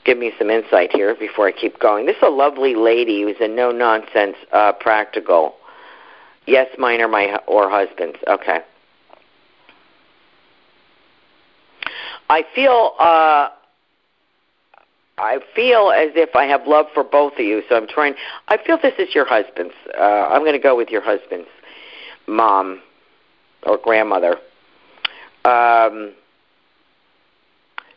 Give 0.05 0.19
me 0.19 0.33
some 0.39 0.51
insight 0.51 0.93
here 0.93 1.15
before 1.17 1.49
I 1.49 1.53
keep 1.53 1.81
going. 1.81 2.07
This 2.07 2.17
is 2.17 2.23
a 2.23 2.31
lovely 2.31 2.75
lady 2.77 3.23
who's 3.23 3.37
a 3.41 3.49
no 3.49 3.73
nonsense, 3.73 4.37
uh, 4.53 4.73
practical 4.73 5.57
Yes, 6.49 6.69
mine 6.79 7.03
or 7.03 7.09
my 7.09 7.39
or 7.47 7.69
husband's. 7.69 8.17
Okay. 8.27 8.61
I 12.29 12.45
feel 12.55 12.93
uh 12.99 13.49
I 15.19 15.41
feel 15.55 15.91
as 15.91 16.13
if 16.15 16.37
I 16.37 16.45
have 16.45 16.67
love 16.67 16.87
for 16.95 17.03
both 17.03 17.35
of 17.35 17.41
you, 17.41 17.63
so 17.69 17.77
I'm 17.77 17.89
trying. 17.89 18.15
I 18.47 18.57
feel 18.57 18.79
this 18.81 18.95
is 18.99 19.15
your 19.15 19.25
husband's. 19.25 19.75
Uh, 19.99 20.29
I'm 20.31 20.43
going 20.43 20.53
to 20.53 20.61
go 20.61 20.77
with 20.77 20.91
your 20.91 21.01
husband's 21.03 21.49
mom 22.29 22.81
or 23.65 23.79
grandmother. 23.79 24.37
Um, 25.45 26.13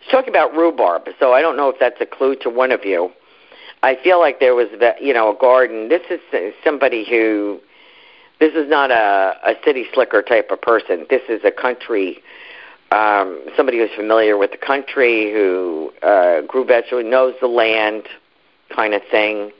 she's 0.01 0.11
talking 0.11 0.29
about 0.29 0.55
rhubarb, 0.55 1.03
so 1.19 1.31
I 1.31 1.41
don't 1.41 1.57
know 1.57 1.69
if 1.69 1.79
that's 1.79 2.01
a 2.01 2.07
clue 2.07 2.35
to 2.37 2.49
one 2.49 2.71
of 2.71 2.85
you. 2.85 3.11
I 3.83 3.97
feel 4.03 4.19
like 4.19 4.39
there 4.39 4.55
was, 4.55 4.67
you 4.99 5.13
know, 5.13 5.35
a 5.35 5.39
garden. 5.39 5.89
This 5.89 6.01
is 6.09 6.53
somebody 6.63 7.07
who 7.07 7.59
this 8.39 8.53
is 8.53 8.69
not 8.69 8.89
a, 8.89 9.37
a 9.43 9.53
city 9.63 9.85
slicker 9.93 10.21
type 10.23 10.49
of 10.49 10.61
person. 10.61 11.05
This 11.09 11.21
is 11.29 11.41
a 11.43 11.51
country, 11.51 12.23
um, 12.91 13.45
somebody 13.55 13.77
who's 13.77 13.95
familiar 13.95 14.37
with 14.37 14.51
the 14.51 14.57
country, 14.57 15.31
who 15.31 15.91
uh, 16.03 16.41
grew 16.41 16.65
vegetables, 16.65 17.05
knows 17.05 17.33
the 17.39 17.47
land, 17.47 18.03
kind 18.75 18.93
of 18.93 19.01
thing. 19.09 19.51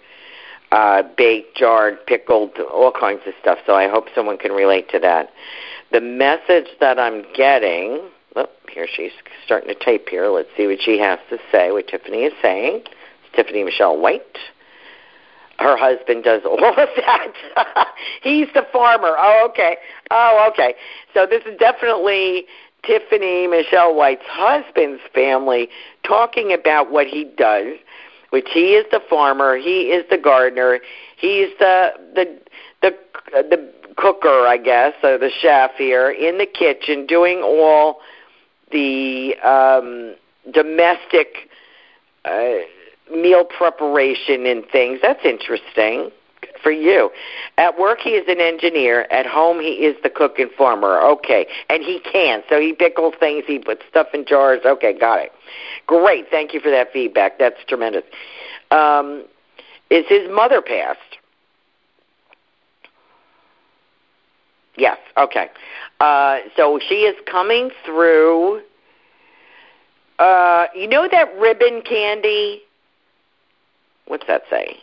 Uh, 0.72 1.04
baked, 1.18 1.58
jarred, 1.58 2.06
pickled, 2.06 2.58
all 2.60 2.94
kinds 2.98 3.22
of 3.28 3.34
stuff. 3.42 3.58
So 3.66 3.76
I 3.76 3.90
hope 3.90 4.08
someone 4.16 4.38
can 4.38 4.54
relate 4.54 4.90
to 4.92 5.00
that. 5.00 5.30
The 5.92 6.00
message 6.00 6.68
that 6.80 6.98
I'm 6.98 7.26
getting, 7.34 8.10
oh, 8.38 8.48
here 8.72 8.88
she's 8.90 9.12
starting 9.46 9.68
to 9.68 9.76
tape 9.76 10.08
here. 10.08 10.30
Let's 10.30 10.48
see 10.56 10.68
what 10.68 10.82
she 10.82 10.98
has 11.00 11.20
to 11.30 11.40
say, 11.52 11.72
what 11.72 11.90
Tiffany 11.90 12.24
is 12.24 12.34
saying. 12.42 12.84
It's 12.86 13.36
Tiffany 13.36 13.66
Michelle 13.66 14.00
White 14.00 14.38
her 15.62 15.78
husband 15.78 16.24
does 16.24 16.42
all 16.44 16.64
of 16.66 16.76
that. 16.76 17.88
He's 18.24 18.48
the 18.54 18.66
farmer. 18.74 19.16
Oh, 19.18 19.48
okay. 19.50 19.78
Oh, 20.10 20.50
okay. 20.52 20.76
So 21.14 21.26
this 21.26 21.44
is 21.46 21.58
definitely 21.60 22.46
Tiffany 22.84 23.48
Michelle 23.48 23.96
White's 23.96 24.26
husband's 24.26 25.02
family 25.14 25.70
talking 26.04 26.52
about 26.52 26.92
what 26.92 27.08
he 27.08 27.24
does, 27.24 27.78
which 28.32 28.48
he 28.52 28.74
is 28.74 28.86
the 28.92 29.02
farmer, 29.10 29.58
he 29.58 29.92
is 29.92 30.06
the 30.10 30.18
gardener, 30.18 30.80
he's 31.18 31.50
the 31.60 31.94
the 32.16 32.40
the 32.82 32.96
the 33.34 33.74
cooker, 33.98 34.48
I 34.48 34.58
guess, 34.58 34.94
or 35.04 35.18
the 35.18 35.30
chef 35.30 35.72
here 35.78 36.10
in 36.10 36.38
the 36.38 36.46
kitchen 36.46 37.06
doing 37.06 37.42
all 37.44 38.00
the 38.72 39.36
um 39.44 40.16
domestic 40.52 41.50
uh 42.26 42.60
meal 43.14 43.44
preparation 43.44 44.46
and 44.46 44.66
things. 44.72 45.00
That's 45.02 45.24
interesting. 45.26 46.12
For 46.62 46.72
you. 46.72 47.12
At 47.58 47.80
work, 47.80 48.00
he 48.00 48.12
is 48.12 48.28
an 48.28 48.40
engineer. 48.40 49.08
At 49.12 49.26
home, 49.26 49.60
he 49.60 49.86
is 49.86 49.96
the 50.04 50.10
cook 50.10 50.40
and 50.40 50.52
farmer. 50.52 51.00
Okay. 51.02 51.48
And 51.70 51.84
he 51.84 52.00
can. 52.00 52.44
So 52.50 52.60
he 52.60 52.74
pickles 52.74 53.14
things. 53.20 53.44
He 53.48 53.60
puts 53.60 53.82
stuff 53.90 54.08
in 54.14 54.26
jars. 54.26 54.62
Okay, 54.66 54.98
got 54.98 55.20
it. 55.20 55.32
Great. 55.88 56.30
Thank 56.30 56.54
you 56.54 56.60
for 56.60 56.70
that 56.70 56.94
feedback. 56.94 57.40
That's 57.40 57.58
tremendous. 57.68 58.04
Um, 58.70 59.26
is 59.90 60.06
his 60.08 60.30
mother 60.30 60.62
passed? 60.62 61.00
Yes. 64.78 64.98
Okay. 65.18 65.50
Uh, 66.00 66.40
so 66.56 66.80
she 66.80 67.02
is 67.02 67.16
coming 67.26 67.72
through. 67.86 68.62
Uh, 70.20 70.68
you 70.76 70.88
know 70.88 71.08
that 71.12 71.36
ribbon 71.40 71.82
candy 71.82 72.62
what's 74.12 74.28
that 74.28 74.44
say? 74.50 74.78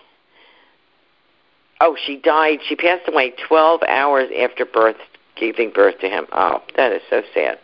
Oh, 1.81 1.97
she 2.03 2.16
died. 2.16 2.61
She 2.66 2.74
passed 2.74 3.09
away 3.09 3.33
12 3.47 3.83
hours 3.85 4.31
after 4.37 4.64
birth, 4.64 4.97
giving 5.37 5.70
birth 5.70 5.99
to 6.01 6.09
him. 6.09 6.26
Oh, 6.33 6.62
that 6.76 6.93
is 6.93 7.03
so 7.09 7.22
sad. 7.33 7.59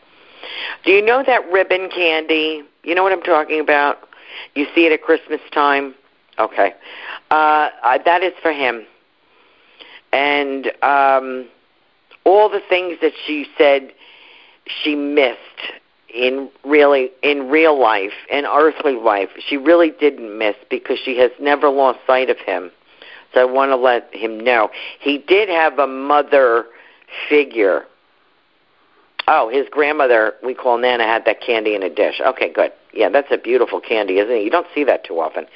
Do 0.84 0.92
you 0.92 1.02
know 1.02 1.22
that 1.24 1.50
ribbon 1.50 1.88
candy? 1.90 2.62
You 2.82 2.94
know 2.94 3.02
what 3.02 3.12
I'm 3.12 3.22
talking 3.22 3.60
about? 3.60 4.08
You 4.54 4.66
see 4.74 4.86
it 4.86 4.92
at 4.92 5.02
Christmas 5.02 5.40
time? 5.52 5.94
Okay. 6.38 6.74
Uh, 7.30 7.70
that 8.04 8.22
is 8.22 8.32
for 8.42 8.52
him. 8.52 8.86
And 10.12 10.70
um, 10.82 11.48
all 12.24 12.48
the 12.48 12.62
things 12.68 12.98
that 13.00 13.12
she 13.26 13.46
said 13.56 13.92
she 14.66 14.94
missed 14.94 15.38
in 16.12 16.48
really 16.64 17.10
in 17.22 17.50
real 17.50 17.78
life 17.78 18.12
in 18.30 18.46
earthly 18.46 18.94
life 18.94 19.28
she 19.46 19.56
really 19.56 19.90
didn't 19.90 20.38
miss 20.38 20.54
because 20.70 20.98
she 20.98 21.18
has 21.18 21.30
never 21.40 21.68
lost 21.68 21.98
sight 22.06 22.30
of 22.30 22.38
him 22.38 22.70
so 23.34 23.40
i 23.40 23.44
want 23.44 23.70
to 23.70 23.76
let 23.76 24.14
him 24.14 24.40
know. 24.40 24.70
He 25.00 25.18
did 25.18 25.48
have 25.48 25.78
a 25.78 25.86
mother 25.86 26.66
figure. 27.28 27.84
Oh 29.26 29.48
his 29.48 29.66
grandmother 29.70 30.34
we 30.42 30.54
call 30.54 30.78
nana 30.78 31.04
had 31.04 31.24
that 31.26 31.40
candy 31.40 31.74
in 31.74 31.82
a 31.82 31.90
dish. 31.90 32.20
Okay 32.24 32.52
good. 32.52 32.72
Yeah 32.92 33.08
that's 33.08 33.30
a 33.30 33.38
beautiful 33.38 33.80
candy 33.80 34.18
isn't 34.18 34.34
it? 34.34 34.42
You 34.42 34.50
don't 34.50 34.68
see 34.74 34.84
that 34.84 35.04
too 35.04 35.20
often 35.20 35.46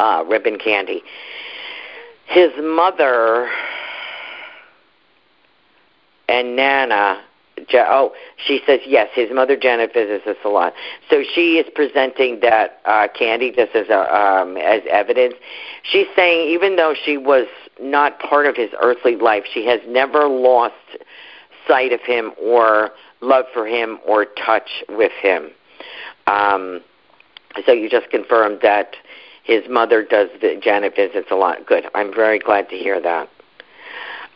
uh 0.00 0.24
ribbon 0.26 0.58
candy. 0.58 1.02
His 2.26 2.50
mother 2.58 3.48
and 6.28 6.56
nana 6.56 7.22
Je- 7.66 7.86
oh, 7.88 8.12
she 8.36 8.60
says 8.66 8.80
yes. 8.86 9.08
His 9.14 9.30
mother 9.32 9.56
Janet 9.56 9.92
visits 9.92 10.24
the 10.24 10.36
salon, 10.42 10.72
so 11.10 11.22
she 11.22 11.58
is 11.58 11.66
presenting 11.74 12.40
that 12.40 12.80
uh, 12.84 13.08
candy 13.08 13.50
just 13.50 13.74
as 13.74 13.88
a, 13.88 14.14
um, 14.14 14.56
as 14.56 14.82
evidence. 14.90 15.34
She's 15.82 16.06
saying 16.14 16.48
even 16.50 16.76
though 16.76 16.94
she 16.94 17.16
was 17.16 17.46
not 17.80 18.18
part 18.20 18.46
of 18.46 18.56
his 18.56 18.70
earthly 18.80 19.16
life, 19.16 19.44
she 19.52 19.66
has 19.66 19.80
never 19.86 20.28
lost 20.28 20.74
sight 21.66 21.92
of 21.92 22.00
him 22.00 22.32
or 22.40 22.90
love 23.20 23.44
for 23.52 23.66
him 23.66 23.98
or 24.06 24.24
touch 24.24 24.84
with 24.88 25.12
him. 25.12 25.50
Um, 26.26 26.80
so 27.66 27.72
you 27.72 27.88
just 27.88 28.10
confirmed 28.10 28.60
that 28.62 28.94
his 29.42 29.68
mother 29.68 30.04
does 30.04 30.28
the 30.40 30.56
Janet 30.62 30.94
visits 30.94 31.28
a 31.30 31.34
lot. 31.34 31.66
Good. 31.66 31.84
I'm 31.94 32.14
very 32.14 32.38
glad 32.38 32.68
to 32.70 32.76
hear 32.76 33.00
that. 33.00 33.30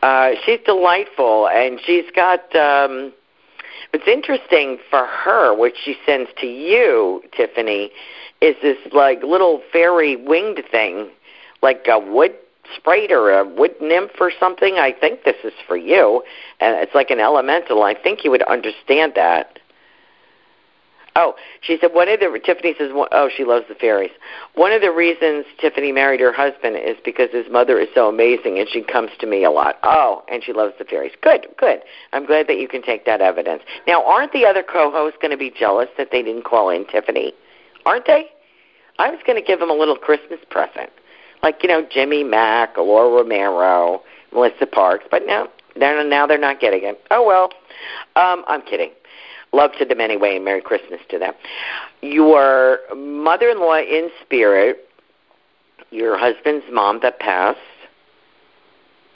Uh, 0.02 0.32
she's 0.44 0.60
delightful, 0.66 1.48
and 1.48 1.80
she's 1.84 2.10
got. 2.14 2.54
Um, 2.56 3.12
what's 3.90 4.08
interesting 4.08 4.78
for 4.90 5.06
her, 5.06 5.54
which 5.56 5.76
she 5.84 5.96
sends 6.04 6.30
to 6.40 6.46
you, 6.46 7.22
Tiffany, 7.36 7.90
is 8.40 8.56
this 8.62 8.78
like 8.92 9.22
little 9.22 9.62
fairy 9.72 10.16
winged 10.16 10.62
thing, 10.70 11.08
like 11.62 11.86
a 11.88 11.98
wood 11.98 12.34
sprite 12.76 13.12
or 13.12 13.30
a 13.30 13.44
wood 13.44 13.74
nymph 13.80 14.12
or 14.20 14.32
something. 14.38 14.74
I 14.74 14.92
think 14.92 15.24
this 15.24 15.36
is 15.44 15.52
for 15.66 15.76
you, 15.76 16.24
and 16.60 16.76
it's 16.76 16.94
like 16.94 17.10
an 17.10 17.20
elemental. 17.20 17.82
I 17.82 17.94
think 17.94 18.24
you 18.24 18.30
would 18.30 18.42
understand 18.42 19.12
that. 19.14 19.58
Oh, 21.14 21.34
she 21.60 21.76
said 21.78 21.92
one 21.92 22.08
of 22.08 22.20
the 22.20 22.40
Tiffany 22.42 22.74
says 22.78 22.90
oh 22.92 23.28
she 23.34 23.44
loves 23.44 23.66
the 23.68 23.74
fairies. 23.74 24.12
One 24.54 24.72
of 24.72 24.80
the 24.80 24.90
reasons 24.90 25.44
Tiffany 25.60 25.92
married 25.92 26.20
her 26.20 26.32
husband 26.32 26.76
is 26.76 26.96
because 27.04 27.30
his 27.30 27.50
mother 27.50 27.78
is 27.78 27.88
so 27.94 28.08
amazing 28.08 28.58
and 28.58 28.68
she 28.68 28.82
comes 28.82 29.10
to 29.20 29.26
me 29.26 29.44
a 29.44 29.50
lot. 29.50 29.78
Oh, 29.82 30.24
and 30.30 30.42
she 30.42 30.54
loves 30.54 30.74
the 30.78 30.84
fairies. 30.84 31.12
Good, 31.20 31.48
good. 31.58 31.80
I'm 32.14 32.24
glad 32.24 32.46
that 32.48 32.58
you 32.58 32.66
can 32.66 32.82
take 32.82 33.04
that 33.04 33.20
evidence. 33.20 33.62
Now, 33.86 34.04
aren't 34.06 34.32
the 34.32 34.46
other 34.46 34.62
co-hosts 34.62 35.18
going 35.20 35.32
to 35.32 35.36
be 35.36 35.50
jealous 35.50 35.88
that 35.98 36.08
they 36.12 36.22
didn't 36.22 36.44
call 36.44 36.70
in 36.70 36.86
Tiffany? 36.86 37.34
Aren't 37.84 38.06
they? 38.06 38.30
I 38.98 39.10
was 39.10 39.20
going 39.26 39.40
to 39.40 39.46
give 39.46 39.60
them 39.60 39.70
a 39.70 39.74
little 39.74 39.96
Christmas 39.96 40.40
present, 40.48 40.90
like 41.42 41.62
you 41.62 41.68
know 41.68 41.86
Jimmy 41.90 42.24
Mack, 42.24 42.76
Laura 42.76 43.10
Romero, 43.22 44.02
Melissa 44.32 44.66
Parks, 44.66 45.04
but 45.10 45.26
now 45.26 45.48
now 45.76 46.26
they're 46.26 46.38
not 46.38 46.60
getting 46.60 46.84
it. 46.84 47.02
Oh 47.10 47.26
well. 47.26 47.50
Um, 48.16 48.44
I'm 48.46 48.62
kidding. 48.62 48.90
Love 49.52 49.72
to 49.78 49.84
them 49.84 50.00
anyway, 50.00 50.36
and 50.36 50.44
Merry 50.44 50.62
Christmas 50.62 51.00
to 51.10 51.18
them. 51.18 51.34
Your 52.00 52.78
mother 52.94 53.50
in 53.50 53.60
law 53.60 53.78
in 53.78 54.10
spirit, 54.22 54.88
your 55.90 56.16
husband's 56.16 56.64
mom 56.72 57.00
that 57.02 57.18
passed, 57.20 57.58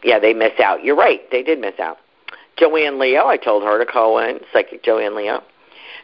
yeah, 0.04 0.18
they 0.18 0.34
miss 0.34 0.60
out. 0.60 0.84
You're 0.84 0.96
right, 0.96 1.20
they 1.30 1.42
did 1.42 1.60
miss 1.60 1.78
out. 1.80 1.98
Joanne 2.58 2.98
Leo, 2.98 3.26
I 3.26 3.36
told 3.36 3.62
her 3.62 3.78
to 3.78 3.90
call 3.90 4.18
in, 4.18 4.40
psychic 4.52 4.82
Joanne 4.82 5.16
Leo. 5.16 5.42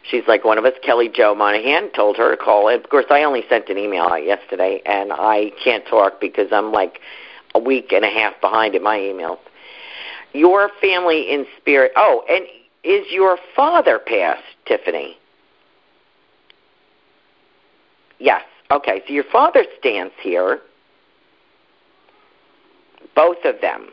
She's 0.03 0.23
like 0.27 0.43
one 0.43 0.57
of 0.57 0.65
us. 0.65 0.73
Kelly 0.83 1.09
Joe 1.09 1.33
Monahan 1.33 1.91
told 1.91 2.17
her 2.17 2.35
to 2.35 2.37
call 2.37 2.67
in. 2.67 2.79
Of 2.81 2.89
course, 2.89 3.05
I 3.09 3.23
only 3.23 3.43
sent 3.47 3.69
an 3.69 3.77
email 3.77 4.03
out 4.03 4.25
yesterday, 4.25 4.81
and 4.85 5.13
I 5.13 5.51
can't 5.63 5.85
talk 5.85 6.19
because 6.19 6.47
I'm 6.51 6.71
like 6.71 6.99
a 7.55 7.59
week 7.59 7.93
and 7.93 8.03
a 8.03 8.09
half 8.09 8.39
behind 8.41 8.75
in 8.75 8.83
my 8.83 8.97
emails. 8.97 9.39
Your 10.33 10.69
family 10.81 11.31
in 11.31 11.45
spirit. 11.57 11.93
Oh, 11.95 12.23
and 12.27 12.45
is 12.83 13.05
your 13.11 13.37
father 13.55 13.99
passed, 13.99 14.43
Tiffany? 14.65 15.17
Yes. 18.19 18.43
Okay, 18.71 19.01
so 19.07 19.13
your 19.13 19.23
father 19.25 19.65
stands 19.79 20.13
here. 20.21 20.61
Both 23.15 23.45
of 23.45 23.61
them. 23.61 23.87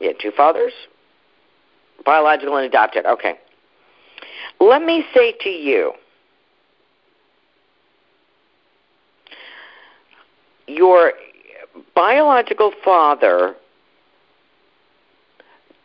Yeah, 0.00 0.12
two 0.20 0.30
fathers? 0.30 0.72
Biological 2.04 2.56
and 2.56 2.66
adopted. 2.66 3.06
Okay. 3.06 3.38
Let 4.60 4.82
me 4.82 5.04
say 5.14 5.34
to 5.40 5.48
you 5.48 5.92
your 10.66 11.12
biological 11.94 12.72
father 12.84 13.54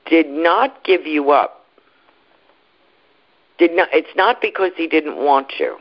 did 0.09 0.27
not 0.27 0.83
give 0.83 1.05
you 1.05 1.31
up. 1.31 1.65
Did 3.57 3.73
not. 3.73 3.89
It's 3.93 4.15
not 4.15 4.41
because 4.41 4.71
he 4.75 4.87
didn't 4.87 5.17
want 5.17 5.59
you. 5.59 5.77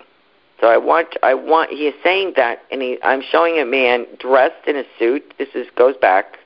So 0.61 0.69
I 0.69 0.77
want. 0.77 1.17
I 1.23 1.35
want. 1.35 1.71
He 1.71 1.87
is 1.87 1.95
saying 2.03 2.35
that, 2.37 2.63
and 2.71 2.83
he, 2.83 2.99
I'm 3.03 3.23
showing 3.23 3.59
a 3.59 3.65
man 3.65 4.07
dressed 4.19 4.67
in 4.67 4.77
a 4.77 4.85
suit. 4.99 5.35
This 5.39 5.49
is 5.55 5.67
goes 5.77 5.97
back. 5.97 6.39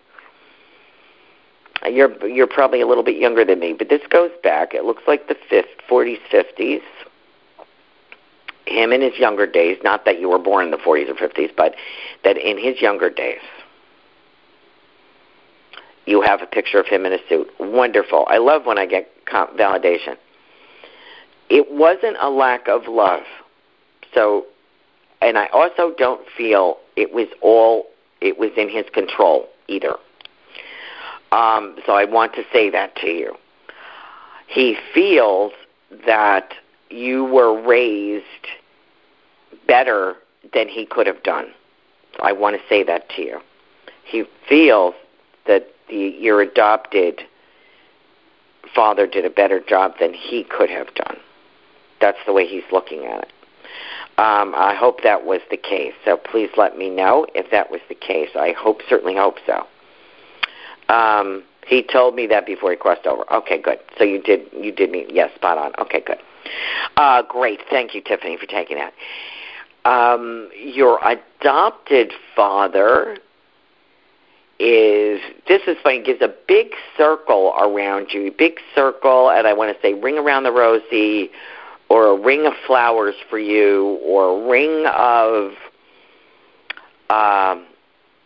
You're 1.86 2.26
you're 2.26 2.46
probably 2.46 2.80
a 2.80 2.86
little 2.86 3.02
bit 3.02 3.16
younger 3.16 3.44
than 3.44 3.60
me, 3.60 3.72
but 3.72 3.88
this 3.88 4.02
goes 4.10 4.30
back. 4.42 4.74
It 4.74 4.84
looks 4.84 5.02
like 5.08 5.28
the 5.28 5.36
fifth, 5.48 5.70
40s, 5.90 6.20
50s. 6.30 6.82
Him 8.66 8.92
in 8.92 9.00
his 9.00 9.18
younger 9.18 9.46
days. 9.46 9.78
Not 9.82 10.04
that 10.04 10.20
you 10.20 10.28
were 10.28 10.38
born 10.38 10.66
in 10.66 10.70
the 10.70 10.76
40s 10.76 11.08
or 11.08 11.14
50s, 11.14 11.50
but 11.56 11.74
that 12.22 12.36
in 12.36 12.56
his 12.56 12.80
younger 12.80 13.10
days 13.10 13.40
you 16.06 16.20
have 16.22 16.42
a 16.42 16.46
picture 16.46 16.78
of 16.78 16.86
him 16.86 17.06
in 17.06 17.12
a 17.12 17.18
suit. 17.28 17.48
Wonderful. 17.60 18.24
I 18.28 18.38
love 18.38 18.66
when 18.66 18.78
I 18.78 18.86
get 18.86 19.08
validation. 19.26 20.16
It 21.48 21.70
wasn't 21.70 22.16
a 22.20 22.30
lack 22.30 22.68
of 22.68 22.88
love. 22.88 23.22
So, 24.14 24.46
and 25.20 25.38
I 25.38 25.46
also 25.46 25.94
don't 25.96 26.26
feel 26.36 26.78
it 26.96 27.12
was 27.12 27.28
all, 27.40 27.86
it 28.20 28.38
was 28.38 28.50
in 28.56 28.68
his 28.68 28.84
control 28.92 29.48
either. 29.68 29.96
Um, 31.30 31.76
so 31.86 31.92
I 31.92 32.04
want 32.04 32.34
to 32.34 32.44
say 32.52 32.68
that 32.70 32.96
to 32.96 33.06
you. 33.06 33.36
He 34.48 34.76
feels 34.92 35.52
that 36.06 36.52
you 36.90 37.24
were 37.24 37.60
raised 37.60 38.24
better 39.66 40.16
than 40.52 40.68
he 40.68 40.84
could 40.84 41.06
have 41.06 41.22
done. 41.22 41.46
So 42.16 42.22
I 42.22 42.32
want 42.32 42.56
to 42.56 42.62
say 42.68 42.82
that 42.82 43.08
to 43.16 43.22
you. 43.22 43.40
He 44.04 44.24
feels 44.48 44.94
that 45.46 45.68
the, 45.92 46.16
your 46.18 46.40
adopted 46.40 47.22
father 48.74 49.06
did 49.06 49.24
a 49.24 49.30
better 49.30 49.60
job 49.60 49.94
than 50.00 50.14
he 50.14 50.44
could 50.44 50.70
have 50.70 50.92
done. 50.94 51.18
That's 52.00 52.18
the 52.26 52.32
way 52.32 52.46
he's 52.46 52.64
looking 52.72 53.04
at 53.04 53.24
it. 53.24 53.32
Um, 54.18 54.54
I 54.54 54.74
hope 54.74 55.02
that 55.02 55.24
was 55.24 55.40
the 55.50 55.56
case. 55.56 55.94
So 56.04 56.16
please 56.16 56.50
let 56.56 56.76
me 56.76 56.90
know 56.90 57.26
if 57.34 57.50
that 57.50 57.70
was 57.70 57.80
the 57.88 57.94
case. 57.94 58.30
I 58.34 58.54
hope, 58.58 58.80
certainly 58.88 59.16
hope 59.16 59.36
so. 59.46 59.66
Um, 60.92 61.44
he 61.66 61.82
told 61.82 62.14
me 62.14 62.26
that 62.26 62.44
before 62.44 62.70
he 62.70 62.76
crossed 62.76 63.06
over. 63.06 63.30
Okay, 63.32 63.60
good. 63.60 63.78
So 63.98 64.04
you 64.04 64.20
did, 64.20 64.42
you 64.52 64.72
did 64.72 64.90
me, 64.90 65.06
yes, 65.10 65.34
spot 65.34 65.58
on. 65.58 65.72
Okay, 65.78 66.02
good. 66.04 66.18
Uh, 66.96 67.22
great. 67.22 67.60
Thank 67.70 67.94
you, 67.94 68.02
Tiffany, 68.02 68.36
for 68.36 68.46
taking 68.46 68.78
that. 68.78 68.92
Um, 69.84 70.50
your 70.56 70.98
adopted 71.04 72.12
father 72.36 73.16
is 74.62 75.20
this 75.48 75.60
is 75.66 75.76
funny 75.82 76.00
gives 76.00 76.22
a 76.22 76.32
big 76.46 76.68
circle 76.96 77.52
around 77.58 78.12
you, 78.12 78.30
big 78.30 78.60
circle, 78.76 79.28
and 79.28 79.44
I 79.48 79.52
want 79.54 79.74
to 79.74 79.82
say 79.82 79.92
ring 79.92 80.18
around 80.18 80.44
the 80.44 80.52
rosy, 80.52 81.32
or 81.88 82.06
a 82.06 82.14
ring 82.14 82.46
of 82.46 82.52
flowers 82.64 83.16
for 83.28 83.40
you, 83.40 83.98
or 84.04 84.40
a 84.40 84.48
ring 84.48 84.86
of. 84.86 85.50
Um, 87.10 87.66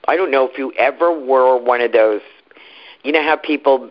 I 0.09 0.14
don't 0.14 0.30
know 0.30 0.47
if 0.47 0.59
you 0.59 0.72
ever 0.72 1.11
were 1.11 1.57
one 1.57 1.80
of 1.80 1.93
those. 1.93 2.20
You 3.03 3.12
know 3.12 3.22
how 3.22 3.37
people 3.37 3.91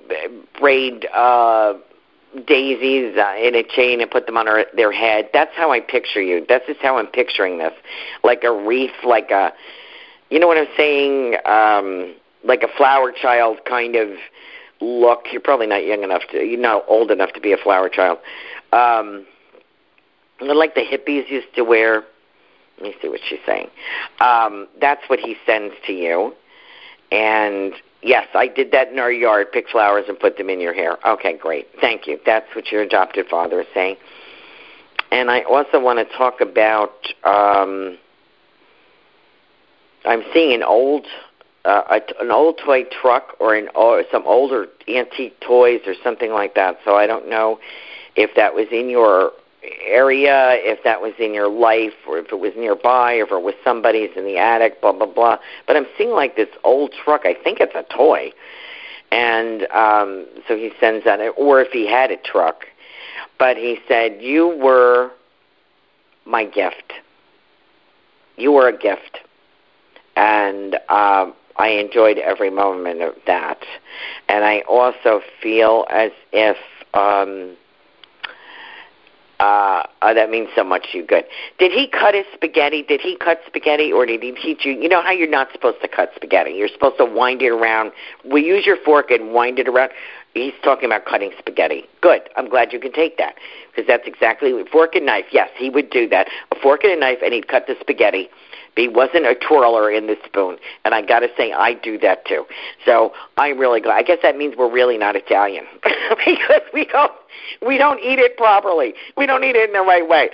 braid 0.60 1.08
uh, 1.12 1.74
daisies 2.46 3.18
uh, 3.18 3.36
in 3.42 3.56
a 3.56 3.64
chain 3.64 4.02
and 4.02 4.12
put 4.12 4.28
them 4.28 4.38
on 4.38 4.46
their 4.76 4.92
head. 4.92 5.30
That's 5.34 5.54
how 5.56 5.72
I 5.72 5.80
picture 5.80 6.22
you. 6.22 6.46
That's 6.48 6.68
just 6.68 6.80
how 6.82 7.00
I'm 7.00 7.08
picturing 7.08 7.58
this, 7.58 7.74
like 8.24 8.44
a 8.44 8.52
wreath, 8.52 9.04
like 9.04 9.32
a. 9.32 9.52
You 10.30 10.40
know 10.40 10.48
what 10.48 10.58
I'm 10.58 10.68
saying? 10.78 11.36
Um, 11.46 12.16
like 12.46 12.64
a 12.64 12.68
flower 12.78 13.12
child 13.12 13.60
kind 13.66 13.96
of 13.96 14.10
look. 14.82 15.26
You're 15.32 15.42
probably 15.42 15.68
not 15.68 15.86
young 15.86 16.04
enough 16.04 16.24
to, 16.32 16.44
you're 16.44 16.60
not 16.60 16.86
old 16.88 17.12
enough 17.12 17.34
to 17.34 17.42
be 17.42 17.52
a 17.52 17.58
flower 17.58 17.90
child. 17.90 18.20
Um, 18.72 19.26
like 20.40 20.76
the 20.76 20.82
hippies 20.82 21.30
used 21.30 21.54
to 21.56 21.64
wear. 21.64 22.04
Let 22.78 22.84
me 22.84 22.96
see 23.02 23.08
what 23.08 23.22
she's 23.28 23.40
saying. 23.46 23.70
Um, 24.20 24.68
that's 24.82 25.02
what 25.08 25.20
he 25.20 25.38
sends 25.46 25.74
to 25.88 25.94
you. 25.94 26.34
And 27.12 27.74
yes, 28.02 28.28
I 28.34 28.48
did 28.48 28.72
that 28.72 28.90
in 28.90 29.00
our 29.00 29.12
yard, 29.12 29.52
pick 29.54 29.70
flowers 29.70 30.06
and 30.10 30.20
put 30.20 30.38
them 30.38 30.50
in 30.50 30.60
your 30.60 30.74
hair. 30.74 30.98
Okay, 31.08 31.38
great. 31.38 31.68
Thank 31.80 32.06
you. 32.06 32.20
That's 32.26 32.54
what 32.54 32.72
your 32.72 32.82
adopted 32.82 33.28
father 33.28 33.62
is 33.62 33.68
saying. 33.74 33.96
And 35.12 35.32
I 35.32 35.44
also 35.44 35.80
want 35.80 36.00
to 36.00 36.18
talk 36.18 36.42
about 36.42 37.08
um, 37.24 37.98
I'm 40.04 40.24
seeing 40.34 40.54
an 40.54 40.64
old 40.64 41.06
uh, 41.66 42.00
a, 42.00 42.24
an 42.24 42.32
old 42.32 42.60
toy 42.64 42.84
truck 43.02 43.36
or 43.40 43.56
an 43.56 43.70
or 43.76 44.04
some 44.12 44.24
older 44.26 44.68
antique 44.88 45.40
toys 45.40 45.82
or 45.86 45.96
something 46.04 46.32
like 46.32 46.56
that. 46.56 46.78
So 46.86 46.96
I 46.96 47.08
don't 47.08 47.30
know 47.30 47.60
if 48.16 48.36
that 48.36 48.54
was 48.54 48.68
in 48.72 48.90
your 48.90 49.32
area, 49.86 50.54
if 50.60 50.84
that 50.84 51.02
was 51.02 51.14
in 51.20 51.34
your 51.34 51.50
life, 51.50 51.94
or 52.08 52.20
if 52.20 52.32
it 52.32 52.40
was 52.40 52.54
nearby, 52.56 53.16
or 53.16 53.24
if 53.24 53.32
it 53.32 53.42
was 53.42 53.56
somebody's 53.64 54.12
in 54.16 54.26
the 54.26 54.38
attic, 54.38 54.82
blah 54.82 54.92
blah 54.92 55.08
blah. 55.08 55.38
But 55.68 55.76
I'm 55.76 55.88
seeing 55.98 56.12
like 56.12 56.36
this 56.36 56.50
old 56.64 56.94
truck. 57.04 57.22
I 57.26 57.34
think 57.34 57.60
it's 57.60 57.76
a 57.76 57.84
toy, 57.96 58.32
and 59.12 59.64
um, 59.72 60.28
so 60.48 60.56
he 60.56 60.72
sends 60.80 61.06
that, 61.06 61.20
or 61.38 61.62
if 61.62 61.72
he 61.72 61.88
had 61.88 62.12
a 62.12 62.18
truck. 62.18 62.66
But 63.38 63.58
he 63.58 63.80
said, 63.88 64.22
"You 64.22 64.58
were 64.62 65.12
my 66.26 66.46
gift. 66.46 66.94
You 68.38 68.52
were 68.52 68.68
a 68.68 68.78
gift, 68.78 69.20
and 70.16 70.78
uh, 70.90 71.32
I 71.58 71.70
enjoyed 71.70 72.18
every 72.18 72.50
moment 72.50 73.02
of 73.02 73.14
that. 73.28 73.60
And 74.28 74.44
I 74.44 74.62
also 74.62 75.22
feel 75.42 75.86
as 75.90 76.12
if." 76.32 76.58
Um, 76.94 77.58
uh, 79.40 79.84
uh, 80.02 80.14
that 80.14 80.30
means 80.30 80.48
so 80.56 80.64
much 80.64 80.92
to 80.92 81.00
you. 81.00 81.06
Good. 81.06 81.26
Did 81.60 81.72
he 81.72 81.88
cut 81.88 82.16
his 82.16 82.26
spaghetti? 82.34 82.84
Did 82.84 83.02
he 83.02 83.18
cut 83.18 83.42
spaghetti, 83.46 83.92
or 83.92 84.06
did 84.06 84.24
he 84.24 84.32
teach 84.32 84.64
you? 84.66 84.72
You 84.72 84.88
know 84.88 85.02
how 85.02 85.12
you're 85.12 85.28
not 85.28 85.52
supposed 85.52 85.82
to 85.82 85.90
cut 85.90 86.12
spaghetti. 86.16 86.52
You're 86.52 86.70
supposed 86.70 86.98
to 86.98 87.06
wind 87.06 87.42
it 87.42 87.50
around. 87.50 87.92
We 88.24 88.46
use 88.46 88.66
your 88.66 88.78
fork 88.78 89.12
and 89.12 89.34
wind 89.34 89.60
it 89.60 89.68
around. 89.68 89.92
He's 90.34 90.54
talking 90.64 90.86
about 90.86 91.06
cutting 91.06 91.32
spaghetti. 91.38 91.84
Good. 92.02 92.30
I'm 92.38 92.50
glad 92.50 92.72
you 92.72 92.80
can 92.80 92.94
take 92.94 93.18
that 93.18 93.36
because 93.72 93.88
that's 93.88 94.08
exactly 94.08 94.54
fork 94.72 94.96
and 94.96 95.06
knife. 95.06 95.26
Yes, 95.32 95.50
he 95.58 95.70
would 95.70 95.90
do 95.90 96.08
that. 96.10 96.28
A 96.52 96.56
fork 96.56 96.84
and 96.84 96.94
a 96.94 97.00
knife, 97.00 97.20
and 97.24 97.34
he'd 97.34 97.48
cut 97.48 97.68
the 97.68 97.76
spaghetti 97.82 98.30
he 98.76 98.88
wasn't 98.88 99.26
a 99.26 99.36
twirler 99.36 99.90
in 99.90 100.08
the 100.08 100.18
spoon, 100.26 100.58
and 100.84 100.94
I 100.94 101.02
got 101.02 101.20
to 101.20 101.30
say 101.38 101.54
I 101.54 101.74
do 101.74 101.98
that 102.00 102.26
too. 102.26 102.46
So 102.86 103.14
I'm 103.38 103.58
really 103.58 103.80
glad. 103.80 103.96
I 103.96 104.04
guess 104.04 104.20
that 104.22 104.38
means 104.38 104.56
we're 104.58 104.72
really 104.72 104.98
not 104.98 105.16
Italian 105.16 105.66
because 106.26 106.62
we 106.74 106.86
don't 106.86 107.12
we 107.66 107.78
don't 107.78 108.00
eat 108.00 108.20
it 108.20 108.38
properly. 108.38 108.94
We 109.16 109.26
don't 109.26 109.44
eat 109.44 109.56
it 109.56 109.70
in 109.70 109.74
the 109.74 109.82
right 109.82 110.08
way. 110.08 110.30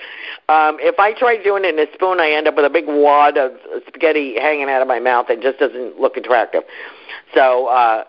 Um, 0.49 0.77
if 0.79 0.99
I 0.99 1.13
try 1.13 1.37
doing 1.37 1.65
it 1.65 1.75
in 1.75 1.87
a 1.87 1.91
spoon, 1.93 2.19
I 2.19 2.31
end 2.31 2.47
up 2.47 2.55
with 2.55 2.65
a 2.65 2.69
big 2.69 2.85
wad 2.87 3.37
of 3.37 3.51
spaghetti 3.87 4.39
hanging 4.39 4.69
out 4.69 4.81
of 4.81 4.87
my 4.87 4.99
mouth. 4.99 5.29
It 5.29 5.41
just 5.41 5.59
doesn't 5.59 5.99
look 5.99 6.17
attractive. 6.17 6.63
So. 7.33 7.67
uh 7.67 8.03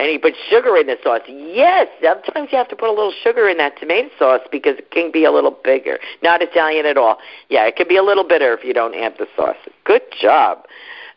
and 0.00 0.10
he 0.10 0.18
put 0.18 0.34
sugar 0.50 0.76
in 0.76 0.86
the 0.86 0.98
sauce. 1.02 1.22
Yes, 1.28 1.88
sometimes 2.02 2.50
you 2.50 2.58
have 2.58 2.68
to 2.68 2.76
put 2.76 2.88
a 2.88 2.92
little 2.92 3.12
sugar 3.22 3.48
in 3.48 3.58
that 3.58 3.78
tomato 3.78 4.08
sauce 4.18 4.40
because 4.50 4.78
it 4.78 4.90
can 4.90 5.12
be 5.12 5.24
a 5.24 5.30
little 5.30 5.56
bigger. 5.62 5.98
Not 6.22 6.42
Italian 6.42 6.84
at 6.86 6.96
all. 6.96 7.18
Yeah, 7.48 7.66
it 7.66 7.76
can 7.76 7.86
be 7.88 7.96
a 7.96 8.02
little 8.02 8.24
bitter 8.24 8.52
if 8.54 8.64
you 8.64 8.74
don't 8.74 8.94
add 8.94 9.14
the 9.18 9.28
sauce. 9.36 9.56
Good 9.84 10.02
job. 10.20 10.66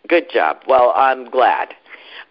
Good 0.07 0.29
job. 0.31 0.57
Well, 0.67 0.93
I'm 0.95 1.29
glad. 1.29 1.69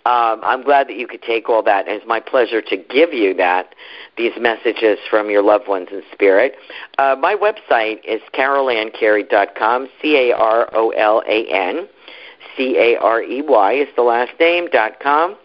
Um, 0.06 0.40
I'm 0.44 0.62
glad 0.62 0.86
that 0.86 0.96
you 0.96 1.08
could 1.08 1.22
take 1.22 1.48
all 1.48 1.64
that. 1.64 1.88
It's 1.88 2.06
my 2.06 2.20
pleasure 2.20 2.62
to 2.62 2.76
give 2.76 3.12
you 3.12 3.34
that, 3.34 3.74
these 4.16 4.32
messages 4.38 5.00
from 5.10 5.30
your 5.30 5.42
loved 5.42 5.66
ones 5.66 5.88
in 5.90 6.02
spirit. 6.12 6.54
Uh, 6.96 7.16
my 7.18 7.34
website 7.34 8.04
is 8.04 8.20
carolancarey.com, 8.32 9.88
C-A-R-O-L-A-N. 10.00 11.88
C-A-R-E-Y 12.56 13.72
is 13.72 13.88
the 13.96 14.02
last 14.02 14.32
name, 14.38 14.68
dot 14.70 15.00
com 15.00 15.36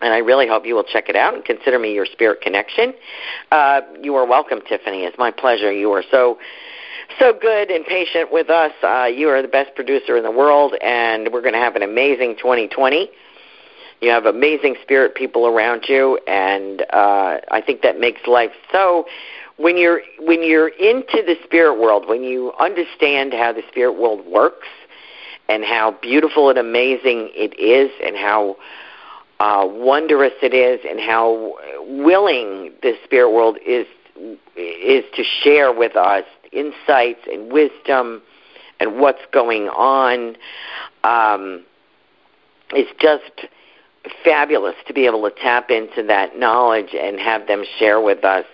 and 0.00 0.12
I 0.12 0.18
really 0.18 0.46
hope 0.46 0.66
you 0.66 0.74
will 0.74 0.84
check 0.84 1.08
it 1.08 1.16
out 1.16 1.34
and 1.34 1.44
consider 1.44 1.78
me 1.78 1.94
your 1.94 2.06
spirit 2.06 2.40
connection. 2.40 2.94
Uh, 3.50 3.80
you 4.00 4.14
are 4.16 4.26
welcome, 4.26 4.60
Tiffany. 4.68 5.04
It's 5.04 5.18
my 5.18 5.30
pleasure. 5.30 5.72
You 5.72 5.92
are 5.92 6.04
so 6.10 6.38
so 7.18 7.32
good 7.32 7.70
and 7.70 7.86
patient 7.86 8.32
with 8.32 8.50
us. 8.50 8.72
Uh, 8.82 9.04
you 9.04 9.28
are 9.28 9.40
the 9.40 9.48
best 9.48 9.74
producer 9.74 10.16
in 10.16 10.22
the 10.22 10.30
world, 10.30 10.74
and 10.82 11.32
we're 11.32 11.40
going 11.40 11.54
to 11.54 11.60
have 11.60 11.76
an 11.76 11.82
amazing 11.82 12.36
2020. 12.36 13.08
You 14.00 14.10
have 14.10 14.26
amazing 14.26 14.76
spirit 14.82 15.14
people 15.14 15.46
around 15.46 15.84
you, 15.88 16.18
and 16.26 16.82
uh, 16.90 17.38
I 17.50 17.62
think 17.64 17.82
that 17.82 17.98
makes 17.98 18.26
life 18.26 18.52
so. 18.70 19.06
When 19.56 19.78
you're 19.78 20.02
when 20.20 20.42
you're 20.42 20.68
into 20.68 21.22
the 21.24 21.36
spirit 21.44 21.80
world, 21.80 22.06
when 22.06 22.22
you 22.22 22.52
understand 22.60 23.32
how 23.32 23.54
the 23.54 23.62
spirit 23.68 23.98
world 23.98 24.26
works, 24.26 24.68
and 25.48 25.64
how 25.64 25.92
beautiful 26.02 26.50
and 26.50 26.58
amazing 26.58 27.30
it 27.34 27.58
is, 27.58 27.90
and 28.04 28.16
how 28.16 28.56
uh, 29.40 29.66
wondrous 29.68 30.32
it 30.42 30.54
is 30.54 30.80
and 30.88 30.98
how 31.00 31.54
willing 31.86 32.72
the 32.82 32.94
spirit 33.04 33.30
world 33.30 33.58
is 33.64 33.86
is 34.56 35.04
to 35.14 35.22
share 35.22 35.72
with 35.72 35.94
us 35.94 36.24
insights 36.52 37.20
and 37.30 37.52
wisdom 37.52 38.22
and 38.80 38.98
what's 38.98 39.20
going 39.32 39.68
on. 39.68 40.36
Um, 41.04 41.64
it's 42.70 42.90
just 42.98 43.48
fabulous 44.24 44.74
to 44.86 44.94
be 44.94 45.06
able 45.06 45.28
to 45.28 45.36
tap 45.36 45.70
into 45.70 46.02
that 46.04 46.38
knowledge 46.38 46.94
and 46.94 47.18
have 47.18 47.46
them 47.46 47.64
share 47.78 48.00
with 48.00 48.24
us 48.24 48.46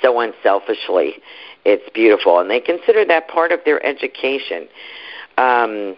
so 0.00 0.20
unselfishly. 0.20 1.16
It's 1.64 1.88
beautiful, 1.92 2.38
and 2.38 2.50
they 2.50 2.60
consider 2.60 3.04
that 3.04 3.28
part 3.28 3.52
of 3.52 3.60
their 3.64 3.84
education. 3.84 4.68
Um, 5.36 5.96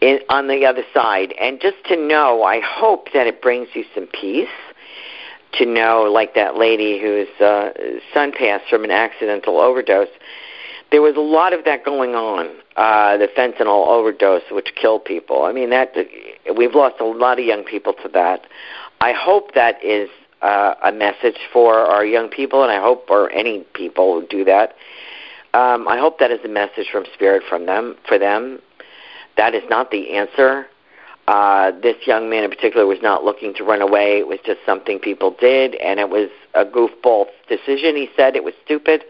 in, 0.00 0.20
on 0.28 0.48
the 0.48 0.64
other 0.66 0.82
side. 0.94 1.32
And 1.40 1.60
just 1.60 1.76
to 1.86 1.96
know, 1.96 2.42
I 2.42 2.60
hope 2.60 3.08
that 3.12 3.26
it 3.26 3.42
brings 3.42 3.68
you 3.74 3.84
some 3.94 4.06
peace. 4.06 4.48
To 5.54 5.66
know, 5.66 6.02
like 6.02 6.36
that 6.36 6.56
lady 6.56 7.00
whose 7.00 7.28
uh, 7.40 7.70
son 8.14 8.30
passed 8.30 8.70
from 8.70 8.84
an 8.84 8.92
accidental 8.92 9.58
overdose, 9.58 10.08
there 10.92 11.02
was 11.02 11.16
a 11.16 11.20
lot 11.20 11.52
of 11.52 11.64
that 11.64 11.84
going 11.84 12.14
on. 12.14 12.50
Uh, 12.76 13.16
the 13.16 13.26
fentanyl 13.26 13.88
overdose, 13.88 14.44
which 14.52 14.74
killed 14.76 15.04
people. 15.04 15.42
I 15.42 15.52
mean, 15.52 15.70
that 15.70 15.92
we've 16.56 16.74
lost 16.74 17.00
a 17.00 17.04
lot 17.04 17.40
of 17.40 17.44
young 17.44 17.64
people 17.64 17.94
to 17.94 18.08
that. 18.10 18.46
I 19.00 19.12
hope 19.12 19.54
that 19.54 19.84
is 19.84 20.08
uh, 20.40 20.74
a 20.84 20.92
message 20.92 21.38
for 21.52 21.74
our 21.74 22.04
young 22.04 22.28
people, 22.28 22.62
and 22.62 22.70
I 22.70 22.80
hope 22.80 23.08
for 23.08 23.28
any 23.30 23.64
people 23.74 24.20
who 24.20 24.26
do 24.28 24.44
that. 24.44 24.76
Um, 25.52 25.88
I 25.88 25.98
hope 25.98 26.20
that 26.20 26.30
is 26.30 26.40
a 26.44 26.48
message 26.48 26.86
from 26.92 27.04
Spirit 27.12 27.42
from 27.48 27.66
them 27.66 27.96
for 28.06 28.18
them 28.18 28.60
that 29.36 29.54
is 29.54 29.62
not 29.68 29.90
the 29.90 30.12
answer. 30.12 30.66
Uh, 31.28 31.70
this 31.80 31.96
young 32.06 32.28
man 32.28 32.44
in 32.44 32.50
particular 32.50 32.86
was 32.86 32.98
not 33.02 33.22
looking 33.24 33.54
to 33.54 33.62
run 33.62 33.80
away. 33.80 34.18
It 34.18 34.26
was 34.26 34.38
just 34.44 34.60
something 34.66 34.98
people 34.98 35.36
did, 35.38 35.76
and 35.76 36.00
it 36.00 36.08
was 36.08 36.28
a 36.54 36.64
goofball 36.64 37.26
decision. 37.48 37.94
He 37.94 38.08
said 38.16 38.34
it 38.34 38.42
was 38.42 38.54
stupid, 38.64 39.04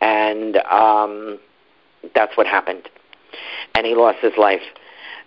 and 0.00 0.56
um, 0.56 1.38
that's 2.14 2.36
what 2.36 2.46
happened. 2.46 2.88
And 3.74 3.86
he 3.86 3.94
lost 3.94 4.18
his 4.20 4.36
life. 4.36 4.62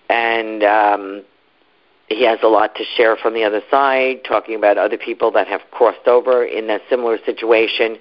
And 0.10 0.64
um, 0.64 1.24
he 2.10 2.24
has 2.24 2.40
a 2.42 2.48
lot 2.48 2.76
to 2.76 2.84
share 2.84 3.16
from 3.16 3.34
the 3.34 3.44
other 3.44 3.62
side, 3.70 4.24
talking 4.24 4.56
about 4.56 4.78
other 4.78 4.98
people 4.98 5.32
that 5.32 5.48
have 5.48 5.62
crossed 5.72 6.08
over 6.08 6.44
in 6.44 6.70
a 6.70 6.80
similar 6.90 7.20
situation. 7.26 7.98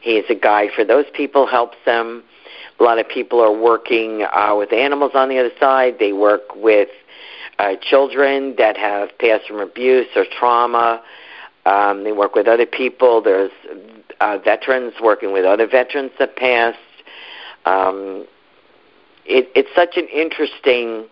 He 0.00 0.12
is 0.12 0.24
a 0.30 0.34
guide 0.34 0.70
for 0.74 0.84
those 0.84 1.06
people, 1.12 1.46
helps 1.46 1.76
them. 1.84 2.22
A 2.78 2.82
lot 2.82 2.98
of 2.98 3.08
people 3.08 3.40
are 3.40 3.52
working 3.52 4.22
uh, 4.22 4.54
with 4.56 4.72
animals 4.72 5.12
on 5.14 5.28
the 5.28 5.38
other 5.38 5.52
side. 5.58 5.96
They 5.98 6.12
work 6.12 6.54
with 6.54 6.88
uh, 7.58 7.74
children 7.80 8.54
that 8.56 8.76
have 8.76 9.16
passed 9.18 9.48
from 9.48 9.60
abuse 9.60 10.06
or 10.14 10.24
trauma. 10.24 11.02
Um, 11.66 12.04
they 12.04 12.12
work 12.12 12.34
with 12.34 12.46
other 12.46 12.66
people. 12.66 13.20
There's 13.20 13.50
uh, 14.20 14.38
veterans 14.38 14.94
working 15.02 15.32
with 15.32 15.44
other 15.44 15.66
veterans 15.66 16.12
that 16.18 16.36
passed. 16.36 16.78
Um, 17.64 18.26
it, 19.26 19.50
it's 19.54 19.68
such 19.74 19.96
an 19.96 20.08
interesting 20.08 21.06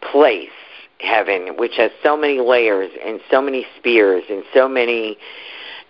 place, 0.00 0.50
heaven, 0.98 1.56
which 1.56 1.76
has 1.76 1.90
so 2.02 2.16
many 2.16 2.40
layers 2.40 2.90
and 3.04 3.20
so 3.30 3.40
many 3.40 3.66
spears 3.78 4.24
and 4.28 4.44
so 4.52 4.68
many 4.68 5.16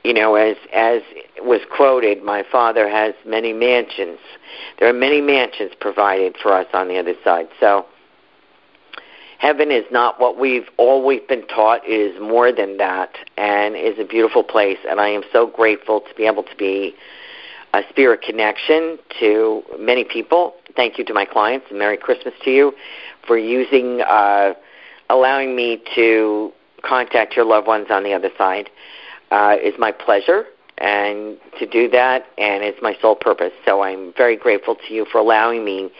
you 0.04 0.14
know, 0.14 0.34
as 0.34 0.56
as 0.72 1.02
was 1.42 1.60
quoted, 1.70 2.22
my 2.22 2.42
father 2.50 2.88
has 2.88 3.14
many 3.26 3.52
mansions. 3.52 4.18
There 4.78 4.88
are 4.88 4.94
many 4.94 5.20
mansions 5.20 5.72
provided 5.78 6.36
for 6.36 6.52
us 6.52 6.66
on 6.72 6.88
the 6.88 6.98
other 6.98 7.14
side. 7.22 7.48
So 7.58 7.86
heaven 9.38 9.70
is 9.70 9.84
not 9.90 10.20
what 10.20 10.38
we've 10.38 10.68
always 10.78 11.20
been 11.28 11.46
taught. 11.46 11.84
It 11.86 11.92
is 11.92 12.20
more 12.20 12.50
than 12.52 12.78
that 12.78 13.14
and 13.36 13.76
is 13.76 13.98
a 13.98 14.04
beautiful 14.04 14.42
place. 14.42 14.78
And 14.88 15.00
I 15.00 15.08
am 15.08 15.22
so 15.32 15.46
grateful 15.46 16.00
to 16.00 16.14
be 16.14 16.24
able 16.26 16.44
to 16.44 16.56
be 16.56 16.94
a 17.74 17.82
spirit 17.90 18.22
connection 18.22 18.98
to 19.20 19.62
many 19.78 20.04
people. 20.04 20.54
Thank 20.76 20.98
you 20.98 21.04
to 21.04 21.14
my 21.14 21.24
clients 21.24 21.66
and 21.70 21.78
Merry 21.78 21.96
Christmas 21.96 22.34
to 22.44 22.50
you 22.50 22.72
for 23.26 23.36
using, 23.38 24.00
uh, 24.00 24.54
allowing 25.08 25.54
me 25.54 25.80
to 25.94 26.52
contact 26.82 27.36
your 27.36 27.44
loved 27.44 27.66
ones 27.66 27.88
on 27.90 28.02
the 28.02 28.14
other 28.14 28.30
side 28.38 28.70
uh, 29.30 29.56
is 29.62 29.74
my 29.78 29.92
pleasure 29.92 30.44
and 30.78 31.36
to 31.58 31.66
do 31.66 31.88
that, 31.90 32.26
and 32.38 32.64
it's 32.64 32.80
my 32.80 32.96
sole 33.02 33.14
purpose. 33.14 33.52
So 33.66 33.82
I'm 33.82 34.14
very 34.16 34.36
grateful 34.36 34.76
to 34.88 34.94
you 34.94 35.04
for 35.04 35.18
allowing 35.18 35.64
me 35.64 35.90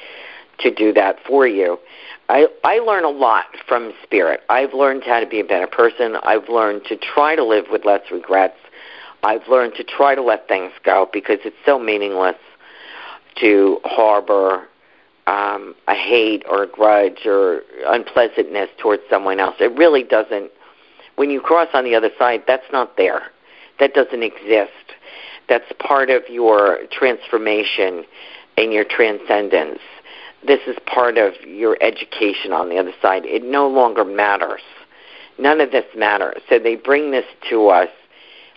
to 0.61 0.75
do 0.75 0.93
that 0.95 1.17
for 1.27 1.47
you. 1.47 1.79
I, 2.29 2.47
I 2.65 2.79
learn 2.79 3.05
a 3.05 3.11
lot 3.11 3.47
from 3.67 3.93
Spirit. 4.03 4.41
I've 4.49 4.73
learned 4.73 5.05
how 5.05 5.21
to 5.21 5.27
be 5.27 5.41
a 5.41 5.45
better 5.45 5.67
person. 5.67 6.17
I've 6.23 6.49
learned 6.49 6.85
to 6.87 6.97
try 6.97 7.37
to 7.37 7.45
live 7.45 7.67
with 7.71 7.85
less 7.85 8.03
regrets. 8.11 8.57
I've 9.23 9.47
learned 9.49 9.75
to 9.75 9.85
try 9.85 10.15
to 10.15 10.23
let 10.23 10.49
things 10.49 10.73
go 10.83 11.09
because 11.13 11.39
it's 11.45 11.57
so 11.67 11.79
meaningless 11.79 12.37
to 13.37 13.81
harbor 13.85 14.67
um, 15.27 15.75
a 15.87 15.95
hate 15.95 16.45
or 16.49 16.63
a 16.63 16.67
grudge 16.67 17.27
or 17.27 17.63
unpleasantness 17.87 18.71
towards 18.79 19.03
someone 19.11 19.41
else. 19.41 19.57
It 19.61 19.77
really 19.77 20.03
doesn't 20.03 20.51
when 21.21 21.29
you 21.29 21.39
cross 21.39 21.69
on 21.75 21.85
the 21.85 21.95
other 21.95 22.09
side, 22.19 22.45
that's 22.47 22.65
not 22.73 22.97
there. 22.97 23.25
That 23.79 23.93
doesn't 23.93 24.23
exist. 24.23 24.73
That's 25.51 25.71
part 25.79 26.09
of 26.09 26.23
your 26.31 26.79
transformation 26.91 28.07
and 28.57 28.73
your 28.73 28.85
transcendence. 28.85 29.81
This 30.47 30.61
is 30.67 30.77
part 30.87 31.19
of 31.19 31.35
your 31.47 31.77
education 31.83 32.55
on 32.55 32.71
the 32.71 32.79
other 32.79 32.95
side. 33.03 33.27
It 33.27 33.45
no 33.45 33.69
longer 33.69 34.03
matters. 34.03 34.63
none 35.37 35.61
of 35.61 35.73
this 35.73 35.85
matters. 35.95 36.41
So 36.49 36.59
they 36.59 36.77
bring 36.77 37.11
this 37.11 37.27
to 37.51 37.69
us 37.69 37.91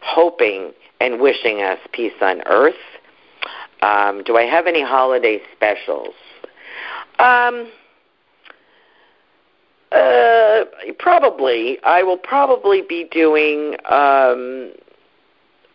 hoping 0.01 0.71
and 1.01 1.19
wishing 1.19 1.61
us 1.61 1.79
peace 1.91 2.13
on 2.21 2.43
earth. 2.45 2.75
Um, 3.81 4.23
do 4.23 4.37
I 4.37 4.43
have 4.43 4.67
any 4.67 4.83
holiday 4.83 5.41
specials? 5.53 6.15
Um, 7.19 7.67
uh, 9.93 10.65
probably. 10.99 11.77
I 11.83 12.03
will 12.03 12.17
probably 12.17 12.81
be 12.81 13.05
doing 13.11 13.75
um, 13.85 14.71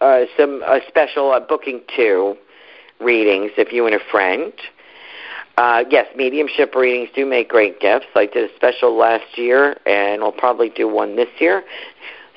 uh, 0.00 0.24
some 0.36 0.62
a 0.62 0.80
special 0.88 1.30
uh, 1.30 1.40
booking 1.40 1.82
two 1.94 2.36
readings 3.00 3.52
if 3.56 3.72
you 3.72 3.86
and 3.86 3.94
a 3.94 4.00
friend. 4.10 4.52
Uh, 5.56 5.84
yes, 5.90 6.06
mediumship 6.16 6.74
readings 6.74 7.08
do 7.14 7.26
make 7.26 7.48
great 7.48 7.80
gifts. 7.80 8.06
I 8.14 8.26
did 8.26 8.50
a 8.50 8.54
special 8.54 8.96
last 8.96 9.36
year, 9.36 9.76
and 9.86 10.22
I'll 10.22 10.30
probably 10.30 10.68
do 10.68 10.86
one 10.86 11.16
this 11.16 11.28
year. 11.40 11.64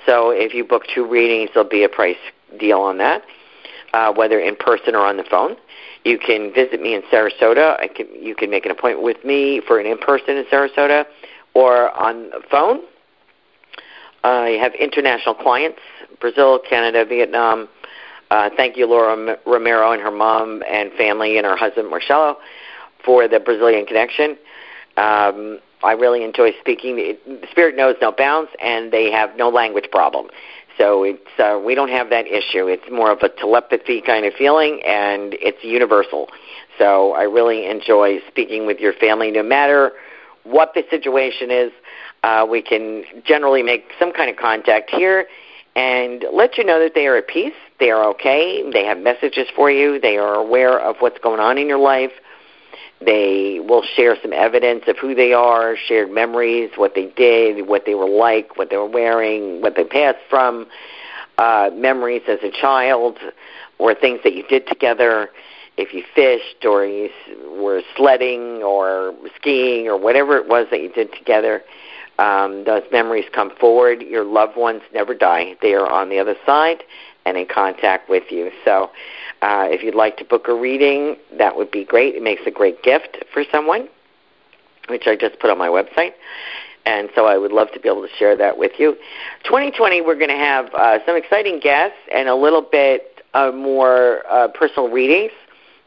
So 0.07 0.31
if 0.31 0.55
you 0.55 0.63
book 0.65 0.83
two 0.93 1.07
readings, 1.07 1.51
there'll 1.53 1.69
be 1.69 1.83
a 1.83 1.89
price 1.89 2.17
deal 2.59 2.79
on 2.79 2.97
that, 2.97 3.23
uh, 3.93 4.11
whether 4.13 4.39
in 4.39 4.55
person 4.55 4.95
or 4.95 5.05
on 5.05 5.17
the 5.17 5.23
phone. 5.23 5.55
You 6.03 6.17
can 6.17 6.51
visit 6.51 6.81
me 6.81 6.95
in 6.95 7.03
Sarasota. 7.03 7.79
I 7.79 7.87
can, 7.87 8.07
you 8.19 8.33
can 8.33 8.49
make 8.49 8.65
an 8.65 8.71
appointment 8.71 9.03
with 9.03 9.23
me 9.23 9.61
for 9.67 9.79
an 9.79 9.85
in-person 9.85 10.35
in 10.37 10.45
Sarasota 10.45 11.05
or 11.53 11.91
on 11.99 12.29
the 12.29 12.41
phone. 12.49 12.81
I 14.23 14.57
have 14.61 14.73
international 14.75 15.35
clients, 15.35 15.79
Brazil, 16.19 16.59
Canada, 16.59 17.05
Vietnam. 17.05 17.67
Uh, 18.29 18.49
thank 18.55 18.77
you, 18.77 18.87
Laura 18.87 19.37
Romero 19.45 19.91
and 19.91 20.01
her 20.01 20.11
mom 20.11 20.63
and 20.69 20.91
family 20.93 21.37
and 21.37 21.45
her 21.45 21.57
husband, 21.57 21.89
Marcelo, 21.89 22.37
for 23.03 23.27
the 23.27 23.39
Brazilian 23.39 23.85
connection. 23.85 24.37
Um, 24.95 25.59
I 25.83 25.93
really 25.93 26.23
enjoy 26.23 26.51
speaking. 26.59 26.95
It, 26.99 27.49
Spirit 27.49 27.75
knows 27.75 27.95
no 28.01 28.11
bounds, 28.11 28.51
and 28.61 28.91
they 28.91 29.11
have 29.11 29.35
no 29.35 29.49
language 29.49 29.89
problem. 29.91 30.27
So 30.77 31.03
it's 31.03 31.39
uh, 31.39 31.59
we 31.63 31.75
don't 31.75 31.89
have 31.89 32.09
that 32.11 32.27
issue. 32.27 32.67
It's 32.67 32.89
more 32.91 33.11
of 33.11 33.21
a 33.21 33.29
telepathy 33.29 34.01
kind 34.01 34.25
of 34.25 34.33
feeling, 34.33 34.81
and 34.85 35.33
it's 35.41 35.63
universal. 35.63 36.29
So 36.77 37.13
I 37.13 37.23
really 37.23 37.65
enjoy 37.65 38.19
speaking 38.27 38.65
with 38.65 38.79
your 38.79 38.93
family, 38.93 39.31
no 39.31 39.43
matter 39.43 39.93
what 40.43 40.73
the 40.73 40.83
situation 40.89 41.51
is. 41.51 41.71
Uh, 42.23 42.45
we 42.49 42.61
can 42.61 43.03
generally 43.23 43.63
make 43.63 43.91
some 43.97 44.11
kind 44.13 44.29
of 44.29 44.37
contact 44.37 44.89
here 44.89 45.27
and 45.75 46.25
let 46.33 46.57
you 46.57 46.63
know 46.63 46.79
that 46.79 46.93
they 46.95 47.07
are 47.07 47.17
at 47.17 47.27
peace, 47.27 47.53
they 47.79 47.91
are 47.91 48.09
okay, 48.09 48.69
they 48.71 48.83
have 48.83 48.97
messages 48.97 49.47
for 49.55 49.71
you, 49.71 49.99
they 49.99 50.17
are 50.17 50.35
aware 50.35 50.77
of 50.77 50.97
what's 50.99 51.17
going 51.19 51.39
on 51.39 51.57
in 51.57 51.67
your 51.67 51.79
life. 51.79 52.11
They 52.99 53.59
will 53.59 53.81
share 53.81 54.15
some 54.21 54.33
evidence 54.33 54.83
of 54.87 54.97
who 54.97 55.15
they 55.15 55.33
are, 55.33 55.75
shared 55.75 56.11
memories, 56.11 56.71
what 56.75 56.93
they 56.93 57.07
did, 57.07 57.67
what 57.67 57.85
they 57.85 57.95
were 57.95 58.09
like, 58.09 58.57
what 58.57 58.69
they 58.69 58.77
were 58.77 58.85
wearing, 58.85 59.61
what 59.61 59.75
they 59.75 59.85
passed 59.85 60.19
from, 60.29 60.67
uh, 61.37 61.71
memories 61.73 62.21
as 62.27 62.39
a 62.43 62.51
child, 62.51 63.17
or 63.79 63.95
things 63.95 64.19
that 64.23 64.33
you 64.35 64.43
did 64.47 64.67
together. 64.67 65.29
If 65.77 65.93
you 65.93 66.03
fished, 66.13 66.65
or 66.65 66.85
you 66.85 67.09
were 67.61 67.81
sledding, 67.95 68.61
or 68.61 69.15
skiing, 69.35 69.87
or 69.87 69.97
whatever 69.97 70.37
it 70.37 70.47
was 70.47 70.67
that 70.71 70.81
you 70.81 70.91
did 70.91 71.13
together, 71.13 71.63
um, 72.19 72.65
those 72.65 72.83
memories 72.91 73.25
come 73.33 73.51
forward. 73.59 74.01
Your 74.01 74.23
loved 74.23 74.57
ones 74.57 74.81
never 74.93 75.13
die; 75.13 75.55
they 75.61 75.73
are 75.73 75.89
on 75.89 76.09
the 76.09 76.19
other 76.19 76.35
side 76.45 76.83
and 77.25 77.37
in 77.37 77.45
contact 77.45 78.09
with 78.09 78.31
you. 78.31 78.51
So 78.65 78.91
uh, 79.41 79.67
if 79.69 79.83
you'd 79.83 79.95
like 79.95 80.17
to 80.17 80.25
book 80.25 80.47
a 80.47 80.53
reading, 80.53 81.17
that 81.37 81.55
would 81.55 81.71
be 81.71 81.83
great. 81.83 82.15
It 82.15 82.23
makes 82.23 82.41
a 82.45 82.51
great 82.51 82.83
gift 82.83 83.17
for 83.33 83.43
someone, 83.51 83.87
which 84.87 85.03
I 85.07 85.15
just 85.15 85.39
put 85.39 85.49
on 85.49 85.57
my 85.57 85.67
website. 85.67 86.13
And 86.85 87.09
so 87.13 87.27
I 87.27 87.37
would 87.37 87.51
love 87.51 87.71
to 87.73 87.79
be 87.79 87.89
able 87.89 88.01
to 88.01 88.13
share 88.17 88.35
that 88.37 88.57
with 88.57 88.71
you. 88.79 88.93
2020, 89.43 90.01
we're 90.01 90.15
going 90.15 90.29
to 90.29 90.35
have 90.35 90.73
uh, 90.73 90.97
some 91.05 91.15
exciting 91.15 91.59
guests 91.59 91.97
and 92.11 92.27
a 92.27 92.35
little 92.35 92.63
bit 92.63 93.21
uh, 93.35 93.51
more 93.51 94.23
uh, 94.29 94.47
personal 94.47 94.89
readings, 94.89 95.31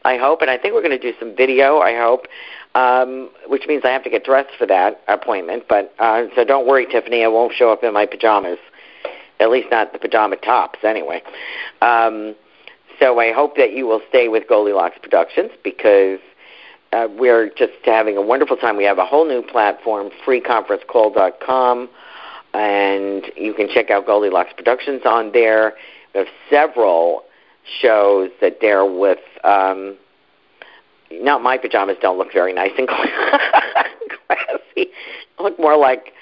I 0.05 0.17
hope. 0.17 0.41
And 0.41 0.49
I 0.49 0.57
think 0.57 0.73
we're 0.75 0.83
going 0.83 0.97
to 0.97 1.11
do 1.11 1.17
some 1.19 1.35
video, 1.35 1.79
I 1.79 1.97
hope, 1.97 2.27
um, 2.75 3.31
which 3.47 3.67
means 3.67 3.83
I 3.83 3.89
have 3.89 4.03
to 4.03 4.09
get 4.09 4.23
dressed 4.23 4.55
for 4.57 4.67
that 4.67 5.01
appointment. 5.07 5.65
But 5.67 5.93
uh, 5.99 6.27
So 6.35 6.45
don't 6.45 6.67
worry, 6.67 6.85
Tiffany, 6.85 7.23
I 7.23 7.27
won't 7.27 7.53
show 7.53 7.71
up 7.71 7.83
in 7.83 7.91
my 7.91 8.05
pajamas, 8.05 8.59
at 9.39 9.49
least 9.49 9.69
not 9.71 9.91
the 9.91 9.99
pajama 9.99 10.37
tops 10.37 10.79
anyway. 10.83 11.23
Um, 11.81 12.35
so 12.99 13.19
I 13.19 13.33
hope 13.33 13.57
that 13.57 13.73
you 13.73 13.87
will 13.87 14.01
stay 14.07 14.29
with 14.29 14.47
Goldilocks 14.47 14.97
Productions 15.01 15.51
because 15.63 16.19
uh, 16.93 17.07
we're 17.17 17.49
just 17.49 17.73
having 17.83 18.15
a 18.15 18.21
wonderful 18.21 18.55
time. 18.55 18.77
We 18.77 18.85
have 18.85 18.99
a 18.99 19.05
whole 19.05 19.27
new 19.27 19.41
platform, 19.41 20.11
freeconferencecall.com, 20.25 21.89
and 22.53 23.31
you 23.35 23.53
can 23.53 23.67
check 23.67 23.89
out 23.89 24.05
Goldilocks 24.05 24.53
Productions 24.53 25.01
on 25.03 25.31
there. 25.33 25.73
We 26.13 26.19
have 26.19 26.27
several 26.49 27.23
shows 27.81 28.29
that 28.39 28.61
deal 28.61 28.97
with. 28.97 29.19
Um, 29.43 29.97
not 31.11 31.41
my 31.41 31.57
pajamas 31.57 31.97
don't 32.01 32.17
look 32.17 32.33
very 32.33 32.53
nice 32.53 32.71
and 32.77 32.87
classy. 34.27 34.91
I 35.37 35.43
look 35.43 35.59
more 35.59 35.77
like 35.77 36.13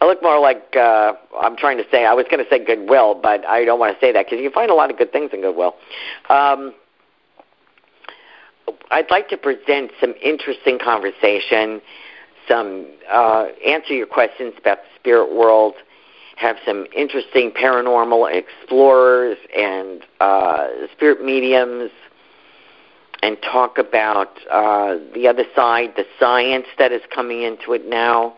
I 0.00 0.06
look 0.06 0.22
more 0.22 0.40
like 0.40 0.74
uh, 0.76 1.12
I'm 1.40 1.56
trying 1.56 1.76
to 1.76 1.84
say. 1.90 2.06
I 2.06 2.14
was 2.14 2.24
going 2.30 2.42
to 2.42 2.48
say 2.48 2.64
Goodwill, 2.64 3.14
but 3.22 3.44
I 3.46 3.64
don't 3.64 3.78
want 3.78 3.94
to 3.94 4.00
say 4.00 4.12
that 4.12 4.26
because 4.26 4.42
you 4.42 4.50
find 4.50 4.70
a 4.70 4.74
lot 4.74 4.90
of 4.90 4.96
good 4.96 5.12
things 5.12 5.30
in 5.32 5.42
Goodwill. 5.42 5.74
Um, 6.30 6.74
I'd 8.90 9.10
like 9.10 9.28
to 9.28 9.36
present 9.36 9.90
some 10.00 10.14
interesting 10.22 10.78
conversation, 10.78 11.82
some 12.48 12.86
uh, 13.12 13.48
answer 13.64 13.94
your 13.94 14.06
questions 14.06 14.54
about 14.58 14.78
the 14.78 14.88
spirit 14.98 15.34
world, 15.34 15.74
have 16.40 16.56
some 16.64 16.86
interesting 16.96 17.50
paranormal 17.50 18.32
explorers 18.32 19.36
and 19.54 20.02
uh, 20.20 20.68
spirit 20.92 21.22
mediums, 21.22 21.90
and 23.22 23.36
talk 23.42 23.76
about 23.76 24.30
uh, 24.50 24.96
the 25.14 25.28
other 25.28 25.44
side, 25.54 25.92
the 25.96 26.06
science 26.18 26.64
that 26.78 26.92
is 26.92 27.02
coming 27.14 27.42
into 27.42 27.74
it 27.74 27.86
now 27.86 28.34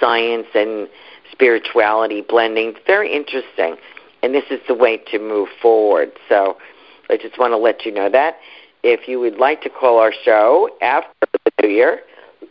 science 0.00 0.46
and 0.54 0.88
spirituality 1.30 2.22
blending. 2.22 2.74
Very 2.86 3.12
interesting. 3.12 3.76
And 4.22 4.34
this 4.34 4.44
is 4.50 4.60
the 4.66 4.74
way 4.74 4.96
to 5.12 5.18
move 5.18 5.48
forward. 5.60 6.12
So 6.28 6.56
I 7.10 7.18
just 7.18 7.38
want 7.38 7.52
to 7.52 7.58
let 7.58 7.84
you 7.84 7.92
know 7.92 8.08
that. 8.08 8.38
If 8.82 9.06
you 9.06 9.20
would 9.20 9.36
like 9.36 9.60
to 9.62 9.70
call 9.70 9.98
our 9.98 10.12
show 10.24 10.70
after 10.80 11.12
the 11.32 11.62
new 11.62 11.68
year, 11.68 12.00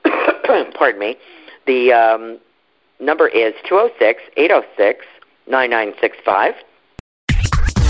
pardon 0.75 0.99
me, 0.99 1.17
the 1.65 1.91
um, 1.91 2.39
number 2.99 3.27
is 3.27 3.53
206 3.65 4.21
806 4.37 5.05
9965. 5.47 6.55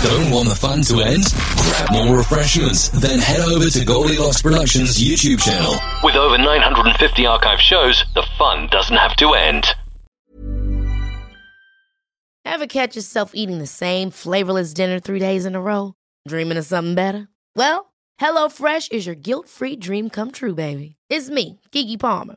Don't 0.04 0.30
want 0.30 0.48
the 0.50 0.54
fun 0.54 0.82
to 0.82 1.00
end? 1.00 1.24
Grab 1.56 1.92
more 1.92 2.18
refreshments, 2.18 2.90
then 2.90 3.18
head 3.18 3.40
over 3.40 3.70
to 3.70 3.84
Goldilocks 3.86 4.42
Productions 4.42 5.02
YouTube 5.02 5.42
channel. 5.42 5.74
With 6.02 6.14
over 6.14 6.36
950 6.36 7.24
archive 7.26 7.58
shows, 7.60 8.04
the 8.14 8.26
fun 8.38 8.68
doesn't 8.70 8.96
have 8.96 9.16
to 9.16 9.32
end. 9.32 9.64
Ever 12.44 12.66
catch 12.66 12.96
yourself 12.96 13.30
eating 13.34 13.58
the 13.58 13.66
same 13.66 14.10
flavorless 14.10 14.74
dinner 14.74 15.00
three 15.00 15.20
days 15.20 15.46
in 15.46 15.54
a 15.54 15.60
row? 15.60 15.94
Dreaming 16.28 16.58
of 16.58 16.66
something 16.66 16.94
better? 16.94 17.28
Well, 17.56 17.94
HelloFresh 18.20 18.92
is 18.92 19.06
your 19.06 19.14
guilt-free 19.14 19.76
dream 19.76 20.10
come 20.10 20.30
true, 20.32 20.54
baby. 20.54 20.96
It's 21.08 21.30
me, 21.30 21.60
Keke 21.72 21.98
Palmer. 21.98 22.36